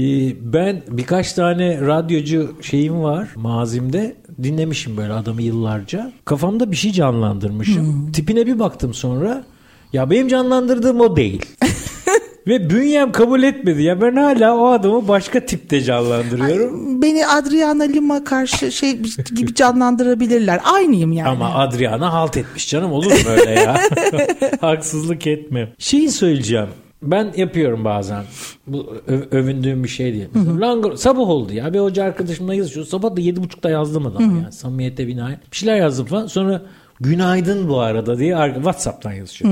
Ee, 0.00 0.32
Ben 0.52 0.82
birkaç 0.88 1.32
tane 1.32 1.80
radyocu 1.80 2.54
şeyim 2.62 3.02
var 3.02 3.28
mazimde. 3.36 4.16
Dinlemişim 4.42 4.96
böyle 4.96 5.12
adamı 5.12 5.42
yıllarca. 5.42 6.12
Kafamda 6.24 6.70
bir 6.70 6.76
şey 6.76 6.92
canlandırmışım. 6.92 8.12
Tipine 8.12 8.46
bir 8.46 8.58
baktım 8.58 8.94
sonra. 8.94 9.44
Ya 9.92 10.10
benim 10.10 10.28
canlandırdığım 10.28 11.00
o 11.00 11.16
değil. 11.16 11.46
Ve 12.46 12.70
bünyem 12.70 13.12
kabul 13.12 13.42
etmedi. 13.42 13.82
Ya 13.82 14.00
ben 14.00 14.16
hala 14.16 14.56
o 14.56 14.66
adamı 14.66 15.08
başka 15.08 15.46
tipte 15.46 15.80
canlandırıyorum. 15.80 17.02
Beni 17.02 17.26
Adriana 17.26 17.82
Lima 17.82 18.24
karşı 18.24 18.72
şey 18.72 18.98
gibi 19.34 19.54
canlandırabilirler. 19.54 20.60
Aynıyım 20.74 21.12
yani. 21.12 21.28
Ama 21.28 21.54
Adriana 21.54 22.12
halt 22.12 22.36
etmiş 22.36 22.68
canım 22.68 22.92
olur 22.92 23.12
mu 23.12 23.28
öyle 23.28 23.50
ya? 23.50 23.80
Haksızlık 24.60 25.26
etme. 25.26 25.72
Şeyi 25.78 26.10
söyleyeceğim. 26.10 26.68
Ben 27.02 27.32
yapıyorum 27.36 27.84
bazen. 27.84 28.24
Bu 28.66 28.94
övündüğüm 29.30 29.84
bir 29.84 29.88
şey 29.88 30.12
değil. 30.12 30.28
Langır, 30.60 30.96
sabah 30.96 31.28
oldu 31.28 31.52
ya. 31.52 31.74
Bir 31.74 31.78
hoca 31.78 32.04
arkadaşımla 32.04 32.54
yazışıyor. 32.54 32.86
Sabah 32.86 33.16
da 33.16 33.20
yedi 33.20 33.42
buçukta 33.42 33.70
yazdım 33.70 34.06
adam 34.06 34.22
yani. 34.22 34.52
Samimiyete 34.52 35.06
binaen. 35.06 35.38
Bir 35.52 35.56
şeyler 35.56 35.76
yazdım 35.76 36.06
falan. 36.06 36.26
Sonra 36.26 36.62
günaydın 37.00 37.68
bu 37.68 37.80
arada 37.80 38.18
diye 38.18 38.36
Whatsapp'tan 38.54 39.12
yazışıyor. 39.12 39.50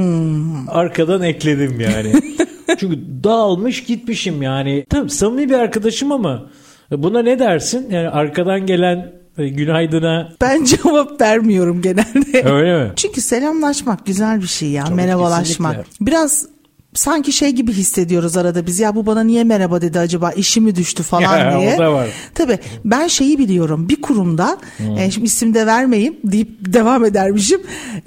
Arkadan 0.69 1.23
ekledim 1.23 1.81
yani. 1.81 2.13
Çünkü 2.79 2.99
dağılmış 3.25 3.85
gitmişim 3.85 4.43
yani. 4.43 4.87
Tabii 4.91 5.11
samimi 5.11 5.49
bir 5.49 5.55
arkadaşım 5.55 6.13
ama 6.13 6.47
buna 6.91 7.23
ne 7.23 7.39
dersin? 7.39 7.91
Yani 7.91 8.09
arkadan 8.09 8.67
gelen 8.67 9.13
e, 9.39 9.49
günaydına 9.49 10.33
Ben 10.41 10.65
cevap 10.65 11.21
vermiyorum 11.21 11.83
genelde. 11.83 12.51
öyle 12.51 12.85
mi? 12.85 12.93
Çünkü 12.97 13.21
selamlaşmak 13.21 14.07
güzel 14.07 14.41
bir 14.43 14.47
şey 14.47 14.69
ya. 14.71 14.85
Tabii, 14.85 14.95
merhabalaşmak. 14.95 15.77
kesinlikle. 15.77 16.07
Biraz 16.07 16.47
sanki 16.95 17.33
şey 17.33 17.51
gibi 17.51 17.73
hissediyoruz 17.73 18.37
arada 18.37 18.67
biz 18.67 18.81
ya 18.81 18.95
bu 18.95 19.07
bana 19.07 19.23
niye 19.23 19.45
merhaba 19.45 19.81
dedi 19.81 19.99
acaba 19.99 20.31
işi 20.31 20.61
mi 20.61 20.77
düştü 20.77 21.03
falan 21.03 21.23
Ya, 21.39 21.61
diye. 21.61 21.75
o 21.75 21.79
da 21.79 21.93
var. 21.93 22.09
Tabii 22.35 22.59
ben 22.85 23.07
şeyi 23.07 23.39
biliyorum 23.39 23.89
bir 23.89 24.01
kurumda 24.03 24.59
Hmm. 24.77 24.99
e, 24.99 25.11
şimdi 25.11 25.27
isim 25.27 25.55
de 25.55 25.67
vermeyeyim 25.67 26.17
deyip 26.25 26.49
devam 26.73 27.05
edermişim. 27.05 27.61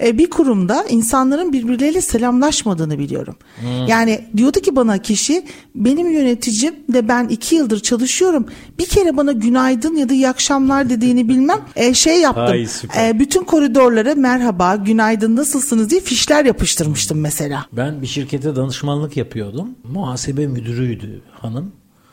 E, 0.04 0.18
bir 0.18 0.30
kurumda 0.30 0.84
insanların 0.90 1.52
birbirleriyle 1.52 2.00
selamlaşmadığını 2.00 2.98
biliyorum. 2.98 3.36
Hmm. 3.60 3.86
Yani 3.86 4.20
diyordu 4.36 4.60
ki 4.60 4.76
bana 4.76 4.98
kişi 4.98 5.44
benim 5.74 6.10
yöneticim 6.12 6.74
de 6.92 7.08
ben 7.08 7.28
iki 7.28 7.54
yıldır 7.54 7.80
çalışıyorum. 7.80 8.46
Bir 8.78 8.86
kere 8.86 9.16
bana 9.16 9.32
günaydın 9.32 9.96
ya 9.96 10.08
da 10.08 10.14
iyi 10.14 10.28
akşamlar 10.28 10.90
dediğini 10.90 11.28
bilmem. 11.28 11.58
E, 11.76 11.94
şey 11.94 12.20
yaptım. 12.20 12.44
Ay, 12.44 12.66
süper. 12.66 13.08
E, 13.08 13.18
bütün 13.18 13.44
koridorlara 13.44 14.14
merhaba 14.14 14.76
günaydın 14.76 15.36
nasılsınız 15.36 15.90
diye 15.90 16.00
fişler 16.00 16.44
yapıştırmıştım 16.44 17.20
mesela. 17.20 17.66
Ben 17.72 18.02
bir 18.02 18.06
şirkete 18.06 18.56
danışmanlık 18.72 19.16
yapıyordum. 19.16 19.68
Muhasebe 19.92 20.46
müdürüydü 20.46 21.20
hanım. 21.32 21.72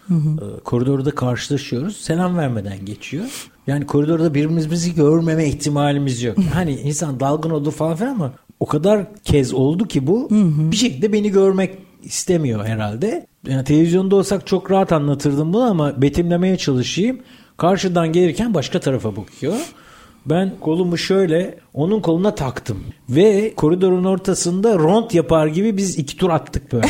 Ee, 0.09 0.13
koridorda 0.63 1.11
karşılaşıyoruz. 1.11 1.97
Selam 1.97 2.37
vermeden 2.37 2.85
geçiyor. 2.85 3.49
Yani 3.67 3.85
koridorda 3.85 4.33
birbirimizi 4.33 4.95
görmeme 4.95 5.47
ihtimalimiz 5.47 6.23
yok. 6.23 6.37
Hani 6.53 6.71
insan 6.75 7.19
dalgın 7.19 7.49
olur 7.49 7.71
falan 7.71 7.95
filan 7.95 8.11
ama 8.11 8.33
o 8.59 8.65
kadar 8.65 9.07
kez 9.23 9.53
oldu 9.53 9.87
ki 9.87 10.07
bu 10.07 10.27
bir 10.71 10.75
şekilde 10.75 11.13
beni 11.13 11.29
görmek 11.31 11.77
istemiyor 12.03 12.65
herhalde. 12.65 13.27
Yani 13.47 13.63
televizyonda 13.63 14.15
olsak 14.15 14.47
çok 14.47 14.71
rahat 14.71 14.91
anlatırdım 14.91 15.53
bunu 15.53 15.63
ama 15.63 16.01
betimlemeye 16.01 16.57
çalışayım. 16.57 17.19
Karşıdan 17.57 18.11
gelirken 18.11 18.53
başka 18.53 18.79
tarafa 18.79 19.15
bakıyor. 19.15 19.55
Ben 20.25 20.51
kolumu 20.61 20.97
şöyle 20.97 21.55
onun 21.73 21.99
koluna 22.01 22.35
taktım. 22.35 22.83
Ve 23.09 23.53
koridorun 23.55 24.03
ortasında 24.03 24.75
ront 24.75 25.13
yapar 25.13 25.47
gibi 25.47 25.77
biz 25.77 25.97
iki 25.99 26.17
tur 26.17 26.29
attık 26.29 26.73
böyle. 26.73 26.87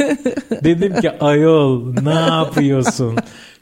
Dedim 0.64 1.00
ki 1.00 1.10
ayol 1.20 1.94
ne 2.02 2.14
yapıyorsun? 2.14 3.16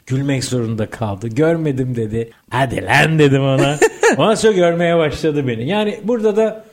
Gülmek 0.05 0.43
zorunda 0.43 0.89
kaldı. 0.89 1.27
Görmedim 1.27 1.95
dedi. 1.95 2.31
Hadi 2.49 2.85
lan 2.85 3.19
dedim 3.19 3.41
ona. 3.43 3.77
Ondan 4.17 4.35
sonra 4.35 4.53
görmeye 4.53 4.97
başladı 4.97 5.47
beni. 5.47 5.67
Yani 5.69 5.99
burada 6.03 6.35
da 6.35 6.65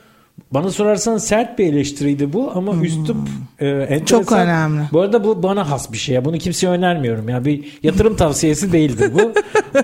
bana 0.51 0.69
sorarsan 0.71 1.17
sert 1.17 1.59
bir 1.59 1.73
eleştiriydi 1.73 2.33
bu 2.33 2.51
ama 2.55 2.75
üslup 2.83 3.17
e, 3.59 3.67
enteresan. 3.67 4.05
Çok 4.05 4.31
önemli. 4.31 4.81
Bu 4.91 5.01
arada 5.01 5.23
bu 5.23 5.43
bana 5.43 5.69
has 5.69 5.91
bir 5.91 5.97
şey. 5.97 6.25
Bunu 6.25 6.37
kimseye 6.37 6.67
önermiyorum. 6.67 7.29
Yani 7.29 7.45
bir 7.45 7.79
yatırım 7.83 8.15
tavsiyesi 8.15 8.71
değildir 8.71 9.11
bu. 9.13 9.33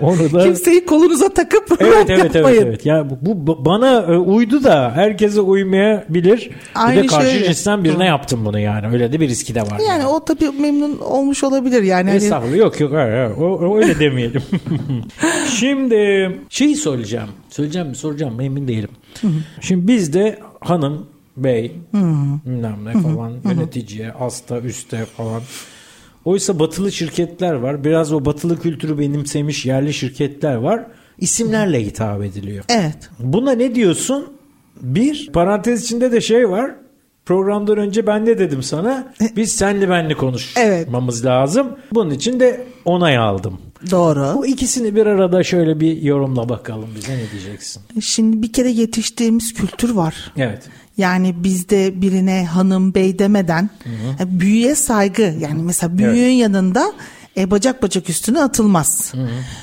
Onu 0.00 0.32
da 0.32 0.44
Kimseyi 0.44 0.86
kolunuza 0.86 1.28
takıp 1.28 1.76
Evet 1.80 2.04
evet 2.10 2.20
evet 2.20 2.34
yapmayın. 2.34 2.66
evet. 2.66 2.86
Ya 2.86 3.10
bu, 3.10 3.46
bu 3.46 3.64
bana 3.64 3.98
e, 4.00 4.16
uydu 4.16 4.64
da 4.64 4.92
herkese 4.94 5.40
uymayabilir. 5.40 6.38
bir 6.38 6.52
Aynı 6.74 7.02
de 7.02 7.06
karşı 7.06 7.30
şöyle. 7.30 7.44
cinsten 7.44 7.84
birine 7.84 8.04
yaptım 8.04 8.44
bunu 8.44 8.58
yani. 8.60 8.86
Öyle 8.92 9.12
de 9.12 9.20
bir 9.20 9.28
riski 9.28 9.54
de 9.54 9.62
var. 9.62 9.80
Yani 9.88 10.06
o 10.06 10.24
tabii 10.24 10.50
memnun 10.60 10.98
olmuş 10.98 11.44
olabilir 11.44 11.82
yani. 11.82 12.08
Hani- 12.08 12.16
Estağfurullah 12.16 12.56
yok 12.56 12.80
yok 12.80 12.92
hayır, 12.92 13.12
hayır. 13.12 13.30
O, 13.30 13.44
o 13.58 13.76
öyle 13.76 13.98
demeyelim. 13.98 14.42
Şimdi 15.58 16.30
şeyi 16.48 16.76
söyleyeceğim. 16.76 17.26
Söyleyeceğim 17.50 17.88
mi 17.88 17.96
soracağım 17.96 18.34
mı 18.34 18.44
emin 18.44 18.68
değilim. 18.68 18.88
Şimdi 19.60 19.88
bizde 19.88 20.38
hanım, 20.60 21.06
bey, 21.36 21.76
bilmem 22.46 22.84
ne 22.84 22.92
falan 22.92 23.32
yöneticiye, 23.44 24.10
hasta, 24.10 24.58
üste 24.60 25.04
falan. 25.04 25.42
Oysa 26.24 26.58
batılı 26.58 26.92
şirketler 26.92 27.52
var. 27.52 27.84
Biraz 27.84 28.12
o 28.12 28.24
batılı 28.24 28.60
kültürü 28.60 28.98
benimsemiş 28.98 29.66
yerli 29.66 29.94
şirketler 29.94 30.54
var. 30.54 30.86
İsimlerle 31.18 31.86
hitap 31.86 32.22
ediliyor. 32.22 32.64
Evet. 32.68 33.10
Buna 33.18 33.52
ne 33.52 33.74
diyorsun? 33.74 34.26
Bir 34.80 35.30
parantez 35.32 35.84
içinde 35.84 36.12
de 36.12 36.20
şey 36.20 36.50
var. 36.50 36.74
Programdan 37.26 37.78
önce 37.78 38.06
ben 38.06 38.26
de 38.26 38.38
dedim 38.38 38.62
sana. 38.62 39.12
Biz 39.36 39.52
senli 39.52 39.88
benli 39.88 40.14
konuşmamız 40.14 41.24
lazım. 41.24 41.68
Bunun 41.92 42.10
için 42.10 42.40
de 42.40 42.66
onay 42.84 43.18
aldım. 43.18 43.60
Doğru. 43.90 44.34
Bu 44.36 44.46
ikisini 44.46 44.94
bir 44.94 45.06
arada 45.06 45.44
şöyle 45.44 45.80
bir 45.80 46.02
yorumla 46.02 46.48
bakalım 46.48 46.88
bize 46.96 47.12
ne 47.12 47.30
diyeceksin? 47.32 47.82
Şimdi 48.00 48.42
bir 48.42 48.52
kere 48.52 48.70
yetiştiğimiz 48.70 49.54
kültür 49.54 49.90
var. 49.90 50.32
Evet. 50.36 50.62
Yani 50.96 51.44
bizde 51.44 52.02
birine 52.02 52.46
hanım 52.46 52.94
bey 52.94 53.18
demeden 53.18 53.70
e, 54.20 54.40
büyüye 54.40 54.74
saygı 54.74 55.34
yani 55.40 55.62
mesela 55.62 55.98
büyüğün 55.98 56.32
yanında 56.32 56.92
e, 57.36 57.50
bacak 57.50 57.82
bacak 57.82 58.10
üstüne 58.10 58.40
atılmaz. 58.42 59.12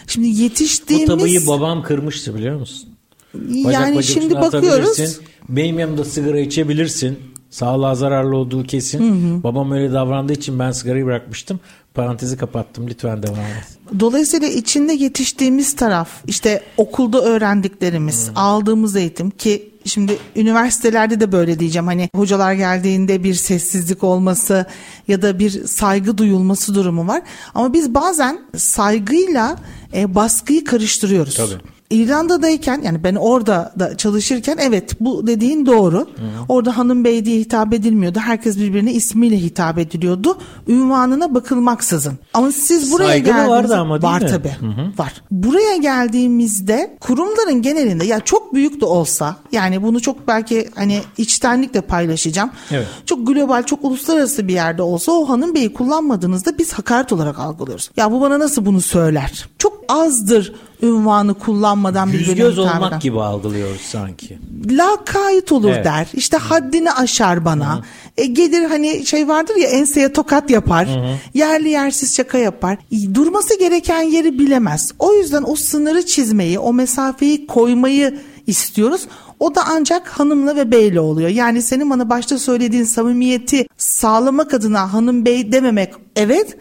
Şimdi 0.08 0.28
Bu 0.28 0.32
yetiştiğimiz 0.32 1.08
tabayı 1.08 1.48
babam 1.48 1.84
kırmıştı 1.84 2.36
biliyor 2.36 2.60
musun? 2.60 2.90
Bacak 3.34 3.74
yani 3.74 3.96
bacak 3.96 4.14
şimdi 4.14 4.36
bakıyoruz. 4.36 5.20
Benim 5.50 5.80
yanımda 5.80 6.06
sigara 6.06 6.40
içebilirsin. 6.40 7.20
Sağlığa 7.50 7.96
zararlı 7.96 8.36
olduğu 8.36 8.64
kesin. 8.64 9.44
Babam 9.44 9.72
öyle 9.72 9.94
davrandığı 9.94 10.34
için 10.34 10.60
ben 10.60 10.72
sigarayı 10.72 11.06
bırakmıştım. 11.06 11.60
Parantezi 11.94 12.38
kapattım. 12.38 12.88
Lütfen 12.88 13.24
devam 13.24 13.40
et. 13.40 13.78
Dolayısıyla 14.00 14.48
içinde 14.48 14.94
yetiştiğimiz 14.94 15.76
taraf 15.76 16.10
işte 16.28 16.62
okulda 16.78 17.22
öğrendiklerimiz, 17.22 18.30
aldığımız 18.36 18.96
eğitim 18.96 19.30
ki 19.30 19.70
şimdi 19.86 20.18
üniversitelerde 20.36 21.20
de 21.20 21.32
böyle 21.32 21.60
diyeceğim 21.60 21.88
hani 21.88 22.10
hocalar 22.16 22.54
geldiğinde 22.54 23.24
bir 23.24 23.34
sessizlik 23.34 24.04
olması 24.04 24.66
ya 25.08 25.22
da 25.22 25.40
bir 25.40 25.68
saygı 25.68 26.18
duyulması 26.18 26.76
durumu 26.76 27.08
var. 27.08 27.22
Ama 27.56 27.74
biz 27.74 27.94
bazen 27.94 28.40
saygıyla 28.58 29.56
e, 29.94 30.16
baskıyı 30.16 30.64
karıştırıyoruz. 30.66 31.36
Tabii. 31.36 31.77
İrlanda'dayken 31.90 32.82
yani 32.82 33.04
ben 33.04 33.16
orada 33.16 33.74
da 33.80 33.98
çalışırken 33.98 34.58
evet 34.60 34.92
bu 35.00 35.28
dediğin 35.28 35.66
doğru. 35.66 36.08
Orada 36.50 36.78
hanım 36.78 37.04
bey 37.04 37.26
diye 37.26 37.40
hitap 37.40 37.74
edilmiyordu. 37.74 38.20
Herkes 38.20 38.58
birbirine 38.58 38.94
ismiyle 38.94 39.38
hitap 39.42 39.78
ediliyordu. 39.78 40.38
Ünvanına 40.68 41.36
bakılmaksızın. 41.36 42.14
Ama 42.34 42.52
siz 42.52 42.92
buraya 42.92 43.08
Saygı 43.08 43.26
geldiğinizde 43.26 43.52
vardı 43.52 43.78
ama 43.78 44.02
değil 44.02 44.14
var 44.14 44.22
mi? 44.22 44.28
tabii. 44.28 44.56
Var. 44.98 45.14
Buraya 45.32 45.78
geldiğimizde 45.78 46.98
kurumların 47.00 47.62
genelinde 47.62 48.06
ya 48.06 48.20
çok 48.20 48.54
büyük 48.54 48.82
de 48.82 48.86
olsa 48.86 49.36
yani 49.52 49.84
bunu 49.84 50.02
çok 50.02 50.28
belki 50.28 50.70
hani 50.76 51.02
içtenlikle 51.18 51.82
paylaşacağım. 51.82 52.50
Evet. 52.72 52.88
Çok 53.06 53.28
global, 53.28 53.64
çok 53.64 53.84
uluslararası 53.86 54.48
bir 54.48 54.54
yerde 54.54 54.82
olsa 54.82 55.12
o 55.12 55.30
hanım 55.30 55.56
beyi 55.56 55.74
kullanmadığınızda 55.74 56.58
biz 56.58 56.74
hakaret 56.74 57.14
olarak 57.14 57.40
algılıyoruz. 57.40 57.92
Ya 57.98 58.12
bu 58.12 58.22
bana 58.22 58.40
nasıl 58.40 58.66
bunu 58.66 58.82
söyler? 58.82 59.50
Çok 59.58 59.84
azdır 59.90 60.54
ünvanı 60.82 61.34
kullanmadan 61.34 62.14
birbirine 62.14 62.34
göz 62.34 62.60
olmak 62.60 63.02
gibi 63.02 63.22
algılıyoruz 63.22 63.82
sanki. 63.82 64.40
Lakayt 64.70 65.52
olur 65.52 65.72
Evet. 65.72 65.86
der. 65.86 66.08
İşte 66.14 66.38
haddini 66.38 66.92
aşar 66.92 67.46
bana. 67.46 67.82
E, 68.18 68.26
gelir 68.26 68.64
hani 68.64 69.06
şey 69.06 69.28
vardır 69.28 69.56
ya 69.56 69.70
enseye 69.70 70.14
tokat 70.14 70.50
yapar. 70.50 70.88
Yerli 71.34 71.70
yersiz 71.70 72.16
şaka 72.16 72.38
yapar. 72.38 72.78
E, 72.92 73.16
Durması 73.16 73.60
gereken 73.60 74.02
yeri 74.02 74.40
bilemez. 74.40 74.92
O 75.00 75.14
yüzden 75.14 75.44
o 75.48 75.56
sınırı 75.56 76.06
çizmeyi, 76.06 76.60
o 76.60 76.74
mesafeyi 76.74 77.48
koymayı 77.48 78.20
istiyoruz. 78.48 79.08
O 79.40 79.56
da 79.56 79.62
ancak 79.68 80.08
hanımla 80.08 80.56
ve 80.56 80.72
beyle 80.72 81.00
oluyor. 81.00 81.30
Yani 81.30 81.62
senin 81.62 81.90
bana 81.90 82.10
başta 82.10 82.38
söylediğin 82.40 82.84
samimiyeti 82.84 83.68
sağlamak 83.78 84.54
adına 84.54 84.94
hanım 84.94 85.26
bey 85.26 85.52
dememek 85.52 85.94
evet. 86.16 86.58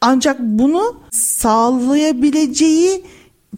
Ancak 0.00 0.40
bunu 0.40 0.96
sağlayabileceği 1.12 3.04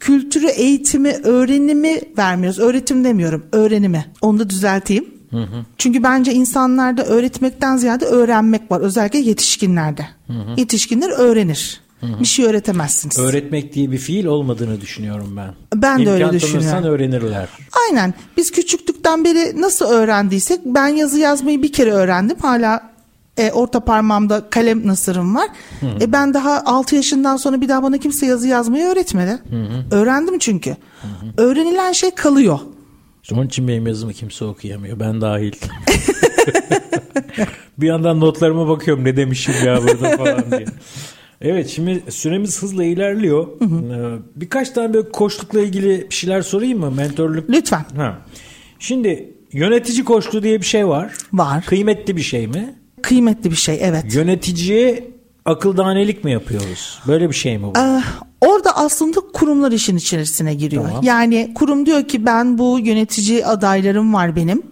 kültürü, 0.01 0.47
eğitimi, 0.47 1.09
öğrenimi 1.09 2.01
vermiyoruz. 2.18 2.59
Öğretim 2.59 3.05
demiyorum, 3.05 3.47
öğrenimi. 3.53 4.07
Onu 4.20 4.38
da 4.38 4.51
düzelteyim. 4.51 5.14
Hı 5.30 5.42
hı. 5.42 5.64
Çünkü 5.78 6.03
bence 6.03 6.32
insanlarda 6.32 7.05
öğretmekten 7.05 7.76
ziyade 7.76 8.05
öğrenmek 8.05 8.70
var. 8.70 8.80
Özellikle 8.80 9.18
yetişkinlerde. 9.18 10.07
Hı 10.26 10.32
hı. 10.32 10.61
Yetişkinler 10.61 11.11
öğrenir. 11.11 11.80
Hı 12.01 12.07
hı. 12.07 12.20
Bir 12.20 12.24
şey 12.24 12.45
öğretemezsiniz. 12.45 13.18
Öğretmek 13.18 13.74
diye 13.74 13.90
bir 13.90 13.99
fiil 13.99 14.24
olmadığını 14.24 14.80
düşünüyorum 14.80 15.36
ben. 15.36 15.55
Ben 15.74 15.99
İmkan 15.99 16.07
de 16.07 16.11
öyle 16.11 16.32
düşünüyorum. 16.32 16.84
öğrenirler. 16.84 17.49
Aynen. 17.88 18.14
Biz 18.36 18.51
küçüklükten 18.51 19.24
beri 19.24 19.61
nasıl 19.61 19.84
öğrendiysek 19.84 20.61
ben 20.64 20.86
yazı 20.88 21.18
yazmayı 21.18 21.62
bir 21.62 21.72
kere 21.72 21.92
öğrendim. 21.92 22.36
Hala 22.42 22.93
e, 23.39 23.53
orta 23.53 23.80
parmağımda 23.80 24.51
kalem 24.51 24.87
nasırım 24.87 25.35
var. 25.35 25.49
Hı 25.80 25.87
hı. 25.87 26.05
E, 26.05 26.12
ben 26.12 26.35
daha 26.35 26.62
6 26.66 26.97
yaşından 26.97 27.37
sonra 27.37 27.61
bir 27.61 27.68
daha 27.68 27.82
bana 27.82 27.99
kimse 27.99 28.26
yazı 28.26 28.49
yazmayı 28.49 28.85
öğretmedi. 28.85 29.39
Hı 29.51 29.57
hı. 29.57 29.97
Öğrendim 29.97 30.39
çünkü. 30.39 30.70
Hı 30.70 31.07
hı. 31.07 31.43
Öğrenilen 31.43 31.93
şey 31.93 32.11
kalıyor. 32.11 32.59
Onun 33.32 33.47
için 33.47 33.68
benim 33.68 33.87
yazımı 33.87 34.12
kimse 34.12 34.45
okuyamıyor. 34.45 35.01
Ben 35.01 35.20
dahil. 35.20 35.53
bir 37.78 37.87
yandan 37.87 38.20
notlarıma 38.20 38.68
bakıyorum 38.68 39.05
ne 39.05 39.16
demişim 39.16 39.55
ya 39.66 39.82
burada 39.82 40.16
falan 40.16 40.51
diye. 40.51 40.64
Evet 41.41 41.68
şimdi 41.68 42.03
süremiz 42.09 42.62
hızla 42.62 42.85
ilerliyor. 42.85 43.47
Hı 43.59 43.64
hı. 43.64 43.76
Ee, 43.76 44.18
birkaç 44.41 44.70
tane 44.70 44.95
böyle 44.95 45.09
koçlukla 45.09 45.61
ilgili 45.61 46.07
bir 46.11 46.14
şeyler 46.14 46.43
sorayım 46.43 46.80
mı? 46.80 46.91
Mentorluk. 46.91 47.51
Lütfen. 47.51 47.85
Ha. 47.97 48.18
Şimdi 48.78 49.35
yönetici 49.53 50.05
koçluğu 50.05 50.43
diye 50.43 50.61
bir 50.61 50.66
şey 50.66 50.89
var. 50.89 51.12
Var. 51.32 51.64
Kıymetli 51.66 52.16
bir 52.16 52.22
şey 52.22 52.47
mi? 52.47 52.74
Kıymetli 53.05 53.50
bir 53.50 53.57
şey 53.57 53.78
evet. 53.82 54.14
Yöneticiye 54.14 55.11
akıl 55.44 55.76
danelik 55.76 56.24
mi 56.24 56.32
yapıyoruz? 56.32 56.98
Böyle 57.07 57.28
bir 57.28 57.34
şey 57.34 57.59
mi 57.59 57.64
bu? 57.64 57.78
Ee, 57.78 58.02
orada 58.40 58.76
aslında 58.76 59.20
kurumlar 59.32 59.72
işin 59.72 59.96
içerisine 59.96 60.55
giriyor. 60.55 60.88
Tamam. 60.88 61.05
Yani 61.05 61.52
kurum 61.55 61.86
diyor 61.86 62.09
ki 62.09 62.26
ben 62.26 62.59
bu 62.59 62.78
yönetici 62.78 63.46
adaylarım 63.46 64.14
var 64.14 64.36
benim. 64.36 64.62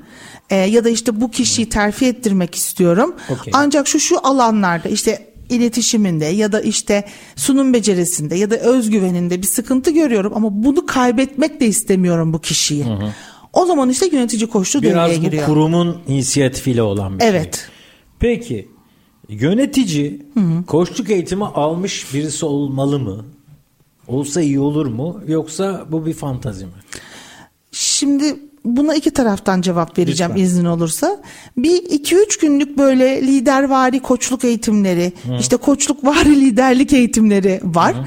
Ee, 0.51 0.57
ya 0.57 0.85
da 0.85 0.89
işte 0.89 1.21
bu 1.21 1.31
kişiyi 1.31 1.69
terfi 1.69 2.07
ettirmek 2.07 2.55
istiyorum. 2.55 3.15
Okay. 3.29 3.53
Ancak 3.57 3.89
şu 3.89 4.01
şu 4.01 4.27
alanlarda 4.27 4.89
işte 4.89 5.33
iletişiminde 5.49 6.25
ya 6.25 6.53
da 6.53 6.61
işte 6.61 7.05
sunum 7.37 7.73
becerisinde 7.73 8.37
ya 8.37 8.51
da 8.51 8.57
özgüveninde 8.57 9.43
bir 9.43 9.47
sıkıntı 9.47 9.91
görüyorum 9.91 10.33
ama 10.37 10.49
bunu 10.65 10.87
kaybetmek 10.87 11.61
de 11.61 11.67
istemiyorum 11.67 12.33
bu 12.33 12.39
kişiyi. 12.39 12.85
Hı 12.85 12.93
hı. 12.93 13.13
O 13.53 13.67
zaman 13.67 13.91
işte 13.91 14.07
yönetici 14.13 14.47
koştu 14.47 14.83
devreye 14.83 15.17
giriyor. 15.17 15.33
Biraz 15.33 15.43
bu 15.43 15.47
kurumun 15.47 15.99
inisiyatifiyle 16.09 16.83
olan 16.83 17.19
bir 17.19 17.25
evet. 17.25 17.33
şey. 17.33 17.41
Evet. 17.41 17.72
Peki 18.23 18.69
yönetici 19.29 20.27
hı 20.35 20.41
hı. 20.41 20.65
koçluk 20.67 21.11
eğitimi 21.11 21.45
almış 21.45 22.15
birisi 22.15 22.47
olmalı 22.47 22.99
mı? 22.99 23.25
Olsa 24.09 24.41
iyi 24.41 24.61
olur 24.61 24.87
mu? 24.87 25.21
Yoksa 25.29 25.87
bu 25.89 26.07
bir 26.07 26.13
fantazi 26.13 26.65
mi? 26.67 26.73
Şimdi 27.73 28.37
buna 28.65 28.95
iki 28.95 29.11
taraftan 29.11 29.61
cevap 29.61 29.99
vereceğim 29.99 30.33
Lütfen. 30.33 30.45
iznin 30.45 30.65
olursa. 30.65 31.23
Bir 31.57 31.77
iki 31.77 32.17
üç 32.17 32.39
günlük 32.39 32.79
böyle 32.79 33.23
lidervari 33.23 34.01
koçluk 34.01 34.45
eğitimleri, 34.45 35.13
Hı. 35.27 35.37
işte 35.41 35.57
koçluk 35.57 36.05
vari 36.05 36.41
liderlik 36.41 36.93
eğitimleri 36.93 37.61
var. 37.65 37.95
Hı. 37.95 38.05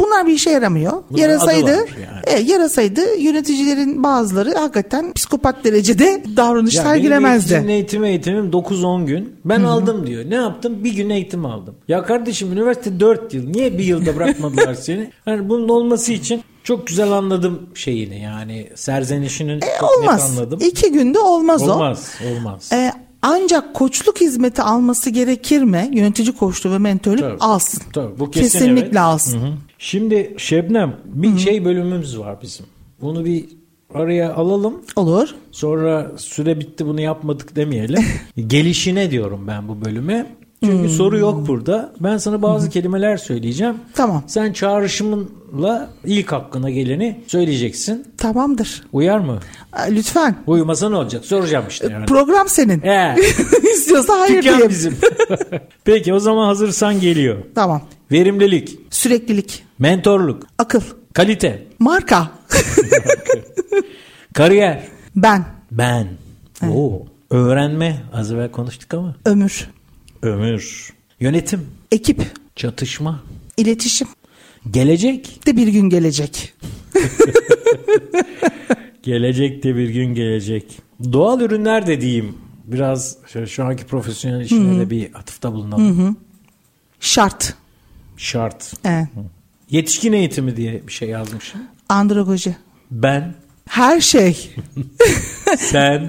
Bunlar 0.00 0.26
bir 0.26 0.32
işe 0.32 0.50
yaramıyor. 0.50 0.92
Bunlar 1.10 1.22
yarasaydı, 1.22 1.70
yani. 1.70 1.86
e, 2.26 2.40
yarasaydı 2.40 3.16
yöneticilerin 3.18 4.02
bazıları 4.02 4.54
hakikaten 4.54 5.12
psikopat 5.12 5.64
derecede 5.64 6.22
davranış 6.36 6.74
ya 6.74 6.82
sergilemezdi. 6.82 7.54
Benim 7.54 7.68
eğitim 7.68 8.04
eğitimim 8.04 8.50
9-10 8.50 9.06
gün. 9.06 9.36
Ben 9.44 9.60
Hı-hı. 9.60 9.68
aldım 9.68 10.06
diyor. 10.06 10.30
Ne 10.30 10.34
yaptım? 10.34 10.84
Bir 10.84 10.92
gün 10.92 11.10
eğitim 11.10 11.44
aldım. 11.46 11.74
Ya 11.88 12.04
kardeşim 12.04 12.52
üniversite 12.52 13.00
4 13.00 13.34
yıl. 13.34 13.48
Niye 13.48 13.78
bir 13.78 13.84
yılda 13.84 14.16
bırakmadılar 14.16 14.74
seni? 14.80 15.10
Hani 15.24 15.48
bunun 15.48 15.68
olması 15.68 16.12
için 16.12 16.42
çok 16.64 16.86
güzel 16.86 17.12
anladım 17.12 17.70
şeyini 17.74 18.20
yani 18.20 18.68
serzenişinin 18.74 19.56
e, 19.56 19.66
çok 19.80 19.98
olmaz. 19.98 20.30
net 20.30 20.38
anladım. 20.38 20.58
İki 20.62 20.92
günde 20.92 21.18
olmaz, 21.18 21.62
olmaz 21.62 21.78
o. 22.22 22.28
Olmaz 22.28 22.38
olmaz. 22.38 22.72
E, 22.72 22.92
ancak 23.22 23.74
koçluk 23.74 24.20
hizmeti 24.20 24.62
alması 24.62 25.10
gerekir 25.10 25.62
mi? 25.62 25.90
Yönetici 25.92 26.36
koçluğu 26.36 26.72
ve 26.72 26.78
mentörlük 26.78 27.20
tabii, 27.20 27.36
alsın. 27.40 27.82
Tabii, 27.92 28.18
bu 28.18 28.30
kesin, 28.30 28.58
Kesinlikle 28.58 28.86
evet. 28.86 28.96
alsın. 28.98 29.40
Hı 29.40 29.46
hı. 29.46 29.52
Şimdi 29.78 30.34
Şebnem 30.36 30.96
bir 31.04 31.28
Hı-hı. 31.28 31.38
şey 31.38 31.64
bölümümüz 31.64 32.18
var 32.18 32.38
bizim. 32.42 32.66
Bunu 33.00 33.24
bir 33.24 33.44
araya 33.94 34.34
alalım. 34.34 34.82
Olur. 34.96 35.34
Sonra 35.52 36.12
süre 36.16 36.60
bitti 36.60 36.86
bunu 36.86 37.00
yapmadık 37.00 37.56
demeyelim. 37.56 38.04
Gelişine 38.46 39.10
diyorum 39.10 39.44
ben 39.48 39.68
bu 39.68 39.84
bölüme. 39.84 40.26
Çünkü 40.64 40.82
hmm. 40.82 40.88
soru 40.88 41.18
yok 41.18 41.48
burada. 41.48 41.92
Ben 42.00 42.16
sana 42.18 42.42
bazı 42.42 42.64
hmm. 42.64 42.72
kelimeler 42.72 43.16
söyleyeceğim. 43.16 43.74
Tamam. 43.94 44.22
Sen 44.26 44.52
çağrışımınla 44.52 45.90
ilk 46.04 46.32
hakkına 46.32 46.70
geleni 46.70 47.20
söyleyeceksin. 47.26 48.06
Tamamdır. 48.16 48.82
Uyar 48.92 49.18
mı? 49.18 49.38
Lütfen. 49.90 50.36
Uyumasa 50.46 50.90
ne 50.90 50.96
olacak? 50.96 51.24
Soracağım 51.24 51.64
işte. 51.68 51.88
Yani. 51.92 52.06
Program 52.06 52.48
senin. 52.48 52.80
He. 52.80 53.16
İstiyorsa 53.74 54.20
hayır 54.20 54.36
Dükkan 54.36 54.52
diyeyim. 54.52 54.70
bizim. 54.70 54.96
Peki 55.84 56.14
o 56.14 56.18
zaman 56.18 56.46
hazırsan 56.46 57.00
geliyor. 57.00 57.36
Tamam. 57.54 57.82
Verimlilik. 58.12 58.78
Süreklilik. 58.90 59.64
Mentorluk. 59.78 60.42
Akıl. 60.58 60.80
Kalite. 61.12 61.66
Marka. 61.78 62.30
Kariyer. 64.34 64.88
Ben. 65.16 65.44
Ben. 65.70 66.08
Evet. 66.62 66.74
Oo. 66.76 67.06
Öğrenme. 67.30 68.02
Az 68.12 68.32
evvel 68.32 68.50
konuştuk 68.50 68.94
ama. 68.94 69.16
Ömür. 69.24 69.68
Ömür. 70.22 70.92
Yönetim. 71.20 71.66
Ekip. 71.92 72.22
Çatışma. 72.56 73.22
İletişim. 73.56 74.08
Gelecek. 74.70 75.46
De 75.46 75.56
bir 75.56 75.68
gün 75.68 75.90
gelecek. 75.90 76.54
gelecek 79.02 79.62
de 79.62 79.76
bir 79.76 79.88
gün 79.88 80.14
gelecek. 80.14 80.78
Doğal 81.12 81.40
ürünler 81.40 81.86
dediğim 81.86 82.34
biraz 82.64 83.16
şu 83.46 83.64
anki 83.64 83.84
profesyonel 83.84 84.40
işlere 84.40 84.90
bir 84.90 85.14
atıfta 85.14 85.52
bulunalım. 85.52 85.98
Hı-hı. 85.98 86.14
Şart. 87.00 87.54
Şart. 88.18 88.72
Evet. 88.84 89.08
Yetişkin 89.70 90.12
eğitimi 90.12 90.56
diye 90.56 90.86
bir 90.86 90.92
şey 90.92 91.08
yazmışım. 91.08 91.60
Andragoji. 91.88 92.56
Ben. 92.90 93.34
Her 93.68 94.00
şey. 94.00 94.54
Sen. 95.58 96.08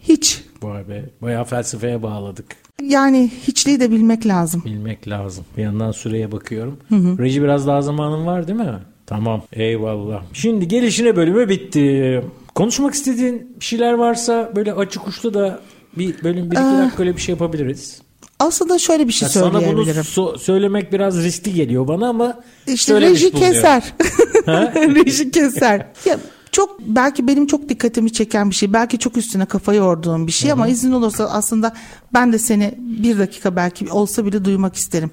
Hiç. 0.00 0.44
Vay 0.62 0.88
be. 0.88 1.04
Bayağı 1.22 1.44
felsefeye 1.44 2.02
bağladık. 2.02 2.56
Yani 2.82 3.30
hiçliği 3.48 3.80
de 3.80 3.90
bilmek 3.90 4.26
lazım. 4.26 4.62
Bilmek 4.64 5.08
lazım. 5.08 5.44
Bir 5.56 5.62
yandan 5.62 5.92
süreye 5.92 6.32
bakıyorum. 6.32 6.78
Hı 6.88 6.94
hı. 6.94 7.18
Reji 7.18 7.42
biraz 7.42 7.66
daha 7.66 7.82
zamanın 7.82 8.26
var 8.26 8.48
değil 8.48 8.58
mi? 8.58 8.78
Tamam. 9.06 9.42
Eyvallah. 9.52 10.22
Şimdi 10.32 10.68
gelişine 10.68 11.16
bölümü 11.16 11.48
bitti. 11.48 12.22
Konuşmak 12.54 12.94
istediğin 12.94 13.56
bir 13.60 13.64
şeyler 13.64 13.92
varsa 13.92 14.52
böyle 14.56 14.72
açık 14.72 15.08
uçlu 15.08 15.34
da 15.34 15.60
bir 15.98 16.24
bölüm 16.24 16.50
bir 16.50 16.56
iki 16.56 16.66
ee, 16.66 16.78
dakika 16.78 17.02
öyle 17.02 17.16
bir 17.16 17.20
şey 17.20 17.32
yapabiliriz. 17.32 18.02
Aslında 18.38 18.78
şöyle 18.78 19.08
bir 19.08 19.12
şey 19.12 19.26
ya 19.26 19.30
söyleyebilirim. 19.30 20.04
Sana 20.04 20.24
bunu 20.24 20.30
so- 20.30 20.38
söylemek 20.38 20.92
biraz 20.92 21.16
riskli 21.24 21.54
geliyor 21.54 21.88
bana 21.88 22.08
ama 22.08 22.40
işte 22.66 23.00
reji 23.00 23.30
keser. 23.30 23.94
reji 24.76 25.30
keser. 25.30 25.86
Ya 26.04 26.18
çok 26.52 26.80
belki 26.80 27.28
benim 27.28 27.46
çok 27.46 27.68
dikkatimi 27.68 28.12
çeken 28.12 28.50
bir 28.50 28.54
şey. 28.54 28.72
Belki 28.72 28.98
çok 28.98 29.16
üstüne 29.16 29.46
kafa 29.46 29.74
yorduğum 29.74 30.26
bir 30.26 30.32
şey 30.32 30.50
Hı-hı. 30.50 30.54
ama 30.54 30.68
izin 30.68 30.92
olursa 30.92 31.24
aslında 31.24 31.74
ben 32.14 32.32
de 32.32 32.38
seni 32.38 32.74
bir 32.78 33.18
dakika 33.18 33.56
belki 33.56 33.92
olsa 33.92 34.26
bile 34.26 34.44
duymak 34.44 34.76
isterim 34.76 35.10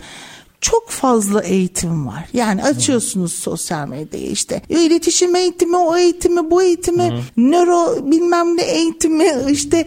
çok 0.62 0.90
fazla 0.90 1.42
eğitim 1.42 2.08
var. 2.08 2.30
Yani 2.34 2.64
açıyorsunuz 2.64 3.32
hmm. 3.32 3.42
sosyal 3.42 3.88
medyayı 3.88 4.32
işte 4.32 4.62
iletişim 4.70 5.36
eğitimi, 5.36 5.78
o 5.78 5.98
eğitimi, 5.98 6.52
bu 6.52 6.64
eğitimi, 6.64 7.10
hmm. 7.10 7.52
nöro 7.52 8.12
bilmem 8.12 8.58
ne 8.58 8.62
eğitimi 8.62 9.32
işte 9.50 9.86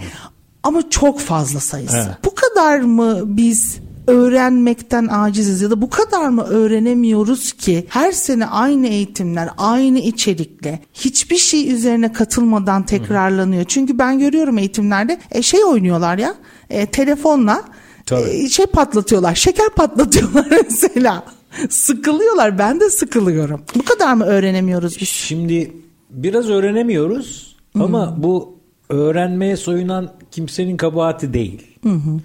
ama 0.69 0.91
çok 0.91 1.21
fazla 1.21 1.61
sayısı. 1.61 1.97
Evet. 1.97 2.17
Bu 2.25 2.35
kadar 2.35 2.81
mı 2.81 3.23
biz 3.25 3.79
öğrenmekten 4.07 5.07
aciziz 5.07 5.63
ya 5.63 5.71
da 5.71 5.83
bu 5.83 5.91
kadar 5.91 6.29
mı 6.29 6.43
öğrenemiyoruz 6.43 7.53
ki 7.53 7.87
her 7.89 8.13
sene 8.13 8.47
aynı 8.47 8.87
eğitimler, 8.87 9.49
aynı 9.59 9.99
içerikle 9.99 10.81
hiçbir 10.95 11.37
şey 11.37 11.73
üzerine 11.73 12.13
katılmadan 12.13 12.87
tekrarlanıyor. 12.87 13.63
Hı. 13.63 13.67
Çünkü 13.69 13.99
ben 13.99 14.19
görüyorum 14.19 14.59
eğitimlerde 14.59 15.19
e, 15.31 15.43
şey 15.43 15.65
oynuyorlar 15.65 16.19
ya 16.19 16.35
e, 16.71 16.87
telefonla 16.87 17.65
e, 18.13 18.49
şey 18.49 18.67
patlatıyorlar, 18.67 19.35
şeker 19.35 19.69
patlatıyorlar 19.69 20.47
mesela. 20.71 21.25
Sıkılıyorlar. 21.71 22.59
Ben 22.59 22.81
de 22.81 22.91
sıkılıyorum. 22.91 23.61
Bu 23.75 23.85
kadar 23.85 24.15
mı 24.15 24.25
öğrenemiyoruz 24.25 25.01
biz? 25.01 25.09
Şimdi 25.09 25.73
biraz 26.11 26.49
öğrenemiyoruz 26.51 27.57
hı 27.77 27.85
ama 27.85 28.23
bu 28.23 28.58
öğrenmeye 28.89 29.57
soyunan 29.57 30.13
kimsenin 30.31 30.77
kabahati 30.77 31.35
değil. 31.35 31.67
Hı-hı. 31.83 32.21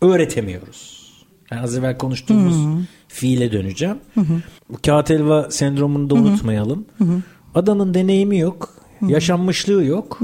Öğretemiyoruz. 0.00 0.96
Yani 1.50 1.62
az 1.62 1.78
evvel 1.78 1.98
konuştuğumuz 1.98 2.54
Hı-hı. 2.56 2.84
fiile 3.08 3.52
döneceğim. 3.52 3.96
Hı-hı. 4.14 4.42
Bu 4.70 4.76
kağıt 4.86 5.10
elva 5.10 5.50
sendromunu 5.50 6.10
da 6.10 6.14
Hı-hı. 6.14 6.22
unutmayalım. 6.22 6.84
Hı-hı. 6.98 7.22
Adamın 7.54 7.94
deneyimi 7.94 8.38
yok. 8.38 8.74
Yaşanmışlığı 9.08 9.84
yok. 9.84 10.20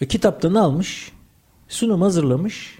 E, 0.00 0.08
kitaptan 0.08 0.54
almış. 0.54 1.12
Sunum 1.68 2.02
hazırlamış. 2.02 2.78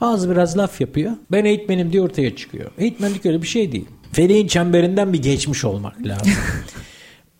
Ağzı 0.00 0.30
biraz 0.30 0.58
laf 0.58 0.80
yapıyor. 0.80 1.12
Ben 1.32 1.44
eğitmenim 1.44 1.92
diye 1.92 2.02
ortaya 2.02 2.36
çıkıyor. 2.36 2.70
Eğitmenlik 2.78 3.26
öyle 3.26 3.42
bir 3.42 3.46
şey 3.46 3.72
değil. 3.72 3.86
Feleğin 4.12 4.46
çemberinden 4.46 5.12
bir 5.12 5.22
geçmiş 5.22 5.64
olmak 5.64 6.06
lazım. 6.06 6.32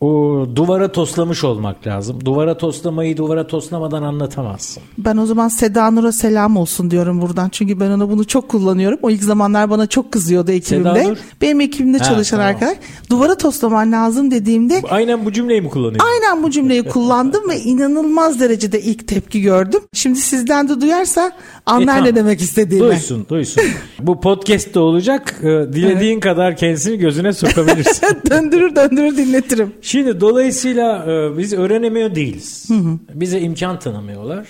o 0.01 0.45
duvara 0.55 0.91
toslamış 0.91 1.43
olmak 1.43 1.87
lazım. 1.87 2.25
Duvara 2.25 2.57
toslamayı 2.57 3.17
duvara 3.17 3.47
toslamadan 3.47 4.03
anlatamazsın. 4.03 4.83
Ben 4.97 5.17
o 5.17 5.25
zaman 5.25 5.47
Seda 5.47 5.91
Nur'a 5.91 6.11
selam 6.11 6.57
olsun 6.57 6.91
diyorum 6.91 7.21
buradan. 7.21 7.49
Çünkü 7.49 7.79
ben 7.79 7.89
ona 7.91 8.09
bunu 8.09 8.27
çok 8.27 8.49
kullanıyorum. 8.49 8.99
O 9.01 9.09
ilk 9.09 9.23
zamanlar 9.23 9.69
bana 9.69 9.87
çok 9.87 10.11
kızıyordu 10.11 10.51
ekibimde. 10.51 10.93
Seda 10.99 11.09
Nur? 11.09 11.17
Benim 11.41 11.61
ekibimde 11.61 11.97
Ha, 11.97 12.03
çalışan 12.03 12.37
tamam. 12.37 12.53
arkadaş. 12.53 12.77
Duvara 13.09 13.37
toslaman 13.37 13.91
lazım 13.91 14.31
dediğimde 14.31 14.81
Aynen 14.89 15.25
bu 15.25 15.31
cümleyi 15.33 15.61
mi 15.61 15.69
kullanıyor? 15.69 16.05
aynen 16.13 16.43
bu 16.43 16.51
cümleyi 16.51 16.83
kullandım 16.83 17.49
ve 17.49 17.59
inanılmaz 17.59 18.39
derecede 18.39 18.81
ilk 18.81 19.07
tepki 19.07 19.41
gördüm. 19.41 19.81
Şimdi 19.93 20.19
sizden 20.19 20.69
de 20.69 20.81
duyarsa 20.81 21.31
anlar 21.65 21.83
E, 21.83 21.85
tamam. 21.85 22.03
ne 22.05 22.15
demek 22.15 22.41
istediğimi. 22.41 22.87
Duysun, 22.87 23.25
duysun. 23.29 23.63
Bu 23.99 24.19
podcast 24.21 24.73
de 24.75 24.79
olacak. 24.79 25.35
Ee, 25.41 25.45
Dilediğin 25.73 26.19
kadar 26.19 26.57
kendisini 26.57 26.97
gözüne 26.97 27.33
sokabilirsin. 27.33 28.07
döndürür 28.29 28.75
döndürür 28.75 29.17
dinletirim. 29.17 29.73
Şimdi 29.89 30.21
dolayısıyla 30.21 31.05
e, 31.05 31.37
biz 31.37 31.53
öğrenemiyor 31.53 32.15
değiliz. 32.15 32.67
Bize 33.13 33.39
imkan 33.39 33.79
tanımıyorlar. 33.79 34.47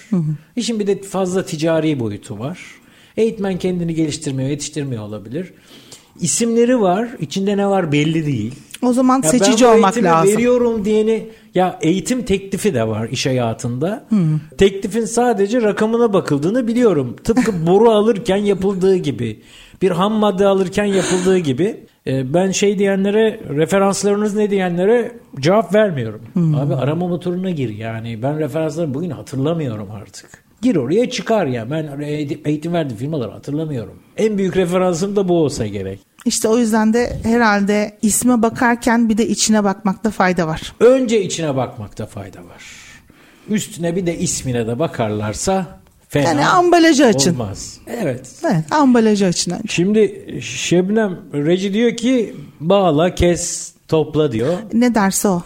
İşin 0.56 0.80
bir 0.80 0.88
de 0.88 1.02
fazla 1.02 1.46
ticari 1.46 2.00
boyutu 2.00 2.40
var. 2.40 2.60
Eğitmen 3.18 3.60
kendini 3.60 3.96
geliştirmiyor, 3.96 4.50
yetiştirmiyor 4.50 5.04
olabilir. 5.04 5.54
İsimleri 6.20 6.82
var, 6.82 7.10
içinde 7.20 7.58
ne 7.58 7.68
var 7.68 7.92
belli 7.92 8.26
değil. 8.26 8.56
O 8.82 8.94
zaman 8.94 9.22
Ya 9.24 9.30
seçici 9.30 9.66
ben 9.66 9.76
olmak 9.76 9.98
lazım. 9.98 10.38
veriyorum 10.38 10.86
diyeni 10.86 11.28
ya 11.56 11.80
eğitim 11.82 12.26
teklifi 12.26 12.74
de 12.74 12.88
var 12.88 13.10
iş 13.10 13.26
hayatında. 13.26 14.08
Teklifin 14.58 15.06
sadece 15.06 15.62
rakamına 15.62 16.14
bakıldığını 16.14 16.68
biliyorum. 16.68 17.16
Tıpkı 17.24 17.68
boru 17.68 17.90
alırken 17.90 18.38
yapıldığı 18.38 18.96
gibi. 18.96 19.42
Bir 19.82 19.92
ham 19.92 20.14
madde 20.14 20.46
alırken 20.46 20.86
yapıldığı 20.86 21.38
gibi. 21.38 21.86
Ee, 22.10 22.34
ben 22.34 22.52
şey 22.52 22.80
diyenlere 22.80 23.40
referanslarınız 23.50 24.36
ne 24.36 24.50
diyenlere 24.50 25.12
cevap 25.40 25.74
vermiyorum. 25.76 26.22
Abi 26.56 26.76
arama 26.76 27.08
motoruna 27.08 27.50
gir 27.50 27.70
yani. 27.70 28.22
Ben 28.24 28.40
referansları 28.40 28.94
bugün 28.94 29.10
hatırlamıyorum 29.10 29.92
artık. 29.92 30.30
Gir 30.62 30.76
oraya 30.76 31.10
çıkar 31.10 31.46
ya. 31.46 31.72
Ben 31.72 32.00
eğitim 32.46 32.74
verdiğim 32.74 32.98
firmaları 32.98 33.32
hatırlamıyorum. 33.32 34.00
En 34.18 34.38
büyük 34.38 34.58
referansım 34.58 35.16
da 35.16 35.28
bu 35.28 35.44
olsa 35.44 35.68
gerek. 35.68 36.00
İşte 36.26 36.48
o 36.48 36.58
yüzden 36.58 36.94
de 36.94 37.20
herhalde 37.24 37.98
isme 38.02 38.42
bakarken 38.42 39.10
bir 39.10 39.18
de 39.18 39.28
içine 39.28 39.64
bakmakta 39.64 40.12
fayda 40.12 40.48
var. 40.48 40.74
Önce 40.80 41.22
içine 41.22 41.56
bakmakta 41.56 42.06
fayda 42.06 42.40
var. 42.40 42.64
Üstüne 43.50 43.96
bir 43.96 44.06
de 44.06 44.18
ismine 44.18 44.68
de 44.68 44.80
bakarlarsa 44.80 45.80
fena 46.10 46.28
Yani 46.30 46.46
ambalajı 46.46 47.06
açın. 47.06 47.34
olmaz. 47.34 47.78
Evet. 47.88 48.32
Evet, 48.46 48.64
ambalajı 48.72 49.26
açın 49.26 49.52
önce. 49.52 49.64
Şimdi 49.70 50.26
Şebnem 50.42 51.20
Reci 51.34 51.74
diyor 51.74 51.98
ki 51.98 52.36
bağla 52.60 53.16
kes 53.16 53.74
topla 53.88 54.32
diyor. 54.32 54.54
Ne 54.74 54.96
derse 54.96 55.28
o. 55.28 55.42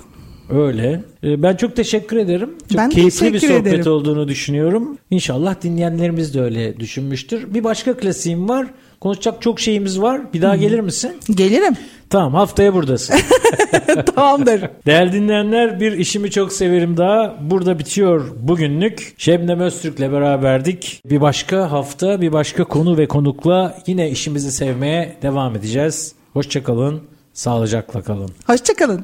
Öyle. 0.49 1.03
Ee, 1.23 1.43
Ben 1.43 1.55
çok 1.55 1.75
teşekkür 1.75 2.17
ederim. 2.17 2.49
Çok 2.69 2.77
Ben 2.77 2.89
keyifli 2.89 3.33
bir 3.33 3.39
sohbet 3.39 3.73
ederim. 3.73 3.91
olduğunu 3.91 4.27
düşünüyorum. 4.27 4.97
İnşallah 5.09 5.61
dinleyenlerimiz 5.61 6.33
de 6.33 6.41
öyle 6.41 6.79
düşünmüştür. 6.79 7.53
Bir 7.53 7.63
başka 7.63 7.97
klasiğim 7.97 8.49
var. 8.49 8.67
Konuşacak 8.99 9.41
çok 9.41 9.59
şeyimiz 9.59 10.01
var. 10.01 10.33
Bir 10.33 10.41
daha 10.41 10.55
gelir 10.55 10.79
misin? 10.79 11.11
Gelirim. 11.35 11.73
Tamam 12.13 12.33
haftaya 12.33 12.73
buradasın. 12.73 13.15
Tamamdır. 14.15 14.61
Değerli 14.85 15.13
dinleyenler 15.13 15.79
bir 15.79 15.91
işimi 15.91 16.31
çok 16.31 16.53
severim 16.53 16.97
daha. 16.97 17.35
Burada 17.41 17.79
bitiyor 17.79 18.25
bugünlük. 18.39 19.15
Şebnem 19.17 19.59
Öztürk'le 19.59 19.99
beraberdik. 19.99 21.01
Bir 21.05 21.21
başka 21.21 21.71
hafta 21.71 22.21
bir 22.21 22.33
başka 22.33 22.63
konu 22.63 22.97
ve 22.97 23.07
konukla 23.07 23.77
yine 23.87 24.09
işimizi 24.09 24.51
sevmeye 24.51 25.17
devam 25.21 25.55
edeceğiz. 25.55 26.15
Hoşçakalın, 26.33 27.01
sağlıcakla 27.33 28.01
kalın. 28.01 28.29
Hoşçakalın. 28.47 29.01